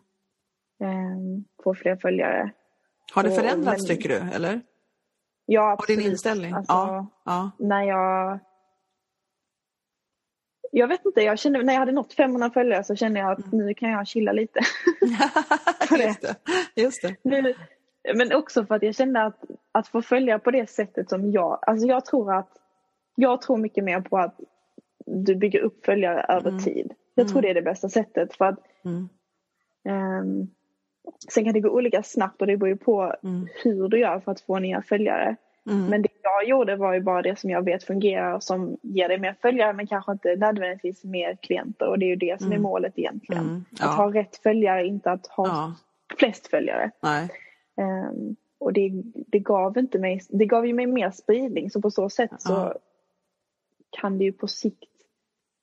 eh, 0.81 1.43
få 1.63 1.73
fler 1.73 1.95
följare. 1.95 2.51
Har 3.13 3.23
det 3.23 3.31
förändrats 3.31 3.83
och, 3.83 3.89
men, 3.89 3.97
tycker 3.97 4.09
du 4.09 4.35
eller? 4.35 4.61
Ja 5.45 5.71
absolut. 5.71 5.97
Och 5.97 6.03
din 6.03 6.11
inställning? 6.11 6.53
Alltså, 6.53 6.73
ja, 6.73 7.07
ja. 7.25 7.51
När 7.59 7.83
jag 7.83 8.39
jag 10.71 10.87
vet 10.87 11.05
inte, 11.05 11.21
jag 11.21 11.39
kände, 11.39 11.63
när 11.63 11.73
jag 11.73 11.79
hade 11.79 11.91
nått 11.91 12.13
500 12.13 12.49
följare 12.49 12.83
så 12.83 12.95
kände 12.95 13.19
jag 13.19 13.31
att 13.31 13.53
mm. 13.53 13.65
nu 13.65 13.73
kan 13.73 13.89
jag 13.89 14.07
chilla 14.07 14.31
lite. 14.31 14.59
just 16.05 16.21
det. 16.21 16.35
Just 16.75 17.01
det. 17.01 17.15
Nu, 17.23 17.53
men 18.15 18.33
också 18.33 18.65
för 18.65 18.75
att 18.75 18.83
jag 18.83 18.95
kände 18.95 19.23
att, 19.23 19.43
att 19.71 19.87
få 19.87 20.01
följa 20.01 20.39
på 20.39 20.51
det 20.51 20.69
sättet 20.69 21.09
som 21.09 21.31
jag, 21.31 21.59
alltså 21.61 21.87
jag 21.87 22.05
tror 22.05 22.33
att 22.33 22.49
jag 23.15 23.41
tror 23.41 23.57
mycket 23.57 23.83
mer 23.83 24.01
på 24.01 24.17
att 24.17 24.39
du 25.05 25.35
bygger 25.35 25.59
upp 25.59 25.85
följare 25.85 26.25
över 26.29 26.49
mm. 26.49 26.63
tid. 26.63 26.93
Jag 27.15 27.27
tror 27.27 27.39
mm. 27.39 27.41
det 27.41 27.49
är 27.49 27.63
det 27.63 27.71
bästa 27.71 27.89
sättet 27.89 28.35
för 28.35 28.45
att 28.45 28.59
mm. 28.85 29.09
um, 29.89 30.49
Sen 31.33 31.45
kan 31.45 31.53
det 31.53 31.59
gå 31.59 31.69
olika 31.69 32.03
snabbt 32.03 32.41
och 32.41 32.47
det 32.47 32.57
beror 32.57 32.69
ju 32.69 32.77
på 32.77 33.15
mm. 33.23 33.47
hur 33.63 33.87
du 33.87 33.99
gör 33.99 34.19
för 34.19 34.31
att 34.31 34.41
få 34.41 34.59
nya 34.59 34.81
följare. 34.81 35.35
Mm. 35.69 35.85
Men 35.85 36.01
det 36.01 36.09
jag 36.23 36.47
gjorde 36.47 36.75
var 36.75 36.93
ju 36.93 37.01
bara 37.01 37.21
det 37.21 37.39
som 37.39 37.49
jag 37.49 37.65
vet 37.65 37.83
fungerar 37.83 38.33
och 38.33 38.43
som 38.43 38.77
ger 38.81 39.07
dig 39.09 39.19
mer 39.19 39.35
följare 39.41 39.73
men 39.73 39.87
kanske 39.87 40.11
inte 40.11 40.35
nödvändigtvis 40.35 41.03
mer 41.03 41.37
klienter 41.41 41.87
och 41.87 41.99
det 41.99 42.05
är 42.05 42.09
ju 42.09 42.15
det 42.15 42.41
som 42.41 42.51
är 42.51 42.57
målet 42.57 42.93
egentligen. 42.99 43.65
Ja. 43.69 43.85
Att 43.85 43.97
ha 43.97 44.13
rätt 44.13 44.37
följare, 44.37 44.85
inte 44.85 45.11
att 45.11 45.27
ha 45.27 45.47
ja. 45.47 45.75
flest 46.17 46.47
följare. 46.47 46.91
Nej. 47.01 47.29
Um, 47.79 48.35
och 48.57 48.73
det, 48.73 49.03
det, 49.27 49.39
gav 49.39 49.77
inte 49.77 49.99
mig, 49.99 50.21
det 50.29 50.45
gav 50.45 50.67
ju 50.67 50.73
mig 50.73 50.87
mer 50.87 51.11
spridning 51.11 51.71
så 51.71 51.81
på 51.81 51.91
så 51.91 52.09
sätt 52.09 52.31
så 52.41 52.51
ja. 52.51 52.75
kan 53.89 54.17
det 54.17 54.23
ju 54.23 54.31
på 54.31 54.47
sikt 54.47 54.89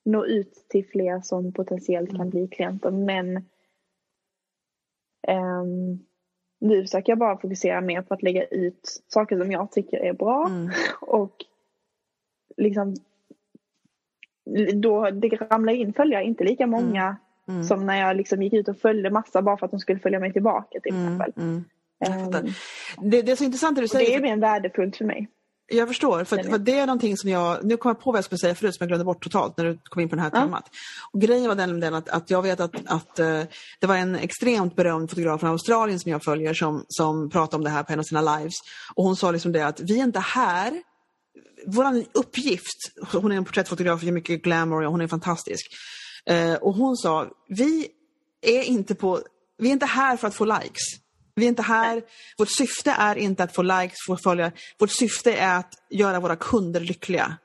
nå 0.04 0.26
ut 0.26 0.64
till 0.68 0.86
fler 0.86 1.20
som 1.20 1.52
potentiellt 1.52 2.10
kan 2.10 2.20
mm. 2.20 2.30
bli 2.30 2.48
klienter 2.48 2.90
men 2.90 3.36
um, 5.28 6.06
nu 6.60 6.82
försöker 6.82 7.12
jag 7.12 7.18
bara 7.18 7.38
fokusera 7.38 7.80
mer 7.80 8.02
på 8.02 8.14
att 8.14 8.22
lägga 8.22 8.44
ut 8.44 9.02
saker 9.06 9.38
som 9.38 9.52
jag 9.52 9.72
tycker 9.72 9.98
är 9.98 10.12
bra 10.12 10.46
mm. 10.46 10.70
och 11.00 11.44
liksom 12.56 12.94
då 14.74 15.10
det 15.10 15.28
ramlar 15.28 15.72
in 15.72 15.92
följare, 15.92 16.24
inte 16.24 16.44
lika 16.44 16.66
många 16.66 17.02
mm. 17.02 17.16
Mm. 17.48 17.64
som 17.64 17.86
när 17.86 18.00
jag 18.00 18.16
liksom 18.16 18.42
gick 18.42 18.52
ut 18.52 18.68
och 18.68 18.76
följde 18.76 19.10
massa 19.10 19.42
bara 19.42 19.56
för 19.56 19.66
att 19.66 19.70
de 19.70 19.80
skulle 19.80 19.98
följa 19.98 20.20
mig 20.20 20.32
tillbaka 20.32 20.80
till 20.80 20.94
mm. 20.94 21.04
exempel. 21.04 21.32
Mm. 21.42 21.64
Um, 22.08 22.54
det, 23.10 23.22
det, 23.22 23.32
är 23.32 23.36
så 23.36 23.44
intressant 23.44 23.76
det 23.76 23.82
du 23.82 23.88
säger. 23.88 24.20
Det 24.20 24.28
är 24.28 24.36
mer 24.36 24.40
värdefullt 24.40 24.96
för 24.96 25.04
mig. 25.04 25.28
Jag 25.68 25.88
förstår, 25.88 26.24
för, 26.24 26.42
för, 26.42 26.58
det 26.58 26.78
är 26.78 26.86
någonting 26.86 27.16
som 27.16 27.30
jag, 27.30 27.64
nu 27.64 27.76
kommer 27.76 27.94
jag 27.94 28.02
på 28.02 28.10
vad 28.10 28.18
jag 28.18 28.24
skulle 28.24 28.38
säga 28.38 28.54
förut 28.54 28.74
som 28.74 28.84
jag 28.84 28.88
glömde 28.88 29.04
bort 29.04 29.22
totalt 29.22 29.56
när 29.56 29.64
du 29.64 29.78
kom 29.84 30.02
in 30.02 30.08
på 30.08 30.16
det 30.16 30.22
här 30.22 30.30
ja. 30.34 30.40
temat. 30.40 30.70
Och 31.12 31.20
grejen 31.20 31.48
var 31.48 31.54
den, 31.54 31.80
den 31.80 31.94
att, 31.94 32.08
att 32.08 32.30
jag 32.30 32.42
vet 32.42 32.60
att, 32.60 32.74
att 32.86 33.20
uh, 33.20 33.42
det 33.80 33.86
var 33.86 33.96
en 33.96 34.16
extremt 34.16 34.76
berömd 34.76 35.10
fotograf 35.10 35.40
från 35.40 35.50
Australien 35.50 36.00
som 36.00 36.12
jag 36.12 36.24
följer 36.24 36.54
som, 36.54 36.84
som 36.88 37.30
pratade 37.30 37.56
om 37.56 37.64
det 37.64 37.70
här 37.70 37.82
på 37.82 37.92
en 37.92 37.98
av 37.98 38.02
sina 38.02 38.36
lives. 38.36 38.54
Och 38.94 39.04
hon 39.04 39.16
sa 39.16 39.30
liksom 39.30 39.52
det 39.52 39.66
att 39.66 39.80
vi 39.80 40.00
är 40.00 40.04
inte 40.04 40.20
här, 40.20 40.82
vår 41.66 42.04
uppgift, 42.12 42.92
hon 43.12 43.32
är 43.32 43.36
en 43.36 43.44
porträttfotograf, 43.44 44.02
gör 44.02 44.12
mycket 44.12 44.42
glamour 44.42 44.84
och 44.84 44.90
hon 44.90 45.00
är 45.00 45.08
fantastisk. 45.08 45.66
Uh, 46.30 46.54
och 46.54 46.74
hon 46.74 46.96
sa, 46.96 47.26
vi 47.48 47.88
är 48.42 48.62
inte 48.62 48.94
på, 48.94 49.20
vi 49.58 49.68
är 49.68 49.72
inte 49.72 49.86
här 49.86 50.16
för 50.16 50.28
att 50.28 50.34
få 50.34 50.44
likes. 50.44 51.05
Vi 51.36 51.44
är 51.44 51.48
inte 51.48 51.62
här, 51.62 52.02
vårt 52.38 52.50
syfte 52.50 52.90
är 52.90 53.16
inte 53.16 53.42
att 53.44 53.54
få 53.54 53.62
likes, 53.62 53.98
få 54.06 54.16
följare. 54.16 54.52
Vårt 54.78 54.90
syfte 54.90 55.32
är 55.32 55.56
att 55.58 55.72
göra 55.90 56.20
våra 56.20 56.36
kunder 56.36 56.80
lyckliga. 56.80 57.36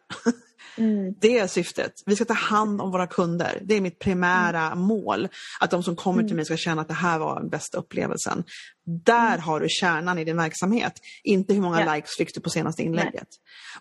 Mm. 0.78 1.14
Det 1.22 1.40
är 1.40 1.48
syftet. 1.48 1.92
Vi 2.06 2.16
ska 2.16 2.26
ta 2.26 2.34
hand 2.34 2.82
om 2.82 2.92
våra 2.92 3.08
kunder. 3.08 3.60
Det 3.66 3.76
är 3.76 3.82
mitt 3.82 4.00
primära 4.00 4.66
Mm. 4.66 4.80
mål. 4.80 5.28
Att 5.60 5.72
de 5.72 5.84
som 5.84 5.96
kommer 5.96 6.24
till 6.24 6.36
mig 6.36 6.46
ska 6.46 6.58
känna 6.58 6.82
att 6.82 6.88
det 6.88 6.94
här 6.94 7.20
var 7.20 7.40
den 7.40 7.50
bästa 7.50 7.78
upplevelsen. 7.78 8.44
Där 8.86 9.38
har 9.38 9.60
du 9.60 9.68
kärnan 9.70 10.18
i 10.20 10.24
din 10.24 10.38
verksamhet. 10.38 10.94
Inte 11.24 11.54
hur 11.54 11.62
många 11.62 11.76
Mm. 11.78 11.88
Ja. 11.88 11.96
likes 11.96 12.12
fick 12.18 12.34
du 12.36 12.42
på 12.42 12.50
senaste 12.50 12.84
inlägget. 12.84 13.28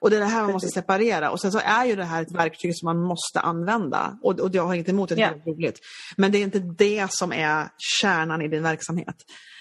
Och 0.00 0.10
det 0.10 0.16
är 0.16 0.20
det 0.20 0.26
här 0.26 0.42
man 0.42 0.52
måste 0.52 0.68
separera. 0.68 1.30
Och 1.30 1.40
sen 1.40 1.52
så 1.52 1.58
är 1.64 1.84
ju 1.84 1.96
det 1.96 2.04
här 2.04 2.22
ett 2.22 2.32
verktyg 2.32 2.76
som 2.78 2.86
man 2.86 2.98
måste 3.02 3.40
använda. 3.40 4.18
Och, 4.22 4.40
och 4.40 4.50
jag 4.54 4.66
har 4.66 4.74
inte 4.74 4.90
emot 4.90 5.08
det, 5.08 5.14
Ja. 5.14 5.30
det 5.44 5.50
är 5.50 5.54
roligt. 5.54 5.78
Men 6.16 6.32
det 6.32 6.38
är 6.38 6.42
inte 6.42 6.58
det 6.58 7.06
som 7.10 7.32
är 7.32 7.68
kärnan 8.00 8.42
i 8.42 8.48
din 8.48 8.62
verksamhet. 8.62 9.16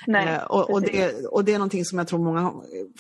Nej, 0.08 0.28
Eh, 0.28 0.44
och, 0.44 0.70
och, 0.70 0.82
det, 0.82 1.26
och 1.26 1.46
det 1.46 1.54
är 1.54 1.58
någonting 1.58 1.86
som 1.86 1.98
jag 1.98 2.08
tror 2.08 2.20
många 2.20 2.54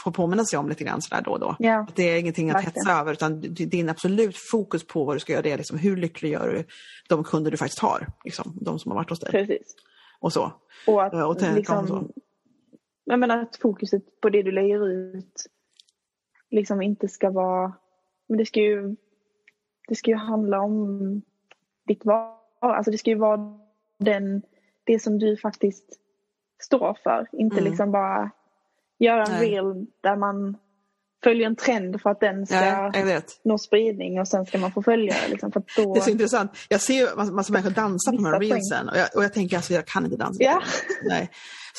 får 0.03 0.11
påminna 0.11 0.45
sig 0.45 0.59
om 0.59 0.69
lite 0.69 0.83
grann 0.83 1.01
sådär 1.01 1.21
då 1.21 1.31
och 1.31 1.39
då. 1.39 1.55
Ja. 1.59 1.79
Att 1.89 1.95
det 1.95 2.03
är 2.03 2.19
ingenting 2.19 2.49
att 2.49 2.55
Verkligen. 2.55 2.75
hetsa 2.85 2.99
över 2.99 3.13
utan 3.13 3.41
din 3.41 3.89
absolut 3.89 4.35
fokus 4.51 4.87
på 4.87 5.05
vad 5.05 5.15
du 5.15 5.19
ska 5.19 5.31
göra 5.33 5.41
det 5.41 5.51
är 5.51 5.57
liksom, 5.57 5.77
hur 5.77 5.97
lycklig 5.97 6.31
gör 6.31 6.47
du 6.47 6.65
de 7.09 7.23
kunder 7.23 7.51
du 7.51 7.57
faktiskt 7.57 7.79
har. 7.79 8.07
Liksom, 8.25 8.57
de 8.61 8.79
som 8.79 8.91
har 8.91 8.95
varit 8.95 9.09
hos 9.09 9.19
dig. 9.19 9.31
Precis. 9.31 9.75
Och 10.21 10.33
så. 10.33 10.53
Och 10.87 11.03
att, 11.05 11.13
Ja, 11.13 11.25
och 11.25 11.41
liksom, 11.55 11.87
så. 11.87 12.07
Jag 13.13 13.19
menar 13.19 13.41
att 13.41 13.55
fokuset 13.55 14.21
på 14.21 14.29
det 14.29 14.43
du 14.43 14.51
lägger 14.51 14.87
ut 14.89 15.45
liksom 16.49 16.81
inte 16.81 17.07
ska 17.07 17.29
vara... 17.29 17.73
Men 18.27 18.37
det 18.37 18.45
ska 18.45 18.59
ju, 18.59 18.95
det 19.87 19.95
ska 19.95 20.11
ju 20.11 20.17
handla 20.17 20.59
om 20.61 21.21
ditt 21.87 22.05
val. 22.05 22.37
Alltså 22.59 22.91
det 22.91 22.97
ska 22.97 23.09
ju 23.09 23.17
vara 23.17 23.59
den, 23.99 24.41
det 24.83 24.99
som 24.99 25.19
du 25.19 25.37
faktiskt 25.37 25.85
står 26.61 26.97
för. 27.03 27.27
Inte 27.31 27.55
Mm. 27.57 27.69
liksom 27.69 27.91
bara 27.91 28.31
göra 28.99 29.23
en 29.23 29.31
Nej. 29.31 29.51
reel 29.51 29.85
där 30.01 30.15
man 30.15 30.57
följer 31.23 31.47
en 31.47 31.55
trend 31.55 32.01
för 32.01 32.09
att 32.09 32.19
den 32.19 32.45
ska 32.47 32.55
Ja, 32.55 33.21
nå 33.43 33.57
spridning 33.57 34.19
och 34.19 34.27
sen 34.27 34.45
ska 34.45 34.57
man 34.57 34.71
få 34.71 34.83
följare. 34.83 35.27
Liksom, 35.29 35.51
för 35.51 35.63
då... 35.75 35.93
Det 35.93 35.99
är 35.99 36.03
så 36.03 36.09
intressant. 36.09 36.51
Jag 36.69 36.81
ser 36.81 36.93
ju 36.93 37.15
massa, 37.15 37.31
massa 37.31 37.53
människor 37.53 37.71
dansa 37.71 38.11
på 38.11 38.17
de 38.17 38.25
här 38.25 38.39
reelsen 38.39 38.89
och 38.89 38.97
jag, 38.97 39.07
och 39.15 39.23
jag 39.23 39.33
tänker 39.33 39.55
alltså 39.57 39.73
jag 39.73 39.85
kan 39.85 40.05
inte 40.05 40.17
dansa. 40.17 40.43
Ja. 40.43 40.61
Nej. 41.03 41.29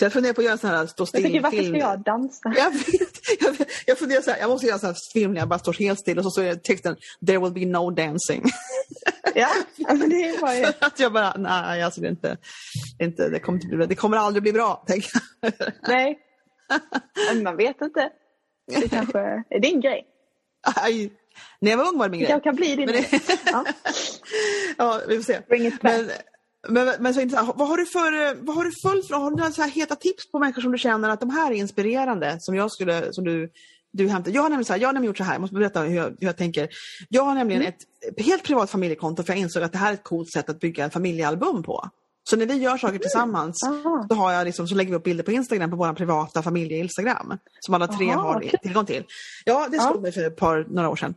Så 0.00 0.04
jag 0.04 0.12
funderar 0.12 0.34
på 0.34 0.40
att 0.40 0.44
göra 0.44 0.58
sån 0.58 0.70
här 0.70 0.86
stå 0.86 1.06
Jag 1.12 1.22
tycker 1.22 1.40
varför 1.40 1.62
ska 1.62 1.76
jag 1.76 2.02
dansa? 2.02 2.52
Jag, 2.56 2.70
vet, 2.70 3.40
jag, 3.40 3.52
vet, 3.52 3.68
jag 3.86 3.98
funderar 3.98 4.22
så 4.22 4.30
här, 4.30 4.38
jag 4.38 4.50
måste 4.50 4.66
göra 4.66 4.74
en 4.74 4.80
sån 4.80 4.86
här 4.88 4.96
film 5.12 5.32
när 5.32 5.40
jag 5.40 5.48
bara 5.48 5.58
står 5.58 5.72
helt 5.72 5.98
still 6.00 6.18
och 6.18 6.24
så 6.24 6.30
står 6.30 6.42
det 6.42 6.64
texten 6.64 6.96
There 7.26 7.38
will 7.38 7.52
be 7.52 7.66
no 7.66 7.90
dancing. 7.90 8.44
Ja, 9.34 9.48
men 9.76 10.08
det 10.10 10.16
är 10.28 10.40
bara 10.40 10.68
att 10.86 11.00
jag 11.00 11.12
bara, 11.12 11.34
nej 11.36 11.82
alltså 11.82 12.00
det 12.00 12.06
är 12.06 12.10
inte, 12.10 12.36
inte 13.02 13.28
det, 13.28 13.40
kommer 13.40 13.58
inte 13.64 13.76
bli, 13.76 13.86
det 13.86 13.94
kommer 13.94 14.16
aldrig 14.16 14.42
bli 14.42 14.52
bra. 14.52 14.84
Tänker 14.86 15.10
jag. 15.40 15.52
Nej. 15.88 16.18
Men 17.32 17.42
man 17.42 17.56
vet 17.56 17.80
inte. 17.82 18.10
Det 18.80 18.88
kanske 18.88 19.18
är 19.50 19.60
din 19.60 19.80
grej. 19.80 20.04
Aj, 20.76 21.12
när 21.60 21.70
jag 21.70 21.78
var 21.78 21.88
ung 21.88 21.98
var 21.98 22.08
det 22.08 22.10
min 22.10 22.20
Det 22.20 22.26
grej. 22.26 22.30
kanske 22.32 22.48
kan 22.48 22.56
bli 22.56 22.76
din 22.76 22.86
Men 22.86 22.94
grej. 22.94 23.08
det, 23.10 23.38
Ja. 23.52 23.64
ja, 24.78 25.00
vi 25.08 25.16
får 25.16 25.22
se. 25.22 25.40
Bring 25.48 25.66
it 25.66 25.80
back. 25.80 25.96
Men, 25.96 26.10
men, 26.68 26.88
men 27.00 27.14
så 27.14 27.20
intressant. 27.20 27.52
Vad 27.56 27.68
har 27.68 27.76
du 27.76 27.86
för, 27.86 28.34
vad 28.44 28.56
har 28.56 28.64
du 28.64 28.70
följt 28.82 29.06
för, 29.08 29.14
har 29.14 29.30
du 29.30 29.36
några 29.36 29.52
så 29.52 29.62
här 29.62 29.70
heta 29.70 29.94
tips 29.96 30.30
på 30.30 30.38
människor 30.38 30.62
som 30.62 30.72
du 30.72 30.78
känner 30.78 31.08
att 31.08 31.20
de 31.20 31.30
här 31.30 31.50
är 31.50 31.54
inspirerande 31.54 32.36
som 32.40 32.54
jag 32.54 32.72
skulle, 32.72 33.12
som 33.12 33.24
du, 33.24 33.50
du 33.92 34.08
hämtar? 34.08 34.30
Jag 34.32 34.42
har 34.42 34.48
nämligen, 34.48 34.64
så 34.64 34.72
här, 34.72 34.80
jag 34.80 34.88
har 34.88 34.92
nämligen 34.92 35.10
gjort 35.10 35.18
så 35.18 35.24
här, 35.24 35.34
jag 35.34 35.40
måste 35.40 35.54
berätta 35.56 35.80
hur 35.80 35.96
jag, 35.96 36.04
hur 36.04 36.16
jag 36.26 36.36
tänker. 36.36 36.68
Jag 37.08 37.22
har 37.22 37.34
nämligen 37.34 37.62
Mm. 37.62 37.72
ett 38.16 38.24
helt 38.26 38.42
privat 38.44 38.70
familjekonto 38.70 39.22
för 39.22 39.32
jag 39.32 39.40
insåg 39.40 39.62
att 39.62 39.72
det 39.72 39.78
här 39.78 39.90
är 39.90 39.94
ett 39.94 40.04
coolt 40.04 40.32
sätt 40.32 40.48
att 40.50 40.60
bygga 40.60 40.84
en 40.84 40.90
familjealbum 40.90 41.62
på. 41.62 41.88
Så 42.30 42.36
när 42.36 42.46
vi 42.46 42.54
gör 42.54 42.76
saker 42.76 42.98
tillsammans 42.98 43.62
Aha. 43.66 44.06
så, 44.10 44.14
har 44.14 44.32
jag 44.32 44.44
liksom, 44.44 44.68
så 44.68 44.74
lägger 44.74 44.90
vi 44.90 44.96
upp 44.96 45.04
bilder 45.04 45.24
på 45.24 45.32
Instagram 45.32 45.70
på 45.70 45.76
vår 45.76 45.92
privata 45.92 46.42
familje-Instagram. 46.42 47.38
Som 47.60 47.74
alla 47.74 47.86
tre 47.86 48.10
Aha, 48.10 48.22
har 48.32 48.40
tillgång 48.62 48.86
till. 48.86 49.04
Ja, 49.44 49.68
det 49.70 49.76
Ja. 49.76 49.82
slog 49.90 50.02
mig 50.02 50.12
för 50.12 50.26
ett 50.26 50.36
par, 50.36 50.66
några 50.70 50.88
år 50.88 50.96
sedan. 50.96 51.14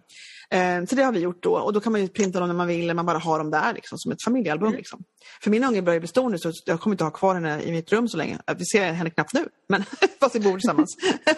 Eh, 0.53 0.85
så 0.85 0.95
det 0.95 1.03
har 1.03 1.11
vi 1.11 1.19
gjort 1.19 1.43
då 1.43 1.53
och 1.55 1.73
då 1.73 1.79
kan 1.79 1.91
man 1.91 2.01
ju 2.01 2.07
printa 2.07 2.39
dem 2.39 2.47
när 2.47 2.55
man 2.55 2.67
vill, 2.67 2.93
man 2.93 3.05
bara 3.05 3.17
har 3.17 3.37
dem 3.37 3.51
där 3.51 3.73
liksom, 3.73 3.97
som 3.97 4.11
ett 4.11 4.23
familjealbum. 4.23 4.67
Mm. 4.67 4.77
Liksom. 4.77 4.99
För 5.43 5.51
min 5.51 5.63
unge 5.63 5.81
börjar 5.81 5.99
bli 5.99 6.07
stor 6.07 6.29
nu 6.29 6.37
så 6.37 6.51
jag 6.65 6.79
kommer 6.79 6.93
inte 6.93 7.03
ha 7.03 7.11
kvar 7.11 7.33
henne 7.35 7.61
i 7.63 7.71
mitt 7.71 7.91
rum 7.91 8.07
så 8.07 8.17
länge. 8.17 8.39
Eh, 8.47 8.55
Vi 8.57 8.65
ser 8.65 8.91
henne 8.91 9.09
knappt 9.09 9.33
nu, 9.33 9.45
men 9.69 9.83
fast 10.19 10.35
vi 10.35 10.39
bor 10.39 10.51
tillsammans. 10.53 10.97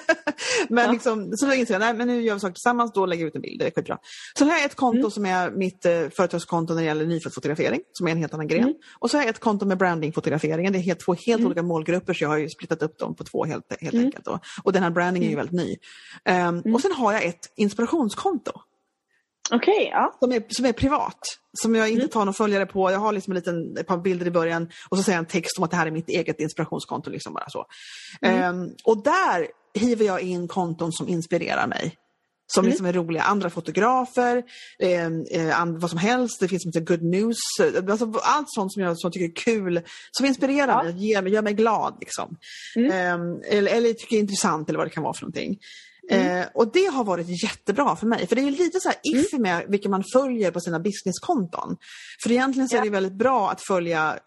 men 0.69 0.85
Ja. 0.85 0.91
liksom, 0.91 1.31
så 1.37 1.45
då 1.45 1.53
inser 1.53 1.73
jag, 1.73 1.79
nej 1.79 1.93
men 1.93 2.07
nu 2.07 2.21
gör 2.21 2.33
vi 2.33 2.39
saker 2.39 2.53
tillsammans, 2.53 2.91
då 2.93 3.05
lägger 3.05 3.23
jag 3.23 3.27
ut 3.27 3.35
en 3.35 3.41
bild, 3.41 3.59
det 3.59 3.67
är 3.67 3.71
skitbra. 3.71 3.97
Så 4.37 4.43
här 4.45 4.51
har 4.51 4.57
jag 4.57 4.65
ett 4.65 4.75
konto 4.75 4.99
Mm. 4.99 5.11
som 5.11 5.25
är 5.25 5.51
mitt 5.51 5.85
eh, 5.85 5.91
företagskonto 6.17 6.73
när 6.73 6.81
det 6.81 6.87
gäller 6.87 7.05
nyföddfotografering, 7.05 7.79
som 7.91 8.07
är 8.07 8.11
en 8.11 8.17
helt 8.17 8.33
annan 8.33 8.47
gren. 8.47 8.63
Mm. 8.63 8.75
Och 8.99 9.11
så 9.11 9.17
har 9.17 9.21
jag 9.23 9.29
ett 9.29 9.39
konto 9.39 9.65
med 9.65 9.77
brandingfotograferingen, 9.77 10.73
det 10.73 10.79
är 10.79 10.81
helt, 10.81 10.99
två 10.99 11.13
helt 11.13 11.45
olika 11.45 11.63
målgrupper 11.63 12.13
så 12.13 12.23
jag 12.23 12.29
har 12.29 12.37
ju 12.37 12.49
splittat 12.49 12.81
upp 12.83 12.99
dem 12.99 13.15
på 13.15 13.23
två 13.23 13.45
helt, 13.45 13.65
helt 13.81 13.93
Mm. 13.93 14.05
enkelt. 14.05 14.25
Då. 14.25 14.39
Och 14.63 14.73
den 14.73 14.83
här 14.83 14.89
branding 14.89 15.23
är 15.23 15.29
ju 15.29 15.35
väldigt 15.35 15.55
ny. 15.55 15.75
Ehm, 16.25 16.61
Och 16.73 16.81
sen 16.81 16.91
har 16.91 17.13
jag 17.13 17.23
ett 17.25 17.51
inspirationskonto 17.55 18.51
Okej, 19.51 19.89
ja. 19.91 20.13
som 20.19 20.31
är, 20.31 20.43
som 20.49 20.65
är 20.65 20.73
privat. 20.73 21.19
Som 21.53 21.75
jag 21.75 21.89
inte 21.89 22.07
tar 22.07 22.25
någon 22.25 22.33
följare 22.33 22.65
på. 22.65 22.91
Jag 22.91 22.99
har 22.99 23.13
liksom 23.13 23.31
en 23.31 23.35
liten, 23.35 23.77
ett 23.77 23.87
par 23.87 23.97
bilder 23.97 24.25
i 24.25 24.31
början 24.31 24.69
och 24.89 24.97
så 24.97 25.03
säger 25.03 25.17
jag 25.17 25.23
en 25.23 25.29
text 25.29 25.57
om 25.57 25.63
att 25.63 25.71
det 25.71 25.77
här 25.77 25.87
är 25.87 25.91
mitt 25.91 26.09
eget 26.09 26.39
inspirationskonto. 26.39 27.09
Liksom 27.09 27.33
bara 27.33 27.49
så. 27.49 27.65
Ehm, 28.21 28.69
och 28.83 29.03
där 29.03 29.47
hiver 29.73 30.05
jag 30.05 30.21
in 30.21 30.47
konton 30.47 30.91
som 30.91 31.07
inspirerar 31.07 31.67
mig. 31.67 31.95
Som 32.47 32.65
liksom 32.65 32.85
är 32.85 32.93
roliga. 32.93 33.23
Andra 33.23 33.49
fotografer, 33.49 34.43
eh, 34.79 35.05
eh, 35.31 35.61
and, 35.61 35.81
vad 35.81 35.89
som 35.89 35.99
helst. 35.99 36.39
Det 36.39 36.47
finns 36.47 36.61
som 36.63 36.69
heter 36.69 36.85
good 36.97 37.03
news. 37.03 37.37
eh, 37.61 37.91
Alltså, 37.91 38.13
allt 38.23 38.47
sånt 38.49 38.73
som 38.73 38.81
jag 38.83 38.99
som 38.99 39.11
tycker 39.11 39.25
är 39.25 39.35
kul. 39.55 39.81
Som 40.11 40.25
inspirerar 40.25 40.67
Ja. 40.67 40.83
mig, 40.83 41.07
ger 41.07 41.23
gör 41.23 41.41
mig 41.41 41.53
glad. 41.53 41.97
Liksom. 41.99 42.37
Ehm, 42.91 43.41
eller, 43.49 43.71
eller 43.71 43.93
tycker 43.93 44.15
är 44.15 44.19
intressant 44.19 44.69
eller 44.69 44.77
vad 44.77 44.87
det 44.87 44.91
kan 44.91 45.03
vara 45.03 45.13
för 45.13 45.21
någonting. 45.21 45.57
Eh, 46.09 46.45
och 46.53 46.71
det 46.71 46.85
har 46.85 47.03
varit 47.03 47.43
jättebra 47.43 47.95
för 47.95 48.07
mig. 48.07 48.27
För 48.27 48.35
det 48.35 48.41
är 48.41 48.51
lite 48.51 48.79
så 48.79 48.89
här 48.89 48.97
iffy 49.03 49.39
med 49.39 49.65
vilka 49.67 49.89
man 49.89 50.03
följer 50.13 50.51
på 50.51 50.59
sina 50.59 50.79
businesskonton. 50.79 51.77
För 52.23 52.31
egentligen 52.31 52.69
så 52.69 52.77
är 52.77 52.81
det 52.81 52.89
väldigt 52.89 53.13
bra 53.13 53.51
att 53.51 53.61
följa 53.61 54.19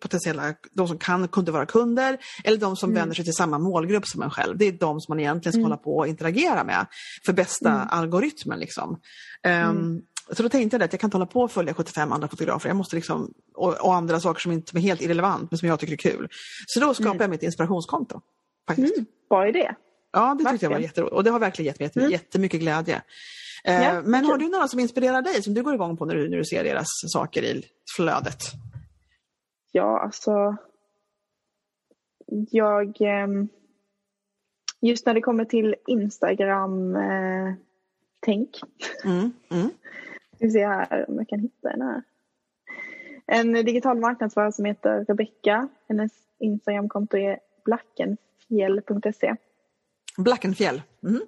potentiella, 0.00 0.54
de 0.72 0.88
som 0.88 0.98
kan 0.98 1.28
kunde 1.28 1.52
vara 1.52 1.66
kunder 1.66 2.18
eller 2.44 2.58
de 2.58 2.76
som 2.76 2.94
vänder 2.94 3.14
sig 3.14 3.24
till 3.24 3.34
samma 3.34 3.58
målgrupp 3.58 4.06
som 4.06 4.22
en 4.22 4.30
själv. 4.30 4.58
Det 4.58 4.64
är 4.64 4.72
de 4.72 5.00
som 5.00 5.12
man 5.12 5.20
egentligen 5.20 5.52
ska 5.52 5.62
hålla 5.62 5.76
på 5.76 5.96
och 5.96 6.06
interagera 6.06 6.64
med 6.64 6.86
för 7.26 7.32
bästa 7.32 7.70
algoritmen. 7.82 8.58
Liksom. 8.58 9.00
Ehm, 9.42 10.02
Så 10.32 10.42
då 10.42 10.48
tänkte 10.48 10.76
jag 10.76 10.82
att 10.82 10.92
jag 10.92 11.00
kan 11.00 11.08
inte 11.08 11.16
hålla 11.16 11.26
på 11.26 11.40
och 11.40 11.50
följa 11.52 11.74
75 11.74 12.12
andra 12.12 12.28
fotografer. 12.28 12.68
Jag 12.68 12.76
måste 12.76 12.96
liksom, 12.96 13.32
och, 13.54 13.86
och 13.86 13.94
andra 13.94 14.20
saker 14.20 14.40
som 14.40 14.52
inte 14.52 14.78
är 14.78 14.80
helt 14.80 15.00
irrelevant 15.00 15.50
men 15.50 15.58
som 15.58 15.68
jag 15.68 15.80
tycker 15.80 15.92
är 15.92 15.96
kul. 15.96 16.28
Så 16.66 16.80
då 16.80 16.94
skapade 16.94 17.24
jag 17.24 17.30
mitt 17.30 17.42
inspirationskonto. 17.42 18.20
Faktiskt. 18.68 18.94
Bra 19.28 19.48
idé. 19.48 19.74
Ja, 20.12 20.36
det 20.38 20.44
tyckte 20.50 20.64
jag 20.66 20.70
var. 20.70 20.76
Mm. 20.76 20.82
jätteroligt. 20.86 21.14
Och 21.14 21.24
det 21.24 21.30
har 21.30 21.38
verkligen 21.38 21.66
gett 21.66 21.80
mig 21.80 21.86
jätte, 21.86 22.12
jättemycket 22.12 22.60
glädje. 22.60 23.02
Eh, 23.64 23.82
Ja, 23.82 24.02
men 24.02 24.24
har 24.24 24.38
du 24.38 24.48
några 24.48 24.68
som 24.68 24.80
inspirerar 24.80 25.22
dig, 25.22 25.42
som 25.42 25.54
du 25.54 25.62
går 25.62 25.74
igång 25.74 25.96
på 25.96 26.04
när 26.04 26.14
du, 26.14 26.28
när 26.28 26.36
du 26.36 26.44
ser 26.44 26.64
deras 26.64 26.86
saker 27.12 27.42
i 27.42 27.62
flödet? 27.96 28.38
Ja, 29.72 30.00
alltså. 30.00 30.56
Jag... 32.50 33.00
ehm, 33.00 33.48
Just 34.84 35.06
när 35.06 35.14
det 35.14 35.20
kommer 35.20 35.44
till 35.44 35.74
Instagram 35.86 36.96
eh, 36.96 37.54
tänk. 38.20 38.60
Mm, 39.04 39.32
mm. 39.50 39.70
Ska 40.36 40.50
se 40.50 40.66
här 40.66 41.04
om 41.08 41.18
jag 41.18 41.28
kan 41.28 41.40
hitta 41.40 41.68
den 41.68 41.82
här. 41.82 42.02
En 43.26 43.52
digital 43.52 43.98
marknadsförare 43.98 44.52
som 44.52 44.64
heter 44.64 45.04
Rebecca. 45.04 45.68
Hennes 45.88 46.12
Instagramkonto 46.38 47.16
är 47.16 47.38
blackenfjäll.se. 47.64 49.34
Blackenfjäll. 50.18 50.82
Mm. 51.02 51.20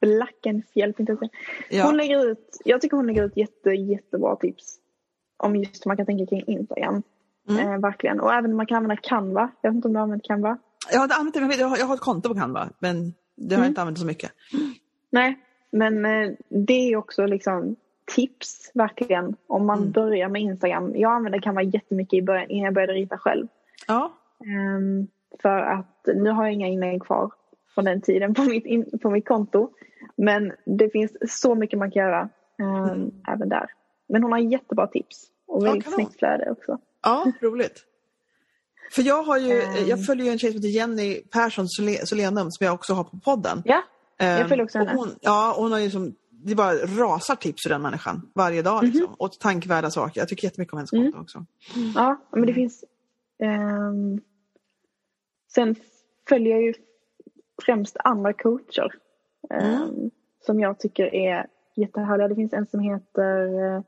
Blackenfjäll.se. 0.00 1.28
Ja. 1.70 1.84
Hon 1.84 1.96
lägger 1.96 2.26
ut, 2.26 2.60
jag 2.64 2.80
tycker 2.80 2.96
hon 2.96 3.06
lägger 3.06 3.24
ut 3.24 3.36
jätte, 3.36 3.70
jättebra 3.70 4.36
tips 4.36 4.76
om 5.36 5.56
just 5.56 5.86
hur 5.86 5.88
man 5.90 5.96
kan 5.96 6.06
tänka 6.06 6.26
kring 6.26 6.44
Instagram. 6.46 7.02
Mm. 7.48 7.68
Eh, 7.68 7.80
verkligen. 7.80 8.20
Och 8.20 8.32
även 8.34 8.56
man 8.56 8.66
kan 8.66 8.76
använda 8.76 8.96
Canva. 9.02 9.50
Jag 9.60 9.70
vet 9.70 9.76
inte 9.76 9.88
om 9.88 9.92
du 9.94 9.98
har 9.98 10.04
använt 10.04 10.24
Canva? 10.24 10.58
Jag 10.92 10.98
har 10.98 11.04
inte 11.04 11.16
använt 11.16 11.34
det, 11.34 11.40
men 11.40 11.58
jag 11.58 11.66
har, 11.66 11.76
jag 11.78 11.86
har 11.86 11.94
ett 11.94 12.00
konto 12.00 12.28
på 12.28 12.34
Canva, 12.34 12.68
men 12.78 13.14
det 13.36 13.54
har 13.54 13.60
Mm. 13.60 13.64
jag 13.64 13.70
inte 13.70 13.80
använt 13.80 13.98
så 13.98 14.06
mycket. 14.06 14.30
Nej, 15.10 15.38
men 15.70 16.04
eh, 16.06 16.30
det 16.48 16.92
är 16.92 16.96
också 16.96 17.26
liksom 17.26 17.76
tips 18.14 18.70
verkligen 18.74 19.36
om 19.46 19.66
man 19.66 19.78
Mm. 19.78 19.92
börjar 19.92 20.28
med 20.28 20.42
Instagram. 20.42 20.92
Jag 20.96 21.12
använde 21.12 21.40
Canva 21.40 21.62
jättemycket 21.62 22.18
i 22.18 22.22
början 22.22 22.50
innan 22.50 22.64
jag 22.64 22.74
började 22.74 22.92
rita 22.92 23.18
själv. 23.18 23.46
Ja. 23.86 24.12
Ehm, 24.44 25.06
för 25.42 25.58
att 25.58 26.08
nu 26.14 26.30
har 26.30 26.44
jag 26.44 26.52
inga 26.52 26.66
inlägg 26.68 27.02
kvar 27.02 27.32
från 27.74 27.84
den 27.84 28.00
tiden 28.00 28.34
på 28.34 28.42
mitt, 28.42 28.66
in, 28.66 28.98
på 29.02 29.10
mitt 29.10 29.28
konto. 29.28 29.70
Men 30.16 30.52
det 30.66 30.90
finns 30.90 31.12
så 31.28 31.54
mycket 31.54 31.78
man 31.78 31.90
kan 31.90 32.02
göra 32.02 32.28
ehm, 32.58 33.10
även 33.28 33.48
där. 33.48 33.66
Men 34.08 34.22
hon 34.22 34.32
har 34.32 34.38
jättebra 34.38 34.86
tips 34.86 35.26
och 35.46 35.56
Mm. 35.62 35.66
Ja, 35.66 35.70
väldigt 35.72 35.84
kanon. 35.84 35.96
snyggt 35.98 36.18
flöde 36.18 36.50
också. 36.50 36.78
ja, 37.02 37.32
roligt. 37.42 37.84
För 38.92 39.02
jag 39.02 39.22
har 39.22 39.38
ju, 39.38 39.60
Ehm. 39.62 39.86
jag 39.86 40.06
följer 40.06 40.26
ju 40.26 40.32
en 40.32 40.38
tjej 40.38 40.50
som 40.52 40.56
heter 40.58 40.68
Jenny 40.68 41.22
Persson 41.22 41.66
Sole- 41.68 42.04
Solenum 42.06 42.50
som 42.50 42.64
jag 42.64 42.74
också 42.74 42.94
har 42.94 43.04
på 43.04 43.18
podden. 43.24 43.62
Ja, 43.64 43.82
jag 44.16 44.40
Ehm, 44.40 44.48
följer 44.48 44.64
också 44.64 44.78
och 44.80 44.86
henne. 44.86 44.98
Hon, 44.98 45.08
ja, 45.20 45.54
hon 45.58 45.72
har 45.72 45.78
ju 45.78 45.90
som, 45.90 46.14
det 46.30 46.54
bara 46.54 46.74
rasar 46.74 47.34
tips 47.36 47.66
ur 47.66 47.70
den 47.70 47.82
människan 47.82 48.30
varje 48.34 48.62
dag. 48.62 48.82
Mhm. 48.84 48.92
Liksom. 48.92 49.14
Och 49.18 49.32
tankvärda 49.32 49.90
saker. 49.90 50.20
Jag 50.20 50.28
tycker 50.28 50.44
jättemycket 50.44 50.72
om 50.72 50.76
hennes 50.78 50.92
Mm. 50.92 51.04
konto 51.12 51.22
också. 51.22 51.44
Ja, 51.94 52.16
men 52.32 52.46
det 52.46 52.54
finns... 52.54 52.84
ehm, 53.42 54.20
sen 55.54 55.76
följer 56.28 56.52
jag 56.54 56.62
ju 56.62 56.74
främst 57.62 57.96
andra 58.04 58.32
coacher. 58.32 58.92
Mm. 59.50 60.10
Som 60.40 60.60
jag 60.60 60.78
tycker 60.78 61.14
är 61.14 61.46
jättehärliga. 61.74 62.28
Det 62.28 62.34
finns 62.34 62.52
en 62.52 62.66
som 62.66 62.80
heter, 62.80 63.62
eh, 63.76 63.82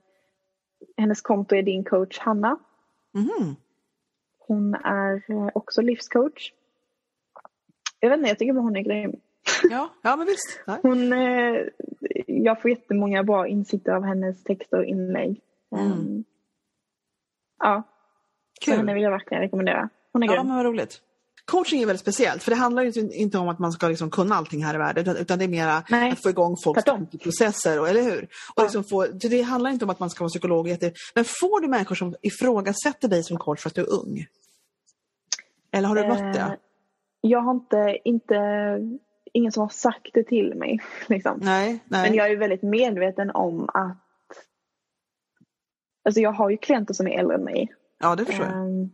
hennes 0.97 1.21
konto 1.21 1.55
är 1.57 1.63
din 1.63 1.85
coach 1.85 2.19
Hanna. 2.19 2.59
Mhm. 3.15 3.57
Hon 4.39 4.75
är 4.75 5.31
eh, 5.31 5.51
också 5.55 5.83
livscoach. 5.83 6.53
Jag 8.01 8.11
vet 8.11 8.19
inte, 8.19 8.29
jag 8.29 8.39
tycker 8.39 8.53
bara 8.53 8.61
hon 8.61 8.77
är 8.77 8.81
grym. 8.83 9.21
Ja, 9.71 9.89
ja 10.03 10.17
men 10.17 10.27
visst. 10.27 10.61
Nej. 10.67 10.79
Hon, 10.83 11.13
eh, 11.13 11.67
jag 12.27 12.63
får 12.63 12.71
jättemånga 12.71 13.23
bra 13.25 13.49
insikter 13.49 13.93
av 13.93 14.03
hennes 14.03 14.45
texter 14.45 14.79
och 14.79 14.85
inlägg. 14.85 15.41
Mm. 15.77 15.93
Ehm, 15.93 16.25
ja, 17.59 17.83
så 18.65 18.71
henne 18.71 18.83
Kul. 18.87 18.95
vill 18.95 19.03
jag 19.03 19.11
verkligen 19.11 19.41
rekommendera. 19.43 19.89
Hon 20.13 20.23
är 20.23 20.27
Ja, 20.27 20.33
grym. 20.35 20.47
men 20.47 20.57
vad 20.57 20.65
roligt. 20.67 21.03
Coaching 21.47 21.83
är 21.83 21.87
väldigt 21.87 22.01
speciellt, 22.01 22.43
för 22.43 22.51
det 22.51 22.57
handlar 22.57 22.83
ju 22.83 22.89
inte- 22.89 23.17
inte 23.17 23.39
om 23.39 23.49
att 23.49 23.59
man 23.59 23.73
ska 23.73 23.89
liksom 23.89 24.11
kunna 24.11 24.35
allting 24.35 24.65
här 24.65 24.75
i 24.75 24.79
världen, 24.79 25.17
utan, 25.17 25.39
det 25.39 25.45
är 25.45 25.49
mera 25.49 25.83
Nej. 25.91 26.13
att 26.13 26.23
få 26.23 26.31
igång 26.31 26.57
folks 26.65 26.85
och, 27.81 27.89
eller 27.89 28.03
hur? 28.03 28.29
Och 28.55 28.63
liksom 28.63 28.85
få, 28.85 29.07
så 29.21 29.29
det 29.29 29.43
handlar 29.43 29.71
inte 29.71 29.85
om 29.85 29.91
att 29.91 30.01
man 30.01 30.11
ska 30.11 30.25
vara 30.25 30.29
psykolog, 30.29 30.69
men 31.15 31.25
får 31.25 31.61
du 31.61 31.69
människor 31.69 31.95
som 31.95 32.15
ifrågasätter 32.23 33.09
dig 33.09 33.23
som 33.23 33.37
coach 33.37 33.61
för 33.63 33.71
att 33.71 33.75
du 33.75 33.81
är 33.81 33.93
ung? 33.93 34.27
Eller 35.73 35.89
har 35.89 35.95
du 35.97 36.09
mött 36.09 36.21
Eh, 36.21 36.33
det? 36.33 36.59
Jag 37.21 37.41
har 37.41 37.53
inte, 37.55 37.99
inte, 38.05 38.37
ingen 39.33 39.53
som 39.53 39.61
har 39.61 39.69
sagt 39.69 40.09
det 40.15 40.25
till 40.25 40.55
mig. 40.55 40.81
Liksom. 41.07 41.39
Nej, 41.43 41.79
nej. 41.85 42.03
Men 42.03 42.15
jag 42.15 42.31
är 42.31 42.37
väldigt 42.37 42.63
medveten 42.63 43.31
om 43.31 43.69
att 43.75 43.97
Alltså 46.05 46.21
jag 46.21 46.33
har 46.33 46.51
ju 46.51 46.57
klienter 46.57 46.95
som 46.95 47.07
är 47.07 47.19
äldre 47.19 47.35
än 47.37 47.45
mig. 47.45 47.75
Ja, 47.99 48.17
det 48.17 48.25
förstår 48.25 48.47
jag. 48.47 48.55
Ehm, 48.57 48.91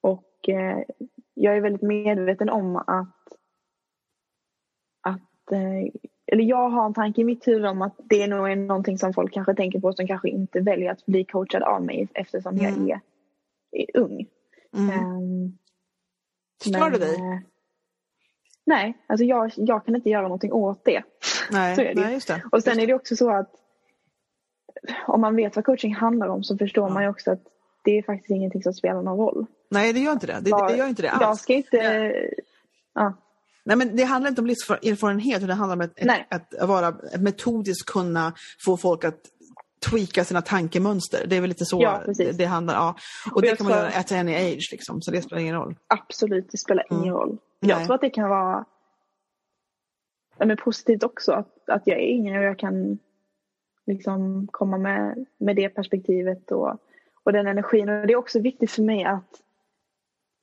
och 0.00 0.48
eh, 0.48 0.78
jag 1.42 1.56
är 1.56 1.60
väldigt 1.60 1.82
medveten 1.82 2.50
om 2.50 2.76
att, 2.76 3.26
att 5.02 5.52
eh, 5.52 5.92
eller 6.32 6.44
jag 6.44 6.68
har 6.70 6.86
en 6.86 6.94
tanke 6.94 7.20
i 7.20 7.24
mitt 7.24 7.48
huvud 7.48 7.66
om 7.66 7.82
att 7.82 7.96
det 7.98 8.26
nog 8.26 8.50
är 8.50 8.56
någonting 8.56 8.98
som 8.98 9.12
folk 9.12 9.32
kanske 9.34 9.54
tänker 9.54 9.80
på 9.80 9.92
som 9.92 10.06
kanske 10.06 10.28
inte 10.28 10.60
väljer 10.60 10.92
att 10.92 11.06
bli 11.06 11.24
coachad 11.24 11.62
av 11.62 11.82
mig 11.84 12.08
eftersom 12.14 12.58
Mm. 12.58 12.88
jag 12.88 12.90
är, 12.90 13.00
är 13.80 14.00
ung. 14.00 14.26
Mm. 14.76 15.58
Stör 16.62 16.90
det 16.90 16.98
men, 16.98 17.00
dig? 17.00 17.14
eh, 17.14 17.38
Nej, 18.66 18.98
alltså 19.06 19.24
jag, 19.24 19.50
jag 19.56 19.84
kan 19.86 19.96
inte 19.96 20.10
göra 20.10 20.22
någonting 20.22 20.52
åt 20.52 20.84
det. 20.84 21.02
Nej, 21.50 21.74
så 21.76 21.82
är 21.82 21.94
det 21.94 22.00
nej, 22.00 22.14
just 22.14 22.28
det. 22.28 22.42
Och 22.52 22.62
sen 22.62 22.80
är 22.80 22.86
det 22.86 22.94
också 22.94 23.16
så 23.16 23.30
att 23.30 23.54
om 25.06 25.20
man 25.20 25.36
vet 25.36 25.56
vad 25.56 25.64
coaching 25.64 25.94
handlar 25.94 26.28
om 26.28 26.44
så 26.44 26.58
förstår 26.58 26.88
Ja. 26.88 26.94
man 26.94 27.02
ju 27.02 27.08
också 27.08 27.30
att 27.30 27.42
det 27.82 27.98
är 27.98 28.02
faktiskt 28.02 28.30
ingenting 28.30 28.62
som 28.62 28.72
spelar 28.72 29.02
någon 29.02 29.18
roll. 29.18 29.46
Nej, 29.68 29.92
det 29.92 30.00
gör 30.00 30.12
inte 30.12 30.26
det. 30.26 30.40
Det, 30.40 30.66
det 30.68 30.76
gör 30.76 30.86
inte 30.88 31.02
det 31.02 31.08
Jag 31.08 31.22
alls. 31.22 31.40
ska 31.40 31.52
inte... 31.52 31.76
Ja. 31.76 32.12
Ja. 32.94 33.14
Nej, 33.64 33.76
men 33.76 33.96
det 33.96 34.04
handlar 34.04 34.28
inte 34.28 34.40
om 34.40 34.46
livserfarenhet, 34.46 35.46
det 35.46 35.54
handlar 35.54 35.76
om 35.76 35.80
ett, 35.80 35.98
Nej. 36.02 36.26
ett, 36.30 36.54
att 36.54 36.68
vara 36.68 36.86
att 36.86 37.20
metodiskt 37.20 37.90
kunna 37.90 38.32
få 38.66 38.76
folk 38.76 39.04
att 39.04 39.20
tweaka 39.90 40.24
sina 40.24 40.42
tankemönster. 40.42 41.26
Det 41.26 41.36
är 41.36 41.40
väl 41.40 41.48
lite 41.48 41.64
så 41.64 41.82
Ja, 41.82 42.02
det, 42.18 42.32
det 42.32 42.44
handlar 42.44 42.74
ja. 42.74 42.94
Och, 43.26 43.36
Och 43.36 43.42
det 43.42 43.48
jag 43.48 43.58
kan 43.58 43.66
man 43.66 43.78
göra 43.78 43.88
at 43.88 44.12
any 44.12 44.34
age, 44.34 44.68
liksom, 44.72 45.02
så 45.02 45.10
det 45.10 45.22
spelar 45.22 45.42
ingen 45.42 45.54
roll. 45.54 45.76
Absolut, 45.86 46.48
det 46.50 46.58
spelar 46.58 46.86
ingen 46.90 47.02
Mm. 47.04 47.14
roll. 47.14 47.38
Nej. 47.60 47.70
Jag 47.70 47.84
tror 47.84 47.94
att 47.94 48.00
det 48.00 48.10
kan 48.10 48.28
vara 48.28 48.64
men 50.38 50.56
positivt 50.56 51.02
också 51.04 51.32
att, 51.32 51.68
att 51.68 51.82
jag 51.86 51.98
är 51.98 52.06
yngre 52.06 52.38
och 52.38 52.44
jag 52.44 52.58
kan 52.58 52.98
liksom 53.86 54.48
komma 54.50 54.78
med, 54.78 55.26
med 55.38 55.56
det 55.56 55.68
perspektivet 55.68 56.50
och, 56.52 56.76
och 57.22 57.32
den 57.32 57.46
energin. 57.46 57.88
Och 57.88 58.06
det 58.06 58.12
är 58.12 58.16
också 58.16 58.40
viktigt 58.40 58.70
för 58.70 58.82
mig 58.82 59.04
att 59.04 59.42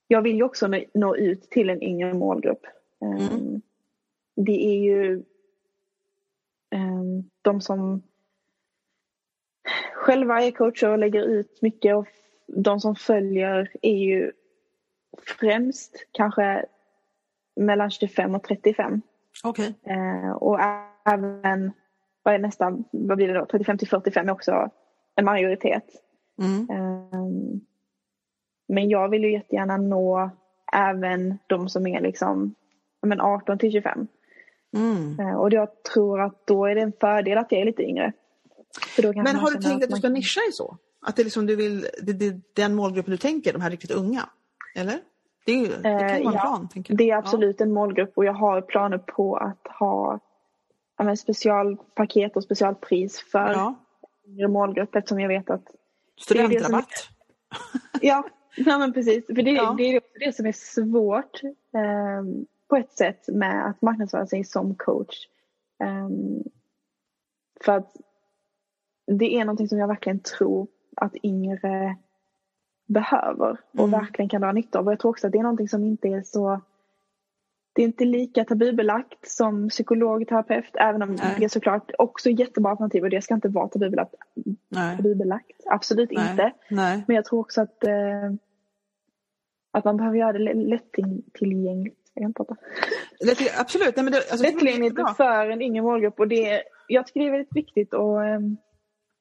jag 0.08 0.22
vill 0.22 0.36
ju 0.36 0.44
också 0.44 0.68
nå, 0.68 0.84
nå 0.94 1.16
ut 1.16 1.50
till 1.50 1.70
en 1.70 1.84
yngre 1.84 2.14
målgrupp. 2.14 2.66
Mm. 3.02 3.22
Um, 3.22 3.62
Det 4.36 4.66
är 4.66 4.80
ju 4.80 5.24
um, 6.76 7.30
de 7.42 7.62
som 7.62 8.02
själva 9.94 10.44
är 10.44 10.52
coacher 10.52 10.90
och 10.90 10.98
lägger 10.98 11.24
ut 11.24 11.62
mycket 11.62 11.96
och 11.96 12.08
de 12.48 12.80
som 12.80 12.96
följer 12.96 13.72
är 13.82 13.98
ju 13.98 14.32
främst 15.40 16.08
kanske 16.12 16.66
mellan 17.56 17.92
25 17.92 18.36
och 18.36 18.44
35. 18.44 19.02
Okej. 19.44 19.74
Eh, 19.84 20.32
och 20.32 20.60
även, 21.06 21.72
vad 22.24 22.34
är 22.34 22.40
nästan, 22.40 22.84
vad 22.92 23.18
blir 23.18 23.28
det 23.28 23.34
då, 23.34 23.46
35 23.46 23.78
till 23.78 23.88
45 23.88 24.30
är 24.30 24.34
också 24.34 24.70
en 25.16 25.26
majoritet. 25.26 25.84
Mm. 26.42 26.70
Eh, 26.70 27.20
men 28.68 28.90
jag 28.90 29.10
vill 29.10 29.24
ju 29.24 29.32
jättegärna 29.32 29.78
nå 29.78 30.30
även 30.74 31.40
de 31.48 31.70
som 31.70 31.88
är 31.88 32.02
liksom 32.02 32.56
ja, 33.02 33.08
men 33.08 33.22
18 33.22 33.58
till 33.58 33.72
25. 33.72 34.08
Mm. 34.76 35.20
Eh, 35.20 35.36
och 35.36 35.54
jag 35.54 35.84
tror 35.84 36.22
att 36.22 36.48
då 36.48 36.66
är 36.66 36.76
det 36.76 36.82
en 36.82 36.94
fördel 37.00 37.38
att 37.38 37.52
jag 37.52 37.62
är 37.62 37.66
lite 37.66 37.84
yngre. 37.84 38.14
För 38.96 39.02
då 39.02 39.14
kanske 39.14 39.34
Men 39.34 39.42
har 39.42 39.52
du 39.52 39.58
tänkt 39.58 39.84
att 39.84 39.90
du 39.90 39.94
man 39.94 40.00
ska 40.00 40.10
nischa 40.10 40.40
dig 40.40 40.52
så? 40.52 40.78
Att 41.02 41.16
det 41.16 41.22
är 41.22 41.24
liksom 41.24 41.46
du 41.46 41.56
vill, 41.56 41.88
det, 42.02 42.14
det, 42.14 42.42
den 42.54 42.76
målgruppen 42.76 43.12
du 43.12 43.18
tänker, 43.18 43.54
de 43.54 43.62
här 43.62 43.70
riktigt 43.70 43.92
unga? 43.92 44.30
Eller? 44.76 45.00
Det, 45.46 45.52
är 45.52 45.58
ju, 45.58 45.68
det 45.68 45.82
kan 45.84 45.92
ju 45.92 46.00
vara 46.00 46.12
en 46.12 46.28
Eh, 46.28 46.34
ja. 46.34 46.42
plan, 46.42 46.70
tänker 46.70 46.94
jag. 46.94 46.98
Det 46.98 47.10
är 47.12 47.18
absolut 47.18 47.62
en 47.62 47.72
målgrupp 47.72 48.12
och 48.18 48.26
jag 48.26 48.34
har 48.34 48.62
planer 48.62 48.98
på 48.98 49.36
att 49.36 49.68
ha 49.80 50.20
ja, 50.98 51.16
specialpaket 51.16 52.36
och 52.36 52.44
specialpris 52.44 53.20
för 53.32 53.52
Ja. 53.52 53.76
yngre 54.28 54.48
målgrupp 54.48 54.96
eftersom 54.96 55.20
jag 55.20 55.28
vet 55.28 55.50
att 55.50 55.66
Studentrabatt. 56.18 57.10
Ja, 58.02 58.24
ja 58.58 58.78
men 58.78 58.94
precis. 58.94 59.26
För 59.26 59.34
det, 59.34 59.52
Ja. 59.52 59.76
det 59.78 59.84
är 59.84 59.98
också 59.98 60.20
det 60.20 60.36
som 60.36 60.46
är 60.46 60.52
svårt 60.52 61.44
eh, 61.44 62.24
på 62.70 62.76
ett 62.76 62.92
sätt 62.92 63.28
med 63.28 63.68
att 63.68 63.82
marknadsföra 63.82 64.28
sig 64.28 64.44
som 64.44 64.76
coach. 64.76 65.28
Eh, 65.84 66.10
för 67.62 67.72
att 67.72 67.96
det 69.08 69.36
är 69.36 69.46
någonting 69.46 69.68
som 69.70 69.78
jag 69.78 69.88
verkligen 69.88 70.20
tror 70.20 70.68
att 70.96 71.16
yngre 71.24 71.98
behöver 72.88 73.58
och 73.72 73.88
Mm. 73.88 73.92
verkligen 74.00 74.30
kan 74.30 74.42
dra 74.42 74.52
nytta 74.52 74.80
av. 74.80 74.86
Och 74.86 74.92
jag 74.92 75.00
tror 75.00 75.10
också 75.12 75.28
att 75.28 75.34
det 75.34 75.40
är 75.40 75.44
någonting 75.44 75.70
som 75.70 75.84
inte 75.84 76.08
är 76.08 76.22
så 76.22 76.62
det 77.78 77.84
är 77.84 77.86
inte 77.86 78.06
lika 78.06 78.46
tabubelagt 78.46 79.28
som 79.30 79.70
psykolog, 79.70 80.28
terapeut, 80.28 80.76
även 80.76 81.02
om 81.02 81.10
Nej. 81.16 81.36
det 81.40 81.46
är 81.46 81.50
såklart 81.50 81.92
också 81.98 82.30
jättebra 82.30 82.72
alternativ 82.72 83.04
och 83.04 83.10
det 83.10 83.22
ska 83.22 83.34
inte 83.34 83.48
vara 83.50 83.68
tabubelagt. 83.68 84.14
Nej. 84.70 84.98
tabubelagt. 84.98 85.62
Absolut 85.66 86.12
Nej. 86.12 86.32
inte. 86.32 86.52
Men 87.08 87.16
jag 87.16 87.26
tror 87.26 87.40
också 87.40 87.62
att, 87.62 87.84
eh, 87.84 88.32
att 89.72 89.86
man 89.86 89.98
behöver 89.98 90.18
göra 90.18 90.34
det 90.34 90.40
lä- 90.40 90.54
lättillgängligt. 90.54 91.98
Jag 92.14 92.22
kan 92.22 92.30
inte 92.30 92.38
prata. 92.38 92.56
Det, 93.20 93.60
absolut. 93.60 93.96
Nej, 93.96 94.04
men 94.04 94.14
det, 94.14 94.18
alltså, 94.32 94.46
är 94.48 94.52
Lättillgängligt 94.52 94.96
för 95.18 95.50
en 95.50 95.62
yngre 95.62 95.82
målgrupp. 95.82 96.20
Och 96.20 96.28
det, 96.28 96.64
jag 96.88 97.08
tycker 97.08 97.20
det 97.20 97.26
är 97.28 97.32
väldigt 97.32 97.56
viktigt 97.56 97.94
och 97.94 98.26
eh, 98.26 98.40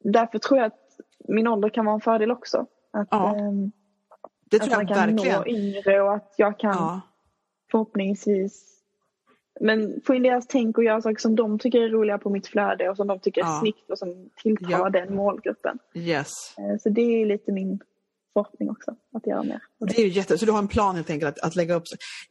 därför 0.05 0.39
tror 0.39 0.59
jag 0.59 0.67
att 0.67 0.81
min 1.29 1.47
ålder 1.47 1.69
kan 1.69 1.85
vara 1.85 1.95
en 1.95 2.01
fördel 2.01 2.31
också. 2.31 2.67
Att, 2.93 3.09
Ja, 3.11 3.37
eh, 3.37 3.53
Det 4.51 4.57
att 4.57 4.63
tror 4.63 4.77
man 4.77 4.87
jag 4.87 4.97
kan 4.97 5.15
verkligen. 5.15 5.39
nå 5.41 5.47
yngre 5.47 6.01
och 6.03 6.15
att 6.15 6.35
jag 6.37 6.59
kan 6.59 6.71
Ja. 6.75 7.01
Förhoppningsvis 7.71 8.73
men 9.61 10.01
få 10.07 10.15
in 10.15 10.23
deras 10.23 10.47
tänk 10.47 10.79
och 10.79 10.85
göra 10.85 11.03
saker 11.03 11.21
som 11.21 11.37
de 11.37 11.59
tycker 11.59 11.81
är 11.81 11.89
roliga 11.89 12.19
på 12.19 12.31
mitt 12.31 12.47
flöde 12.47 12.91
och 12.91 12.97
som 12.97 13.07
de 13.07 13.19
tycker 13.21 13.41
är 13.41 13.45
Ja. 13.45 13.59
snyggt 13.61 13.91
och 13.91 13.99
som 13.99 14.31
tilltalar 14.43 14.79
Ja. 14.79 14.91
den 14.91 15.15
målgruppen. 15.17 15.79
Yes. 15.95 16.29
Eh, 16.59 16.79
Så 16.81 16.89
det 16.89 17.01
är 17.23 17.27
lite 17.27 17.53
min 17.53 17.81
förhoppning 18.33 18.71
också, 18.71 18.97
att 19.15 19.27
göra 19.27 19.43
mer. 19.43 19.61
Det 19.81 19.99
är 19.99 20.03
ju 20.03 20.09
jätte, 20.09 20.39
så 20.39 20.47
du 20.47 20.53
har 20.53 20.59
en 20.59 20.69
plan 20.69 20.97
helt 20.97 21.11
enkelt 21.11 21.39
att, 21.39 21.45
att 21.47 21.57
lägga 21.57 21.75
upp. 21.75 21.83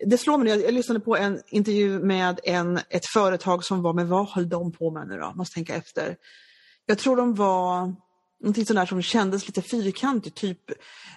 Det 0.06 0.18
slår 0.18 0.38
mig, 0.38 0.48
jag, 0.50 0.62
jag 0.62 0.74
lyssnade 0.74 1.00
på 1.00 1.18
en 1.18 1.40
intervju 1.48 2.00
med 2.00 2.40
en, 2.44 2.78
ett 2.90 3.06
företag 3.14 3.64
som 3.64 3.82
var, 3.82 3.94
men 3.94 4.10
vad 4.10 4.28
höll 4.30 4.50
de 4.50 4.72
på 4.72 4.92
med 4.92 5.08
nu 5.08 5.18
då? 5.18 5.34
Måste 5.36 5.54
tänka 5.56 5.76
efter. 5.76 6.16
Jag 6.86 6.98
tror 6.98 7.16
de 7.16 7.34
var 7.36 7.96
någonting 8.42 8.66
sånt 8.66 8.78
där 8.80 8.86
som 8.86 9.02
kändes 9.02 9.48
lite 9.48 9.62
fyrkantigt, 9.62 10.38
typ 10.38 10.60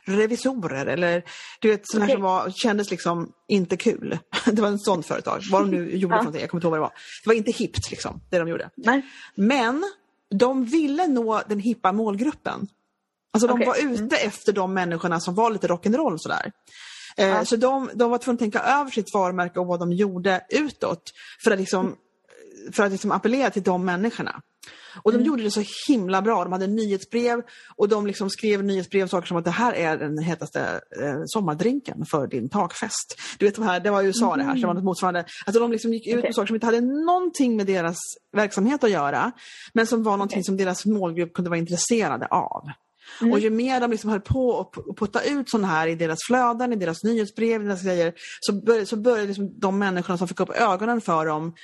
revisorer 0.05 0.87
eller 0.87 1.25
du 1.61 1.69
vet 1.71 1.83
här 1.95 2.01
Okej. 2.03 2.13
som 2.15 2.23
var, 2.23 2.51
kändes 2.51 2.91
liksom 2.91 3.33
inte 3.49 3.77
kul. 3.77 4.19
Det 4.47 4.63
var 4.63 4.69
en 4.69 4.79
sån 4.79 5.03
företag, 5.03 5.43
vad 5.51 5.63
de 5.63 5.71
nu 5.71 5.77
gjorde 5.97 6.15
Ja. 6.15 6.19
för 6.19 6.25
någonting, 6.25 6.41
jag 6.41 6.51
kommer 6.51 6.59
inte 6.61 6.67
ihåg 6.67 6.71
vad 6.71 6.79
det 6.79 6.83
var. 6.83 6.93
Det 7.25 7.29
var 7.29 7.35
inte 7.35 7.51
hippt 7.51 7.91
liksom, 7.91 8.21
det 8.31 8.39
de 8.39 8.49
gjorde. 8.49 8.71
Nej. 8.77 9.03
Men 9.35 9.85
de 10.31 10.65
ville 10.65 11.07
nå 11.07 11.43
den 11.49 11.61
hippa 11.61 11.93
målgruppen. 11.93 12.67
Alltså 13.31 13.47
de 13.49 13.53
Okej. 13.53 13.67
var 13.67 13.93
ute 13.95 14.17
efter 14.17 14.53
de 14.53 14.75
människorna 14.75 15.21
som 15.21 15.35
var 15.35 15.51
lite 15.51 15.69
rock'n'roll 15.69 16.17
sådär. 16.19 16.53
Eh, 17.17 17.29
Ja. 17.29 17.45
Så 17.45 17.57
de, 17.57 17.91
de 17.95 18.11
var 18.11 18.19
tvungna 18.19 18.35
att 18.35 18.39
tänka 18.41 18.61
över 18.61 18.91
sitt 18.91 19.15
varumärke 19.15 19.61
och 19.61 19.67
vad 19.67 19.81
de 19.81 19.93
gjorde 19.93 20.41
utåt 20.49 21.13
för 21.45 21.51
att 21.51 21.59
liksom, 21.59 21.97
för 22.73 22.83
att 22.83 22.93
liksom 22.93 23.13
appellera 23.13 23.51
till 23.51 23.63
de 23.63 23.85
människorna. 23.85 24.43
Och 25.03 25.13
de 25.13 25.23
gjorde 25.23 25.43
det 25.43 25.51
så 25.51 25.63
himla 25.89 26.23
bra. 26.23 26.45
De 26.45 26.53
hade 26.53 26.67
nyhetsbrev 26.67 27.43
och 27.77 27.89
de 27.89 28.07
liksom 28.07 28.31
skrev 28.31 28.65
nyhetsbrev 28.65 29.09
saker 29.09 29.29
som 29.29 29.37
att 29.37 29.45
det 29.45 29.51
här 29.51 29.73
är 29.73 29.97
den 29.97 30.19
hetaste 30.19 30.61
eh, 31.03 31.21
sommardrinken 31.27 32.05
för 32.11 32.27
din 32.27 32.49
takfest. 32.49 33.21
Du 33.39 33.47
vet 33.47 33.55
de 33.55 33.65
här, 33.65 33.81
det 33.81 33.91
var 33.91 34.03
USA 34.03 34.37
det 34.37 34.43
här, 34.43 34.55
så 34.55 34.61
det 34.61 34.67
var 34.67 34.75
något 34.75 34.85
motsvarande. 34.85 35.25
Alltså 35.47 35.61
de 35.61 35.73
liksom 35.73 35.93
gick 35.93 36.07
ut 36.07 36.25
med 36.25 36.35
saker 36.35 36.47
som 36.47 36.57
inte 36.57 36.67
hade 36.67 36.81
någonting 36.81 37.57
med 37.57 37.67
deras 37.67 37.99
verksamhet 38.33 38.85
att 38.85 38.91
göra. 38.91 39.33
Men 39.73 39.87
som 39.87 40.03
var 40.03 40.13
någonting 40.13 40.45
som 40.45 40.57
deras 40.57 40.87
målgrupp 40.87 41.33
kunde 41.33 41.51
vara 41.51 41.59
intresserade 41.59 42.27
av. 42.27 42.63
Mm. 43.21 43.33
Och 43.33 43.39
ju 43.39 43.51
mer 43.51 43.81
de 43.81 43.91
liksom 43.91 44.11
höll 44.11 44.21
på 44.21 44.49
och 44.49 44.99
putta 44.99 45.23
ut 45.23 45.51
sådana 45.51 45.69
här 45.69 45.87
i 45.87 45.95
deras 45.95 46.19
flöden, 46.27 46.73
i 46.73 46.77
deras 46.77 47.05
nyhetsbrev, 47.05 47.63
i 47.63 47.65
deras 47.65 47.83
grejer, 47.83 48.13
så 48.41 48.53
började, 48.53 48.87
så 48.87 48.97
började 48.97 49.27
liksom 49.27 49.61
de 49.61 49.79
människorna 49.79 50.19
som 50.19 50.29
fick 50.29 50.41
upp 50.41 50.51
ögonen 50.51 51.01
för 51.01 51.27
dem 51.27 51.55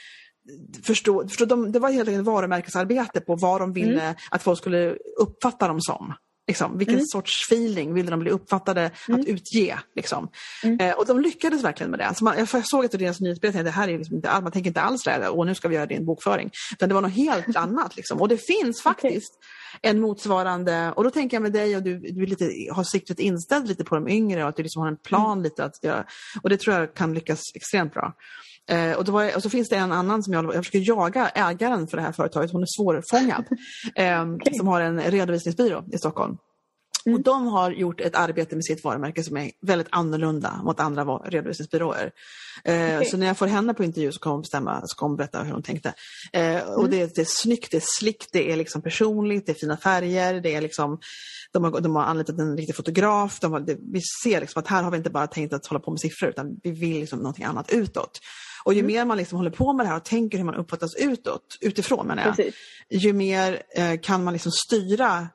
förstå, 0.85 1.29
förstå 1.29 1.45
de, 1.45 1.73
det 1.73 1.79
var 1.79 1.91
helt 1.91 2.09
enkelt 2.09 2.27
varumärkesarbete 2.27 3.21
på 3.21 3.37
vad 3.37 3.61
de 3.61 3.73
ville 3.73 4.03
Mm. 4.03 4.15
att 4.31 4.43
folk 4.43 4.59
skulle 4.59 4.97
uppfatta 5.21 5.69
dem 5.69 5.81
som. 5.81 6.15
Liksom, 6.47 6.79
vilken 6.79 6.95
Mm. 6.95 7.07
sorts 7.07 7.53
feeling 7.53 7.95
ville 7.95 8.11
de 8.11 8.21
bli 8.21 8.31
uppfattade 8.31 8.91
Mm. 9.09 9.21
att 9.21 9.27
utge? 9.27 9.79
Liksom. 9.97 10.29
Mm. 10.65 10.81
Eh, 10.81 10.95
och 10.95 11.07
de 11.07 11.21
lyckades 11.21 11.65
verkligen 11.65 11.91
med 11.91 12.01
det. 12.01 12.07
Alltså 12.07 12.25
man, 12.25 12.39
jag 12.39 12.67
såg 12.67 12.85
av 12.85 12.91
deras 12.91 13.21
nyhetsbrev 13.21 13.51
tänkte, 13.53 13.65
det 13.65 13.71
här 13.71 13.89
är 13.89 13.99
liksom 13.99 14.17
inte, 14.17 14.31
all- 14.31 14.43
man 14.43 14.53
tänker 14.53 14.71
inte 14.71 14.81
alls 14.81 15.03
det 15.05 15.29
och 15.29 15.47
nu 15.47 15.55
ska 15.55 15.69
vi 15.69 15.75
göra 15.75 15.87
din 15.87 16.07
bokföring. 16.07 16.51
Utan 16.73 16.89
det 16.89 16.95
var 16.95 17.03
något 17.03 17.13
helt 17.13 17.57
annat. 17.57 17.97
Liksom. 17.97 18.21
Och 18.21 18.29
det 18.29 18.39
finns 18.39 18.83
faktiskt 18.83 19.33
en 19.83 20.01
motsvarande, 20.01 20.93
och 20.97 21.05
då 21.05 21.11
tänker 21.11 21.37
jag 21.37 21.43
med 21.43 21.53
dig 21.53 21.77
och 21.77 21.83
du, 21.83 21.99
du 21.99 22.27
lite, 22.27 22.45
har 22.73 22.85
siktet 22.85 23.19
inställt 23.19 23.67
lite 23.69 23.85
på 23.85 23.95
de 23.95 24.09
yngre 24.09 24.43
och 24.43 24.49
att 24.49 24.57
du 24.57 24.63
liksom 24.63 24.83
har 24.83 24.89
en 24.89 24.97
plan 24.97 25.43
lite 25.43 25.65
att 25.65 25.85
göra. 25.85 26.05
Och 26.43 26.51
det 26.51 26.57
tror 26.57 26.77
jag 26.77 26.95
kan 26.95 27.15
lyckas 27.15 27.41
extremt 27.55 27.95
bra. 27.95 28.13
Eh, 28.71 28.93
och, 28.93 29.09
var 29.09 29.37
och 29.37 29.43
så 29.43 29.51
finns 29.51 29.69
det 29.69 29.77
en 29.77 29.93
annan 29.93 30.23
som 30.23 30.33
jag, 30.33 30.45
jag 30.45 30.65
försöker 30.65 30.89
jaga 30.89 31.29
ägaren 31.29 31.87
för 31.87 31.97
det 31.97 32.03
här 32.03 32.13
företaget, 32.13 32.53
hon 32.53 32.63
är 32.63 32.67
svårfångad. 32.67 33.45
eh, 33.95 34.57
Som 34.57 34.69
har 34.69 34.81
en 34.81 35.01
redovisningsbyrå 35.01 35.85
i 35.93 35.99
Stockholm. 35.99 36.37
Mm. 37.07 37.17
Och 37.19 37.23
de 37.25 37.47
har 37.47 37.71
gjort 37.71 38.01
ett 38.01 38.15
arbete 38.17 38.55
med 38.57 38.65
sitt 38.65 38.85
varumärke 38.85 39.23
som 39.23 39.37
är 39.37 39.51
väldigt 39.61 39.89
annorlunda 39.91 40.61
mot 40.65 40.81
andra 40.81 41.05
redovisningsbyråer. 41.05 42.13
Eh, 42.65 42.97
Okej. 42.97 43.05
Så 43.05 43.17
när 43.17 43.27
jag 43.27 43.39
får 43.39 43.47
henne 43.47 43.75
på 43.75 43.85
intervju 43.85 44.13
så 44.13 44.21
kommer 44.21 44.35
hon 44.35 44.43
bestämma, 44.43 44.83
så 44.87 44.97
kommer 44.97 45.09
hon 45.11 45.17
berätta 45.17 45.43
hur 45.43 45.53
hon 45.53 45.63
tänkte. 45.63 45.95
Eh, 46.33 46.63
och 46.63 46.79
Mm. 46.85 46.91
det, 46.91 47.15
det 47.15 47.21
är 47.21 47.27
snyggt, 47.29 47.71
det 47.71 47.77
är 47.77 47.85
slickt, 47.99 48.29
det 48.33 48.53
är 48.53 48.57
liksom 48.57 48.83
personligt, 48.83 49.47
det 49.47 49.53
är 49.53 49.57
fina 49.57 49.77
färger, 49.77 50.41
det 50.41 50.55
är 50.55 50.61
liksom 50.61 50.99
de 51.53 51.65
har, 51.65 51.81
de 51.81 51.97
har 51.97 52.03
anlitat 52.03 52.39
en 52.39 52.57
riktig 52.57 52.77
fotograf. 52.77 53.41
De 53.41 53.53
har, 53.53 53.61
det, 53.61 53.77
vi 53.93 54.01
ser 54.25 54.41
liksom 54.41 54.61
att 54.61 54.69
här 54.69 54.83
har 54.83 54.91
vi 54.91 54.97
inte 54.97 55.11
bara 55.11 55.27
tänkt 55.27 55.53
att 55.53 55.67
hålla 55.67 55.81
på 55.81 55.91
med 55.91 56.01
siffror 56.01 56.31
utan 56.31 56.57
vi 56.63 56.71
vill 56.71 57.01
liksom 57.01 57.19
någonting 57.19 57.45
annat 57.45 57.71
utåt. 57.71 58.21
Och 58.65 58.75
ju 58.75 58.81
Mm. 58.81 58.93
mer 58.93 59.05
man 59.05 59.17
liksom 59.17 59.39
håller 59.39 59.51
på 59.51 59.73
med 59.73 59.87
det 59.87 59.91
här 59.91 59.97
och 59.97 60.05
tänker 60.05 60.39
hur 60.39 60.45
man 60.45 60.55
uppfattas 60.55 60.95
utåt, 60.95 61.59
utifrån 61.61 62.07
menar 62.07 62.23
jag, 62.27 62.37
Precis. 62.37 62.55
ju 62.91 63.13
mer 63.13 63.63
eh, 63.77 64.01
kan 64.03 64.25
man 64.25 64.33
liksom 64.33 64.53
styra 64.53 65.29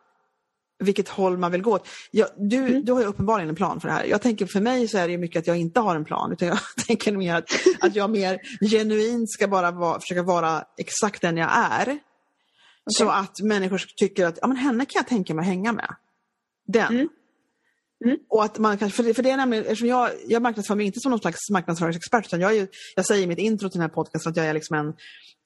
vilket 0.79 1.09
håll 1.09 1.37
man 1.37 1.51
vill 1.51 1.61
gå 1.61 1.71
åt. 1.73 1.87
Jag, 2.11 2.27
du, 2.37 2.57
Mm. 2.57 2.85
du 2.85 2.91
har 2.91 2.99
ju 3.01 3.05
uppenbarligen 3.05 3.49
en 3.49 3.55
plan 3.55 3.79
för 3.79 3.87
det 3.87 3.93
här. 3.93 4.03
Jag 4.05 4.21
tänker 4.21 4.45
för 4.45 4.61
mig 4.61 4.87
så 4.87 4.97
är 4.97 5.07
det 5.07 5.17
mycket 5.17 5.39
att 5.39 5.47
jag 5.47 5.57
inte 5.57 5.79
har 5.79 5.95
en 5.95 6.05
plan 6.05 6.31
utan 6.31 6.47
jag 6.47 6.57
tänker 6.87 7.11
mer 7.11 7.35
att, 7.35 7.49
att 7.79 7.95
jag 7.95 8.09
mer 8.09 8.39
genuint 8.69 9.31
ska 9.31 9.47
bara 9.47 9.71
vara, 9.71 9.99
försöka 9.99 10.23
vara 10.23 10.63
exakt 10.77 11.21
den 11.21 11.37
jag 11.37 11.49
är. 11.53 11.99
Så 12.91 13.09
att 13.09 13.39
människor 13.43 13.81
tycker 13.97 14.25
att 14.25 14.39
ja, 14.41 14.47
men 14.47 14.57
henne 14.57 14.85
kan 14.85 14.99
jag 14.99 15.07
tänka 15.07 15.33
mig 15.33 15.43
att 15.43 15.47
hänga 15.47 15.71
med. 15.73 15.95
Den. 16.67 16.93
Mm. 16.93 17.09
Mm. 18.05 18.17
Och 18.29 18.43
att 18.43 18.57
man 18.57 18.77
kanske, 18.77 18.95
för, 18.95 19.03
det, 19.03 19.13
för 19.13 19.23
det 19.23 19.31
är 19.31 19.37
nämligen, 19.37 19.63
eftersom 19.65 19.87
jag, 19.87 20.09
jag 20.27 20.41
marknadsför 20.41 20.75
mig 20.75 20.85
inte 20.85 20.99
som 20.99 21.09
någon 21.11 21.19
slags 21.19 21.49
marknadsföringsexpert 21.49 22.25
utan 22.25 22.41
jag, 22.41 22.57
är 22.57 22.67
jag 22.95 23.05
säger 23.05 23.23
i 23.23 23.27
mitt 23.27 23.37
intro 23.39 23.69
till 23.69 23.79
den 23.79 23.89
här 23.89 23.95
podcasten 23.95 24.29
att 24.29 24.37
jag 24.37 24.45
är 24.45 24.53
liksom 24.53 24.75
en, 24.77 24.93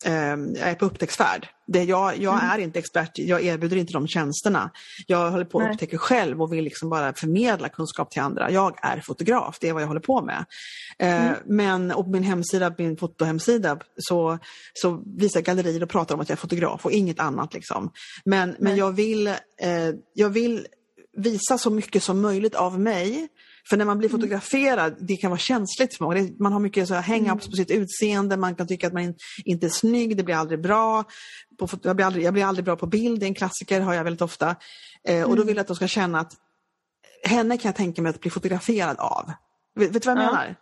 ehm, 0.06 0.56
jag 0.56 0.70
är 0.70 0.76
på 0.76 0.86
upptäcktsfärd. 0.86 1.48
Det, 1.68 1.84
jag 1.84 2.18
jag 2.18 2.34
Mm. 2.34 2.50
är 2.50 2.58
inte 2.58 2.80
expert, 2.80 3.12
jag 3.20 3.44
erbjuder 3.44 3.78
inte 3.78 3.94
de 3.94 4.08
tjänsterna. 4.08 4.72
Jag 5.08 5.32
håller 5.32 5.46
på 5.46 5.60
att 5.60 5.72
upptäcka 5.74 5.98
själv 5.98 6.42
och 6.42 6.54
vill 6.54 6.64
liksom 6.64 6.90
bara 6.90 7.14
förmedla 7.14 7.70
kunskap 7.70 8.12
till 8.12 8.22
andra. 8.22 8.52
Jag 8.52 8.78
är 8.82 9.02
fotograf, 9.02 9.58
det 9.62 9.70
är 9.70 9.74
vad 9.74 9.82
jag 9.82 9.88
håller 9.88 10.02
på 10.02 10.22
med. 10.22 10.46
Eh, 11.00 11.24
Mm. 11.28 11.36
Men 11.46 11.92
och 11.92 12.06
på 12.06 12.12
min 12.12 12.24
hemsida, 12.24 12.76
min 12.78 12.98
fotohemsida, 12.98 13.80
så, 13.98 14.40
så 14.74 15.04
visar 15.18 15.42
gallerier 15.42 15.84
och 15.84 15.90
pratar 15.90 16.16
om 16.16 16.22
att 16.22 16.30
jag 16.30 16.36
är 16.36 16.40
fotograf 16.42 16.86
och 16.86 16.92
inget 16.92 17.20
annat. 17.20 17.54
Liksom. 17.54 17.92
Men, 18.26 18.56
men 18.60 18.76
jag, 18.76 18.92
vill, 18.92 19.28
eh, 19.28 19.36
jag 20.14 20.30
vill 20.30 20.68
visa 21.18 21.58
så 21.58 21.70
mycket 21.70 22.04
som 22.04 22.22
möjligt 22.22 22.56
av 22.56 22.80
mig. 22.80 23.28
För 23.70 23.78
när 23.78 23.86
man 23.86 23.98
blir 23.98 24.10
fotograferad, 24.10 24.96
det 25.00 25.16
kan 25.18 25.32
vara 25.32 25.40
känsligt 25.40 25.98
för 25.98 26.04
många. 26.04 26.16
Det- 26.22 26.40
Man 26.40 26.54
har 26.54 26.60
mycket 26.60 26.88
så 26.88 26.94
här 26.94 27.02
hang-ups 27.16 27.46
på 27.50 27.56
sitt 27.56 27.72
utseende, 27.72 28.38
man 28.38 28.56
kan 28.56 28.68
tycka 28.68 28.88
att 28.88 28.94
man 28.94 29.02
in, 29.04 29.16
inte 29.46 29.66
är 29.66 29.70
snygg, 29.70 30.18
det 30.18 30.24
blir 30.24 30.36
aldrig 30.36 30.62
bra. 30.62 31.04
På, 31.60 31.68
jag, 31.84 31.96
blir 31.96 32.06
aldrig, 32.06 32.26
jag 32.26 32.34
blir 32.34 32.46
aldrig 32.46 32.66
bra 32.66 32.76
på 32.76 32.86
bild, 32.88 33.20
det 33.20 33.26
är 33.26 33.28
en 33.28 33.34
klassiker, 33.34 33.82
har 33.82 33.94
jag 33.94 34.04
väldigt 34.04 34.22
ofta. 34.22 34.56
Eh, 35.08 35.24
och 35.24 35.36
då 35.36 35.44
vill 35.44 35.56
jag 35.56 35.62
att 35.62 35.68
de 35.68 35.76
ska 35.76 35.88
känna 35.88 36.20
att 36.20 36.34
henne 37.26 37.58
kan 37.58 37.70
jag 37.70 37.76
tänka 37.76 38.02
mig 38.02 38.10
att 38.10 38.20
bli 38.22 38.30
fotograferad 38.32 38.98
av. 39.00 39.32
Vet, 39.76 39.96
vet 39.96 40.02
du 40.04 40.10
vad 40.10 40.18
jag 40.18 40.24
Ja. 40.26 40.32
menar? 40.32 40.56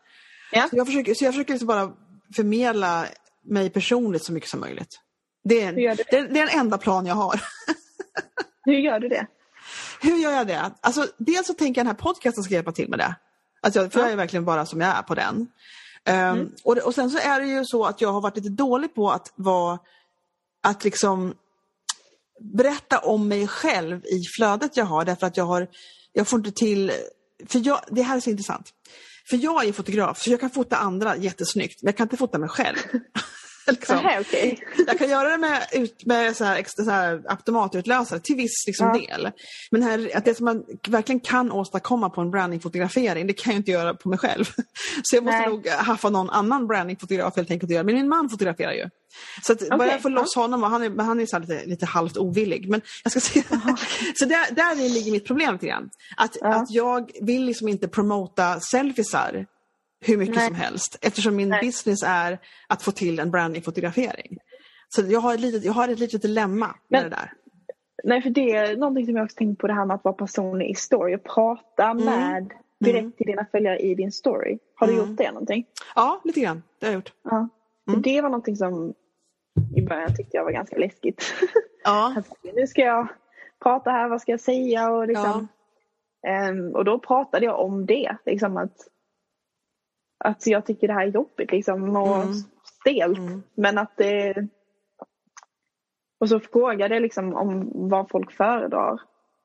Ja. 0.51 0.67
Så 0.69 0.77
jag 0.77 0.87
försöker, 0.87 1.13
så 1.13 1.25
jag 1.25 1.33
försöker 1.33 1.53
liksom 1.53 1.67
bara 1.67 1.91
förmedla 2.35 3.05
mig 3.45 3.69
personligt 3.69 4.23
så 4.23 4.33
mycket 4.33 4.49
som 4.49 4.59
möjligt. 4.59 4.99
Det 5.43 5.61
är, 5.61 5.73
du 5.73 5.81
det, 5.81 6.03
det 6.11 6.17
är 6.39 6.45
den 6.47 6.59
enda 6.59 6.77
plan 6.77 7.05
jag 7.05 7.15
har. 7.15 7.41
Hur 8.65 8.73
gör 8.77 8.99
du 8.99 9.07
det? 9.09 9.27
Hur 10.01 10.17
gör 10.17 10.31
jag 10.31 10.47
det? 10.47 10.71
Alltså, 10.81 11.07
dels 11.17 11.47
så 11.47 11.53
tänker 11.53 11.79
jag 11.81 11.85
den 11.87 11.95
här 11.95 12.01
podcasten 12.03 12.43
ska 12.43 12.53
hjälpa 12.53 12.71
till 12.71 12.89
med 12.89 12.99
det. 12.99 13.15
Alltså, 13.61 13.79
jag- 13.79 13.91
för 13.91 13.99
Ja. 13.99 14.05
jag 14.05 14.11
är 14.11 14.15
verkligen 14.17 14.45
bara 14.45 14.65
som 14.65 14.81
jag 14.81 14.97
är 14.97 15.01
på 15.01 15.15
den. 15.15 15.47
Ehm, 16.05 16.35
Mm. 16.37 16.51
och, 16.63 16.77
och 16.77 16.95
sen 16.95 17.09
så 17.09 17.17
är 17.17 17.39
det 17.41 17.47
ju 17.47 17.65
så 17.65 17.85
att 17.85 18.01
jag 18.01 18.11
har 18.13 18.21
varit 18.21 18.35
lite 18.37 18.49
dålig 18.49 18.95
på 18.95 19.11
att 19.11 19.33
vara, 19.35 19.79
att 20.63 20.83
liksom 20.83 21.33
berätta 22.53 22.99
om 22.99 23.27
mig 23.27 23.47
själv 23.47 24.05
i 24.05 24.23
flödet 24.37 24.77
jag 24.77 24.85
har 24.85 25.05
därför 25.05 25.27
att 25.27 25.37
jag 25.37 25.45
har, 25.45 25.67
jag 26.13 26.27
får 26.27 26.39
inte 26.39 26.51
till, 26.51 26.91
för 27.47 27.61
jag, 27.67 27.79
det 27.89 28.01
här 28.01 28.15
är 28.15 28.19
så 28.19 28.29
intressant. 28.29 28.69
För 29.29 29.37
jag 29.37 29.65
är 29.65 29.73
fotograf 29.73 30.21
så 30.21 30.31
jag 30.31 30.39
kan 30.39 30.49
fota 30.49 30.77
andra 30.77 31.17
jättesnyggt 31.17 31.83
men 31.83 31.87
jag 31.87 31.97
kan 31.97 32.05
inte 32.05 32.17
fota 32.17 32.37
mig 32.37 32.49
själv. 32.49 32.77
liksom. 33.71 33.95
Nähä, 33.95 34.19
okej. 34.21 34.63
Jag 34.87 34.97
kan 34.97 35.09
göra 35.09 35.29
det 35.29 35.37
med, 35.37 35.67
ut, 35.71 36.05
med 36.05 36.35
så 36.35 36.43
här 36.43 36.55
extra, 36.55 36.85
så 36.85 36.91
här 36.91 37.21
automatutlösare 37.27 38.19
till 38.19 38.35
viss 38.35 38.63
liksom, 38.67 38.87
Ja. 38.87 38.93
del. 39.17 39.31
Men 39.71 39.83
här, 39.83 40.11
att 40.15 40.25
det 40.25 40.35
som 40.35 40.45
man 40.45 40.63
verkligen 40.87 41.19
kan 41.19 41.51
åstadkomma 41.51 42.09
på 42.09 42.21
en 42.21 42.31
brandingfotografering, 42.31 43.27
det 43.27 43.33
kan 43.33 43.53
jag 43.53 43.59
inte 43.59 43.71
göra 43.71 43.93
på 43.93 44.09
mig 44.09 44.19
själv. 44.19 44.45
Så 45.03 45.15
jag 45.15 45.23
måste 45.23 45.37
Nej. 45.39 45.49
nog 45.49 45.67
haffa 45.67 46.09
någon 46.09 46.29
annan 46.29 46.67
brandingfotograf 46.67 47.35
helt 47.35 47.51
enkelt 47.51 47.69
att 47.71 47.73
göra. 47.73 47.83
Men 47.83 47.95
min 47.95 48.09
man 48.09 48.29
fotograferar 48.29 48.71
ju. 48.73 48.89
Så 49.43 49.53
att 49.53 49.59
bara 49.69 49.75
Okej, 49.75 49.89
jag 49.89 50.01
får 50.01 50.09
loss 50.09 50.35
honom, 50.35 50.63
och 50.63 50.69
han 50.69 50.83
är, 50.83 51.03
han 51.03 51.19
är 51.19 51.25
så 51.25 51.39
lite, 51.39 51.65
lite 51.65 51.85
halvt 51.85 52.17
ovillig. 52.17 52.69
Men 52.69 52.81
jag 53.03 53.11
ska 53.11 53.19
se. 53.19 53.43
så 54.15 54.25
där, 54.25 54.55
där 54.55 54.75
ligger 54.89 55.11
mitt 55.11 55.25
problem 55.27 55.53
lite 55.53 55.67
grann. 55.67 55.89
Att, 56.17 56.37
Ja. 56.41 56.47
att 56.47 56.71
jag 56.71 57.11
vill 57.21 57.45
liksom 57.45 57.67
inte 57.67 57.87
promota 57.87 58.59
selfiesar 58.59 59.45
hur 60.01 60.17
mycket 60.17 60.35
Nej. 60.35 60.45
som 60.47 60.55
helst 60.55 60.97
eftersom 61.01 61.35
min 61.35 61.49
Nej. 61.49 61.61
business 61.65 62.03
är 62.07 62.39
att 62.67 62.81
få 62.83 62.91
till 62.91 63.19
en 63.19 63.31
brandingfotografering. 63.31 64.37
Så 64.89 65.01
jag 65.05 65.19
har 65.19 65.33
ett 65.33 65.39
litet, 65.39 65.63
jag 65.65 65.73
har 65.73 65.87
ett 65.89 65.99
litet 65.99 66.21
dilemma 66.21 66.67
med 66.67 66.75
Men- 67.01 67.03
det 67.03 67.09
där. 67.09 67.33
Nej, 68.03 68.21
för 68.21 68.29
det 68.29 68.51
är 68.51 68.77
någonting 68.77 69.05
som 69.05 69.15
jag 69.15 69.23
också 69.25 69.37
tänkt 69.37 69.59
på 69.61 69.67
det 69.67 69.73
här 69.73 69.85
med 69.85 69.95
att 69.95 70.03
vara 70.03 70.13
personlig 70.15 70.69
i 70.69 70.75
story 70.75 71.15
och 71.15 71.23
prata 71.23 71.93
med 71.93 72.51
direkt 72.79 72.99
Mm. 72.99 73.11
till 73.11 73.25
dina 73.25 73.45
följare 73.51 73.77
i 73.79 73.95
din 73.95 74.11
story. 74.11 74.57
Har 74.75 74.87
du 74.87 74.93
Mm. 74.93 75.05
gjort 75.09 75.17
det 75.17 75.31
någonting? 75.31 75.65
Ja, 75.95 76.21
lite 76.23 76.39
grann. 76.39 76.63
Det 76.79 76.85
har 76.85 76.91
jag 76.93 76.97
gjort. 76.97 77.13
Ja. 77.23 77.49
Mm. 77.89 78.01
Det 78.01 78.21
var 78.21 78.29
någonting 78.29 78.55
som 78.55 78.93
i 79.75 79.81
början 79.81 80.15
tyckte 80.15 80.37
jag 80.37 80.43
var 80.43 80.51
ganska 80.51 80.77
läskigt. 80.77 81.33
Ja, 81.83 82.13
Att 82.17 82.27
nu 82.55 82.67
ska 82.67 82.81
jag 82.81 83.07
prata 83.63 83.91
här, 83.91 84.09
vad 84.09 84.21
ska 84.21 84.31
jag 84.31 84.39
säga? 84.39 84.91
Och, 84.91 85.07
liksom, 85.07 85.47
Ehm, 86.27 86.75
och 86.75 86.85
då 86.85 86.99
pratade 86.99 87.45
jag 87.45 87.59
om 87.59 87.85
det. 87.85 88.15
Liksom 88.25 88.57
att, 88.57 88.75
att 90.23 90.47
jag 90.47 90.65
tycker 90.65 90.87
det 90.87 90.93
här 90.93 91.01
är 91.07 91.11
jobbigt 91.11 91.51
liksom, 91.51 91.95
och 91.95 92.15
Mm. 92.15 92.33
stelt. 92.63 93.17
Mm. 93.17 93.43
Men 93.55 93.77
att 93.77 93.97
det... 93.97 94.47
Och 96.19 96.29
så 96.29 96.39
frågade 96.39 96.95
jag 96.95 97.01
liksom 97.01 97.33
om 97.35 97.71
vad 97.89 98.09
folk 98.09 98.31
föredrar. 98.31 99.01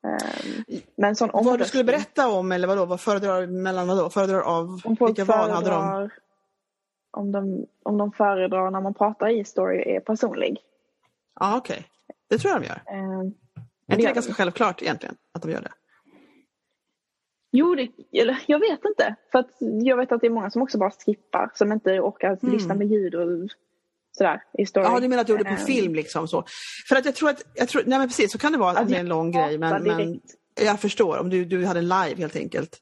Ehm, 0.06 0.80
men 0.96 1.08
en 1.08 1.16
sån 1.16 1.30
vad 1.32 1.44
du 1.44 1.48
omröstning. 1.48 1.66
skulle 1.68 1.84
berätta 1.84 2.28
om 2.28 2.52
eller 2.52 2.68
vadå? 2.68 2.84
Vad 2.86 3.00
föredrar 3.00 3.46
mellan 3.46 3.88
vadå? 3.88 4.10
Föredrar 4.10 4.40
av 4.40 4.80
Om 4.84 4.96
folk 4.96 5.10
vilka 5.18 5.24
val 5.24 5.50
hade 5.50 5.70
de? 5.70 6.10
om 7.10 7.32
de, 7.32 7.66
om 7.82 7.98
de 7.98 8.12
föredrar 8.12 8.70
när 8.70 8.80
man 8.80 8.94
pratar 8.94 9.28
i 9.28 9.44
story 9.44 9.82
är 9.96 10.00
personlig. 10.00 10.58
Ja, 11.40 11.56
okej. 11.56 11.86
Det 12.28 12.38
tror 12.38 12.52
jag 12.52 12.62
de 12.62 12.66
gör. 12.66 12.82
Är 12.86 13.22
det 13.86 13.94
inte 13.94 14.08
det 14.08 14.12
ganska 14.14 14.32
självklart 14.34 14.82
egentligen 14.82 15.16
att 15.34 15.42
de 15.42 15.50
gör 15.50 15.60
det? 15.60 15.72
Jo, 17.58 17.74
det, 17.74 17.88
eller, 18.20 18.38
jag 18.46 18.58
vet 18.58 18.84
inte. 18.84 19.14
För 19.32 19.38
att 19.38 19.50
jag 19.60 19.96
vet 19.96 20.12
att 20.12 20.20
det 20.20 20.26
är 20.26 20.30
många 20.30 20.50
som 20.50 20.62
också 20.62 20.78
bara 20.78 20.90
skippar. 20.90 21.50
Som 21.54 21.72
inte 21.72 22.00
orkar 22.00 22.38
Mm. 22.42 22.54
lyssna 22.54 22.74
med 22.74 22.86
ljud 22.86 23.14
och 23.14 23.48
sådär 24.12 24.42
i 24.58 24.66
story. 24.66 24.86
Ja, 24.86 25.00
du 25.00 25.08
menar 25.08 25.20
att 25.20 25.26
du 25.26 25.32
gjorde 25.32 25.44
på 25.44 25.50
Ehm, 25.50 25.56
film 25.56 25.94
liksom 25.94 26.28
så. 26.28 26.44
För 26.88 26.96
att 26.96 27.04
jag 27.04 27.14
tror 27.14 27.30
att, 27.30 27.44
jag 27.54 27.68
tror, 27.68 27.82
nej 27.86 27.98
men 27.98 28.08
precis 28.08 28.32
så 28.32 28.38
kan 28.38 28.52
det 28.52 28.58
vara 28.58 28.70
att 28.70 28.78
Att 28.78 28.88
det 28.88 28.96
är 28.96 29.00
en 29.00 29.08
lång 29.08 29.32
grej 29.32 29.58
men, 29.58 29.82
men 29.82 30.20
jag 30.64 30.80
förstår 30.80 31.18
om 31.18 31.30
du, 31.30 31.44
du 31.44 31.64
hade 31.66 31.78
en 31.78 31.88
live 31.88 32.14
helt 32.16 32.36
enkelt. 32.36 32.78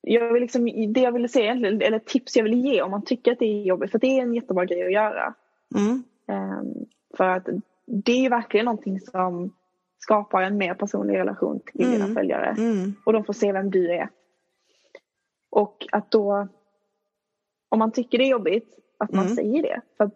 Jag 0.00 0.32
vill 0.32 0.42
liksom, 0.42 0.92
det 0.92 1.00
jag 1.00 1.12
ville 1.12 1.28
säga 1.28 1.52
eller 1.52 1.98
tips 1.98 2.36
jag 2.36 2.44
vill 2.44 2.64
ge 2.64 2.82
om 2.82 2.90
man 2.90 3.04
tycker 3.04 3.32
att 3.32 3.38
det 3.38 3.44
är 3.44 3.62
jobbigt. 3.62 3.90
För 3.90 3.98
det 3.98 4.06
är 4.06 4.22
en 4.22 4.34
jättebra 4.34 4.64
grej 4.64 4.84
att 4.86 4.92
göra. 4.92 5.34
Mm. 5.74 6.02
Ehm, 6.28 6.86
för 7.16 7.24
att 7.24 7.46
det 7.86 8.12
är 8.12 8.20
ju 8.22 8.28
verkligen 8.28 8.64
någonting 8.64 9.00
som 9.00 9.52
skapar 9.98 10.42
en 10.42 10.56
mer 10.58 10.74
personlig 10.74 11.18
relation 11.18 11.60
till 11.60 11.90
dina 11.90 12.04
Mm. 12.04 12.14
följare. 12.14 12.54
Mm. 12.58 12.94
Och 13.06 13.12
de 13.12 13.24
får 13.24 13.32
se 13.32 13.52
vem 13.52 13.70
du 13.70 13.90
är. 13.92 14.08
Och 15.50 15.86
att 15.92 16.10
då, 16.10 16.48
om 17.68 17.78
man 17.78 17.92
tycker 17.92 18.18
det 18.18 18.24
är 18.24 18.28
jobbigt, 18.30 18.78
att 18.98 19.12
man 19.12 19.24
Mm. 19.24 19.36
säger 19.36 19.62
det. 19.62 19.80
För 19.96 20.10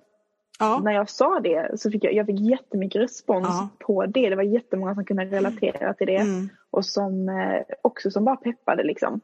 Ja. 0.58 0.80
när 0.84 0.92
jag 0.92 1.10
sa 1.10 1.40
det 1.40 1.80
så 1.80 1.90
fick 1.90 2.04
jag, 2.04 2.12
jag 2.14 2.26
fick 2.26 2.40
jättemycket 2.40 3.02
respons 3.02 3.46
Ja. 3.48 3.68
på 3.78 4.06
det. 4.06 4.28
Det 4.28 4.36
var 4.36 4.42
jättemånga 4.42 4.94
som 4.94 5.04
kunde 5.04 5.24
relatera 5.24 5.94
till 5.94 6.06
det. 6.06 6.16
Mm. 6.16 6.48
Och 6.70 6.84
som 6.84 7.28
eh, 7.28 7.62
också 7.82 8.10
som 8.10 8.24
bara 8.24 8.36
peppade 8.36 8.82
liksom. 8.82 9.20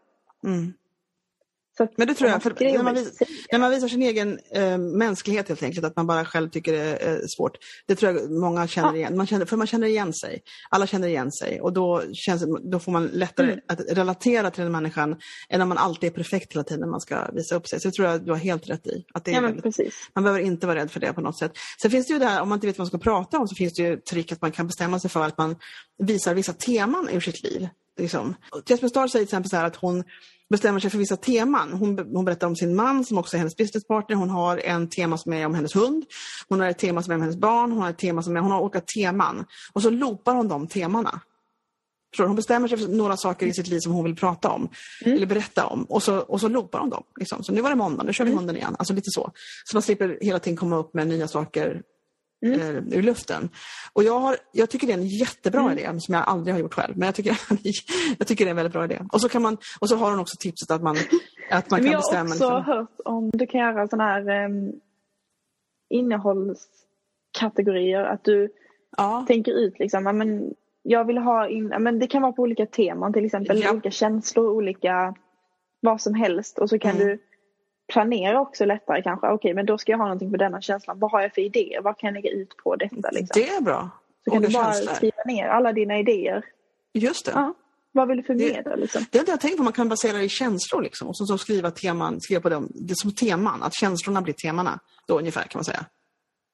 Så 1.78 1.88
Men 1.96 2.08
det 2.08 2.14
tror 2.14 2.30
jag, 2.30 2.42
för 2.42 2.54
när 2.60 2.82
man, 2.82 2.94
jobbigt 2.94 3.06
vis, 3.06 3.20
att 3.20 3.28
säga. 3.28 3.28
när 3.52 3.58
man 3.58 3.70
visar 3.70 3.88
sin 3.88 4.02
egen 4.02 4.38
eh, 4.54 4.78
mänsklighet 4.78 5.48
helt 5.48 5.62
enkelt, 5.62 5.86
att 5.86 5.96
man 5.96 6.06
bara 6.06 6.24
själv 6.24 6.50
tycker 6.50 6.72
det 6.72 6.78
är 6.78 7.12
eh, 7.12 7.18
svårt. 7.36 7.56
Det 7.86 7.94
tror 7.94 8.12
jag 8.12 8.30
många 8.30 8.66
känner 8.68 8.88
Ja. 8.88 8.96
igen, 8.96 9.16
man 9.16 9.26
känner, 9.26 9.46
för 9.46 9.56
man 9.56 9.66
känner 9.66 9.86
igen 9.86 10.12
sig. 10.14 10.42
Alla 10.70 10.86
känner 10.86 11.08
igen 11.08 11.32
sig 11.32 11.60
och 11.60 11.72
då, 11.72 12.02
känns, 12.12 12.44
då 12.72 12.78
får 12.78 12.92
man 12.92 13.06
lättare 13.06 13.46
Mm. 13.46 13.58
att 13.68 13.80
relatera 13.88 14.50
till 14.50 14.62
den 14.62 14.72
människan 14.72 15.16
än 15.48 15.60
om 15.60 15.68
man 15.68 15.78
alltid 15.78 16.10
är 16.10 16.14
perfekt 16.14 16.52
hela 16.52 16.64
tiden 16.64 16.80
när 16.80 16.88
man 16.88 17.00
ska 17.00 17.30
visa 17.32 17.54
upp 17.54 17.68
sig. 17.68 17.80
Så 17.80 17.88
det 17.88 17.92
tror 17.92 18.08
jag 18.08 18.24
du 18.24 18.30
har 18.30 18.38
helt 18.38 18.68
rätt 18.70 18.86
i. 18.86 19.04
Att 19.14 19.24
det 19.24 19.30
Ja 19.30 19.40
väldigt, 19.40 19.78
man 20.14 20.24
behöver 20.24 20.40
inte 20.40 20.66
vara 20.66 20.78
rädd 20.78 20.90
för 20.90 21.00
det 21.00 21.12
på 21.12 21.20
något 21.20 21.38
sätt. 21.38 21.52
Sen 21.82 21.90
finns 21.90 22.06
det 22.06 22.12
ju 22.12 22.18
det 22.18 22.26
här, 22.26 22.42
om 22.42 22.48
man 22.48 22.56
inte 22.56 22.66
vet 22.66 22.78
vad 22.78 22.84
man 22.84 22.88
ska 22.88 22.98
prata 22.98 23.38
om, 23.38 23.48
så 23.48 23.54
finns 23.54 23.74
det 23.74 23.82
ju 23.82 23.96
trick 23.96 24.32
att 24.32 24.40
man 24.42 24.52
kan 24.52 24.66
bestämma 24.66 25.00
sig 25.00 25.10
för 25.10 25.22
att 25.24 25.38
man 25.38 25.56
visar 25.98 26.34
vissa 26.34 26.52
teman 26.52 27.08
ur 27.12 27.20
sitt 27.20 27.42
liv. 27.44 27.68
Liksom. 27.98 28.34
Jasmine 28.68 28.88
Starr 28.90 29.08
säger 29.08 29.24
till 29.26 29.28
exempel 29.28 29.50
så 29.50 29.56
här 29.56 29.64
att 29.64 29.76
hon 29.76 30.04
bestämmer 30.50 30.80
sig 30.80 30.90
för 30.90 30.98
vissa 30.98 31.16
teman. 31.16 31.72
Hon, 31.72 31.98
hon 31.98 32.24
berättar 32.24 32.46
om 32.46 32.56
sin 32.56 32.76
man 32.76 33.04
som 33.04 33.18
också 33.18 33.36
är 33.36 33.38
hennes 33.38 33.56
businesspartner. 33.56 34.16
Hon 34.16 34.30
har 34.30 34.58
en 34.58 34.88
tema 34.88 35.18
som 35.18 35.32
är 35.32 35.46
om 35.46 35.54
hennes 35.54 35.76
hund. 35.76 36.04
Hon 36.48 36.60
har 36.60 36.68
ett 36.68 36.78
tema 36.78 37.02
som 37.02 37.10
är 37.10 37.14
om 37.14 37.20
hennes 37.20 37.36
barn. 37.36 37.72
Hon 37.72 37.82
har 37.82 37.90
ett 37.90 37.98
tema 37.98 38.22
som 38.22 38.36
är, 38.36 38.40
hon 38.40 38.50
har 38.50 38.60
olika 38.60 38.80
teman. 38.80 39.44
Och 39.72 39.82
så 39.82 39.90
loopar 39.90 40.34
hon 40.34 40.48
de 40.48 40.66
temana. 40.66 41.20
Förstår? 42.10 42.26
Hon 42.26 42.36
bestämmer 42.36 42.68
sig 42.68 42.78
för 42.78 42.88
några 42.88 43.16
saker 43.16 43.46
i 43.46 43.52
sitt 43.52 43.68
liv 43.68 43.78
som 43.78 43.92
hon 43.92 44.04
vill 44.04 44.16
prata 44.16 44.48
om. 44.48 44.68
Eller 45.04 45.26
berätta 45.26 45.66
om. 45.66 45.84
Och 45.84 46.02
så, 46.02 46.18
och 46.18 46.40
så 46.40 46.48
loopar 46.48 46.80
hon 46.80 46.90
dem. 46.90 47.02
Liksom. 47.16 47.44
Så 47.44 47.52
nu 47.52 47.60
var 47.60 47.70
det 47.70 47.76
måndag, 47.76 48.04
nu 48.04 48.12
kör 48.12 48.24
vi 48.24 48.32
hunden 48.32 48.56
igen. 48.56 48.76
Alltså 48.78 48.94
lite 48.94 49.10
så. 49.10 49.30
Så 49.64 49.76
man 49.76 49.82
slipper 49.82 50.18
hela 50.20 50.38
tiden 50.38 50.56
komma 50.56 50.76
upp 50.76 50.94
med 50.94 51.08
nya 51.08 51.28
saker 51.28 51.82
Mm. 52.54 52.76
eh, 52.92 52.98
ur 52.98 53.02
luften. 53.02 53.48
Och 53.92 54.04
jag, 54.04 54.18
har, 54.18 54.36
jag 54.52 54.70
tycker 54.70 54.86
det 54.86 54.92
är 54.92 54.98
en 54.98 55.06
jättebra 55.06 55.72
idé 55.72 55.90
som 56.00 56.14
jag 56.14 56.24
aldrig 56.26 56.54
har 56.54 56.60
gjort 56.60 56.74
själv. 56.74 56.96
Men 56.96 57.06
jag 57.06 57.14
tycker, 57.14 57.40
jag 58.18 58.26
tycker 58.28 58.44
det 58.44 58.48
är 58.48 58.50
en 58.50 58.56
väldigt 58.56 58.72
bra 58.72 58.84
idé. 58.84 59.00
Och 59.12 59.20
så, 59.20 59.28
kan 59.28 59.42
man, 59.42 59.56
och 59.80 59.88
så 59.88 59.96
har 59.96 60.10
hon 60.10 60.20
också 60.20 60.36
tipset 60.40 60.70
att 60.70 60.82
man, 60.82 60.96
att 61.50 61.70
man 61.70 61.80
kan 61.80 61.90
jag 61.90 61.98
har 61.98 62.02
bestämma. 62.02 62.30
också 62.30 62.56
liksom- 62.56 62.64
hört 62.64 62.90
om 63.04 63.30
du 63.30 63.46
kan 63.46 63.60
göra 63.60 63.88
sådana 63.88 64.04
här 64.10 64.44
um, 64.44 64.72
innehållskategorier. 65.88 68.04
Att 68.04 68.24
du 68.24 68.48
ja, 68.96 69.24
tänker 69.28 69.52
ut 69.52 69.78
liksom, 69.78 70.04
men 70.04 70.54
jag 70.82 71.04
vill 71.04 71.18
ha 71.18 71.48
in, 71.48 71.66
men 71.78 71.98
det 71.98 72.06
kan 72.06 72.22
vara 72.22 72.32
på 72.32 72.42
olika 72.42 72.66
teman 72.66 73.12
till 73.12 73.24
exempel. 73.24 73.62
Ja. 73.62 73.72
Olika 73.72 73.90
känslor, 73.90 74.50
olika 74.50 75.14
vad 75.80 76.00
som 76.00 76.14
helst. 76.14 76.58
Och 76.58 76.68
så 76.70 76.78
kan 76.78 76.90
Mm. 76.96 77.06
du 77.06 77.18
planera 77.92 78.40
också 78.40 78.64
lättare 78.64 79.02
kanske. 79.02 79.26
Okej 79.28 79.54
men 79.54 79.66
då 79.66 79.78
ska 79.78 79.92
jag 79.92 79.98
ha 79.98 80.04
någonting 80.04 80.30
på 80.30 80.36
denna 80.36 80.60
känslan. 80.60 80.98
Vad 80.98 81.10
har 81.10 81.20
jag 81.20 81.34
för 81.34 81.42
idéer? 81.42 81.80
Vad 81.80 81.98
kan 81.98 82.06
jag 82.06 82.14
lägga 82.14 82.30
ut 82.30 82.56
på 82.56 82.76
detta? 82.76 83.10
Liksom? 83.10 83.28
det 83.34 83.48
är 83.48 83.60
bra. 83.60 83.90
så 84.24 84.30
kan 84.30 84.42
du 84.42 84.48
bara 84.48 84.72
känslor. 84.72 84.94
skriva 84.94 85.22
ner 85.26 85.48
alla 85.48 85.72
dina 85.72 85.98
idéer. 85.98 86.44
Just 86.92 87.26
det. 87.26 87.32
Ja. 87.34 87.54
Vad 87.92 88.08
vill 88.08 88.16
du 88.16 88.22
förmedla 88.22 88.74
liksom? 88.74 89.04
Det 89.10 89.18
inte 89.18 89.30
jag 89.30 89.40
tänkt 89.40 89.56
på, 89.56 89.62
man 89.62 89.72
kan 89.72 89.88
basera 89.88 90.18
det 90.18 90.24
i 90.24 90.28
känslor 90.28 90.82
liksom. 90.82 91.08
Och 91.08 91.16
så, 91.16 91.26
så 91.26 91.38
skriva 91.38 91.70
teman, 91.70 92.20
skriva 92.20 92.40
på 92.40 92.48
dem, 92.48 92.68
det 92.74 92.96
som 92.96 93.14
teman, 93.14 93.62
att 93.62 93.74
känslorna 93.74 94.22
blir 94.22 94.34
temana. 94.34 94.80
Då 95.06 95.18
ungefär 95.18 95.42
kan 95.42 95.58
man 95.58 95.64
säga. 95.64 95.86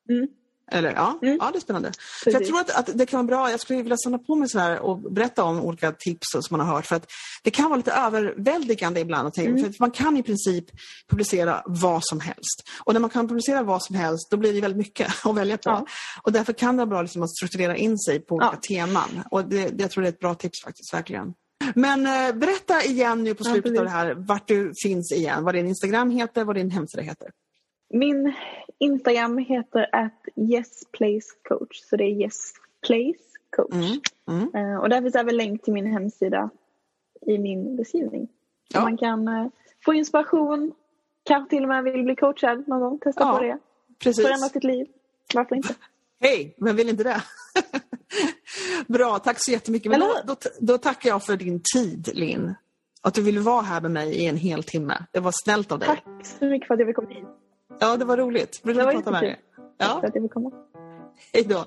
Mm. 0.09 0.29
Eller 0.73 0.93
ja, 0.93 1.19
Mm. 1.23 1.39
ja 1.41 1.51
det 1.53 1.59
är 1.59 1.61
spännande. 1.61 1.93
För 2.25 2.31
jag 2.31 2.45
tror 2.47 2.61
att, 2.61 2.71
att 2.71 2.91
det 2.99 3.07
kan 3.07 3.27
vara 3.27 3.27
bra, 3.27 3.51
jag 3.51 3.61
skulle 3.61 3.83
vilja 3.83 3.97
samla 3.97 4.19
på 4.19 4.35
mig 4.35 4.49
så 4.49 4.59
här 4.59 4.79
och 4.81 5.13
berätta 5.13 5.45
om 5.45 5.61
olika 5.61 5.93
tips 5.93 6.27
som 6.31 6.43
man 6.51 6.67
har 6.67 6.75
hört. 6.75 6.87
För 6.87 6.97
att 6.97 7.11
det 7.43 7.51
kan 7.51 7.65
vara 7.65 7.77
lite 7.77 7.93
överväldigande 7.93 9.01
ibland. 9.01 9.29
Att 9.29 9.35
tänka, 9.35 9.51
Mm. 9.51 9.63
för 9.73 9.75
man 9.81 9.91
kan 9.91 10.17
i 10.17 10.23
princip 10.23 10.65
publicera 11.11 11.63
vad 11.67 12.01
som 12.05 12.21
helst. 12.21 12.63
Och 12.85 12.93
när 12.93 13.01
man 13.01 13.11
kan 13.11 13.29
publicera 13.29 13.63
vad 13.63 13.83
som 13.83 13.97
helst, 13.97 14.31
då 14.31 14.37
blir 14.37 14.53
det 14.53 14.61
väldigt 14.61 14.79
mycket 14.79 15.13
att 15.27 15.35
välja 15.37 15.57
på. 15.57 15.71
Ja. 15.71 15.87
Och 16.23 16.33
därför 16.33 16.53
kan 16.53 16.77
det 16.77 16.81
vara 16.81 16.87
bra 16.91 17.03
liksom 17.03 17.23
att 17.23 17.31
strukturera 17.31 17.77
in 17.77 17.99
sig 17.99 18.21
på 18.21 18.35
olika 18.35 18.51
Ja. 18.53 18.61
teman. 18.69 19.23
Och 19.31 19.45
det, 19.45 19.69
det, 19.69 19.83
jag 19.83 19.91
tror 19.91 20.03
det 20.03 20.09
är 20.09 20.13
ett 20.13 20.19
bra 20.21 20.35
tips 20.35 20.63
faktiskt, 20.65 20.95
verkligen. 20.95 21.35
Men 21.75 22.07
eh, 22.07 22.35
berätta 22.35 22.83
igen 22.85 23.25
nu 23.25 23.35
på 23.35 23.43
Ja, 23.47 23.53
slutet 23.53 23.71
av 23.71 23.75
precis. 23.75 23.85
det 23.93 23.99
här 23.99 24.15
vart 24.15 24.49
du 24.49 24.73
finns 24.83 25.13
igen. 25.13 25.45
Vad 25.45 25.55
din 25.55 25.67
Instagram 25.69 26.11
heter, 26.11 26.45
vad 26.45 26.57
din 26.57 26.71
hemsida 26.71 27.03
heter. 27.03 27.29
Min 27.93 28.33
Instagram 28.79 29.39
heter 29.39 29.87
at 29.93 30.23
yesplacecoach. 30.37 31.81
Så 31.83 31.97
det 31.97 32.05
är 32.05 32.25
yesplacecoach. 32.25 33.73
Mm. 33.73 34.01
Mm. 34.55 34.55
Eh, 34.73 34.81
och 34.81 34.89
där 34.89 35.03
finns 35.03 35.15
även 35.15 35.37
länk 35.37 35.63
till 35.63 35.73
min 35.73 35.87
hemsida 35.87 36.51
i 37.27 37.39
min 37.39 37.77
beskrivning. 37.77 38.29
Så 38.73 38.79
Ja. 38.79 38.83
man 38.83 38.97
kan 38.97 39.29
eh, 39.29 39.47
få 39.85 39.95
inspiration, 39.95 40.73
kanske 41.25 41.51
till 41.51 41.63
och 41.63 41.69
med 41.69 41.85
vill 41.85 42.03
bli 42.05 42.17
coachad 42.17 42.69
någon 42.69 42.81
gång. 42.81 42.99
Testa 42.99 43.25
Ja, 43.25 43.37
på 43.37 43.43
det. 43.43 43.59
Precis. 43.99 44.25
Förändra 44.27 44.49
sitt 44.49 44.65
liv. 44.65 44.87
Varför 45.35 45.57
inte? 45.57 45.75
Hej, 46.21 46.55
vem 46.59 46.77
vill 46.77 46.89
inte 46.89 47.03
det? 47.05 47.23
Bra, 48.87 49.19
tack 49.19 49.37
så 49.39 49.51
jättemycket. 49.53 49.91
Men 49.91 50.01
då, 50.01 50.15
då, 50.27 50.37
då 50.61 50.79
tackar 50.79 51.11
jag 51.11 51.25
för 51.25 51.37
din 51.37 51.61
tid, 51.75 52.09
Linn. 52.15 52.55
Att 53.03 53.15
du 53.15 53.23
ville 53.23 53.41
vara 53.41 53.63
här 53.63 53.81
med 53.81 53.91
mig 53.91 54.15
i 54.15 54.27
en 54.27 54.37
hel 54.37 54.63
timme. 54.63 55.07
Det 55.13 55.21
var 55.21 55.33
snällt 55.45 55.73
av 55.73 55.79
dig. 55.79 55.89
Tack 55.89 56.27
så 56.27 56.45
mycket 56.45 56.67
för 56.67 56.75
att 56.75 56.81
jag 56.81 56.89
fick 56.89 56.97
komma 56.97 57.09
hit. 57.09 57.25
Ja, 57.79 57.97
det 57.97 58.05
var 58.05 58.17
roligt. 58.17 58.61
Var 58.65 58.73
att 58.73 58.95
prata 58.95 59.11
med 59.11 59.23
dig. 59.23 59.41
Ja, 59.79 59.99
för 60.01 60.07
att 60.07 60.15
jag 60.15 60.25
fick 60.25 60.33
komma. 60.33 60.51
hej 61.33 61.45
då. 61.45 61.65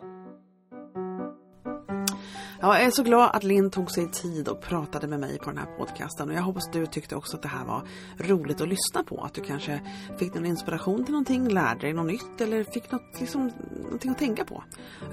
Ja, 2.62 2.78
jag 2.78 2.86
är 2.86 2.92
så 2.92 3.04
glad 3.04 3.30
att 3.34 3.44
Linn 3.44 3.72
tog 3.72 3.92
sig 3.92 4.12
tid 4.12 4.48
och 4.48 4.62
pratade 4.62 5.08
med 5.08 5.20
mig 5.20 5.40
på 5.40 5.50
den 5.50 5.58
här 5.58 5.78
podcasten. 5.78 6.30
Och 6.30 6.36
jag 6.36 6.42
hoppas 6.42 6.70
du 6.72 6.86
tyckte 6.86 7.16
också 7.16 7.38
att 7.38 7.42
det 7.42 7.48
här 7.48 7.66
var 7.66 7.84
roligt 8.18 8.62
att 8.62 8.68
lyssna 8.68 9.04
på. 9.04 9.22
Att 9.22 9.34
du 9.34 9.42
kanske 9.42 9.82
fick 10.18 10.34
någon 10.34 10.46
inspiration 10.46 11.06
till 11.06 11.12
någonting, 11.12 11.50
lärde 11.50 11.80
dig 11.80 11.94
något 11.94 12.06
nytt 12.06 12.42
eller 12.42 12.64
fick 12.64 12.92
något, 12.92 13.20
liksom, 13.20 13.52
någonting 13.84 14.12
att 14.12 14.18
tänka 14.18 14.46
på. 14.46 14.64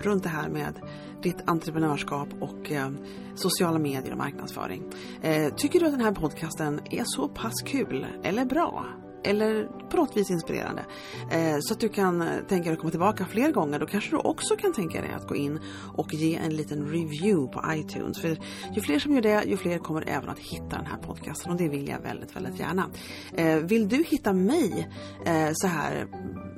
Runt 0.03 0.23
det 0.23 0.29
här 0.29 0.49
med 0.49 0.75
ditt 1.23 1.49
entreprenörskap 1.49 2.29
och 2.41 2.73
eh, 2.73 2.91
sociala 3.35 3.79
medier 3.79 4.13
och 4.13 4.19
marknadsföring. 4.19 4.83
Eh, 5.23 5.55
tycker 5.55 5.81
du 5.81 5.87
att 5.87 5.93
den 5.93 6.01
här 6.01 6.13
podcasten 6.13 6.81
är 6.91 7.03
så 7.05 7.29
pass 7.29 7.63
kul 7.67 8.07
eller 8.23 8.45
bra? 8.45 8.85
Eller 9.25 9.69
på 9.91 9.97
något 9.97 10.17
vis 10.17 10.31
inspirerande. 10.31 10.85
Eh, 11.31 11.57
så 11.61 11.75
att 11.75 11.81
du 11.81 11.89
kan 11.89 12.23
eh, 12.23 12.29
tänka 12.49 12.65
dig 12.65 12.73
att 12.73 12.79
komma 12.79 12.91
tillbaka 12.91 13.27
fler 13.27 13.53
gånger. 13.53 13.79
Då 13.79 13.87
kanske 13.87 14.11
du 14.11 14.17
också 14.17 14.57
kan 14.57 14.73
tänka 14.73 15.01
dig 15.01 15.11
att 15.13 15.29
gå 15.29 15.37
in 15.37 15.61
och 15.97 16.15
ge 16.15 16.37
en 16.37 16.57
liten 16.57 16.87
review 16.87 17.53
på 17.53 17.75
iTunes. 17.75 18.21
För 18.21 18.39
ju 18.75 18.81
fler 18.81 18.99
som 18.99 19.15
gör 19.15 19.23
det, 19.23 19.45
ju 19.45 19.57
fler 19.57 19.79
kommer 19.79 20.09
även 20.09 20.29
att 20.29 20.39
hitta 20.39 20.77
den 20.77 20.87
här 20.87 20.99
podcasten 20.99 21.53
och 21.53 21.59
det 21.59 21.69
vill 21.69 21.89
jag 21.89 22.01
väldigt, 22.01 22.37
väldigt 22.37 22.59
gärna. 22.59 22.91
Eh, 23.35 23.57
vill 23.57 23.89
du 23.89 24.03
hitta 24.03 24.33
mig 24.33 24.89
eh, 25.25 25.51
så 25.53 25.67
här 25.67 26.07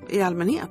i 0.08 0.22
allmänhet, 0.22 0.68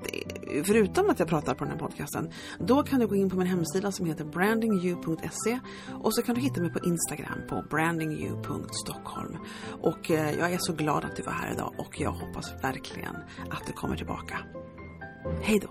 förutom 0.65 1.09
att 1.09 1.19
jag 1.19 1.27
pratar 1.27 1.53
på 1.53 1.63
den 1.63 1.71
här 1.71 1.79
podcasten, 1.79 2.29
då 2.59 2.83
kan 2.83 2.99
du 2.99 3.07
gå 3.07 3.15
in 3.15 3.29
på 3.29 3.35
min 3.35 3.47
hemsida 3.47 3.91
som 3.91 4.05
heter 4.05 4.25
brandingyou.se 4.25 5.59
och 6.03 6.15
så 6.15 6.21
kan 6.21 6.35
du 6.35 6.41
hitta 6.41 6.61
mig 6.61 6.73
på 6.73 6.79
Instagram 6.85 7.39
på 7.49 7.63
brandingyou.stockholm. 7.69 9.37
Och 9.81 10.11
eh, 10.11 10.39
jag 10.39 10.53
är 10.53 10.57
så 10.59 10.73
glad 10.73 11.05
att 11.05 11.15
du 11.15 11.23
var 11.23 11.33
här 11.33 11.53
idag 11.53 11.73
och 11.85 11.99
jag 11.99 12.11
hoppas 12.11 12.53
verkligen 12.63 13.15
att 13.49 13.67
du 13.67 13.73
kommer 13.73 13.97
tillbaka. 13.97 14.37
Hej 15.41 15.59
då! 15.59 15.69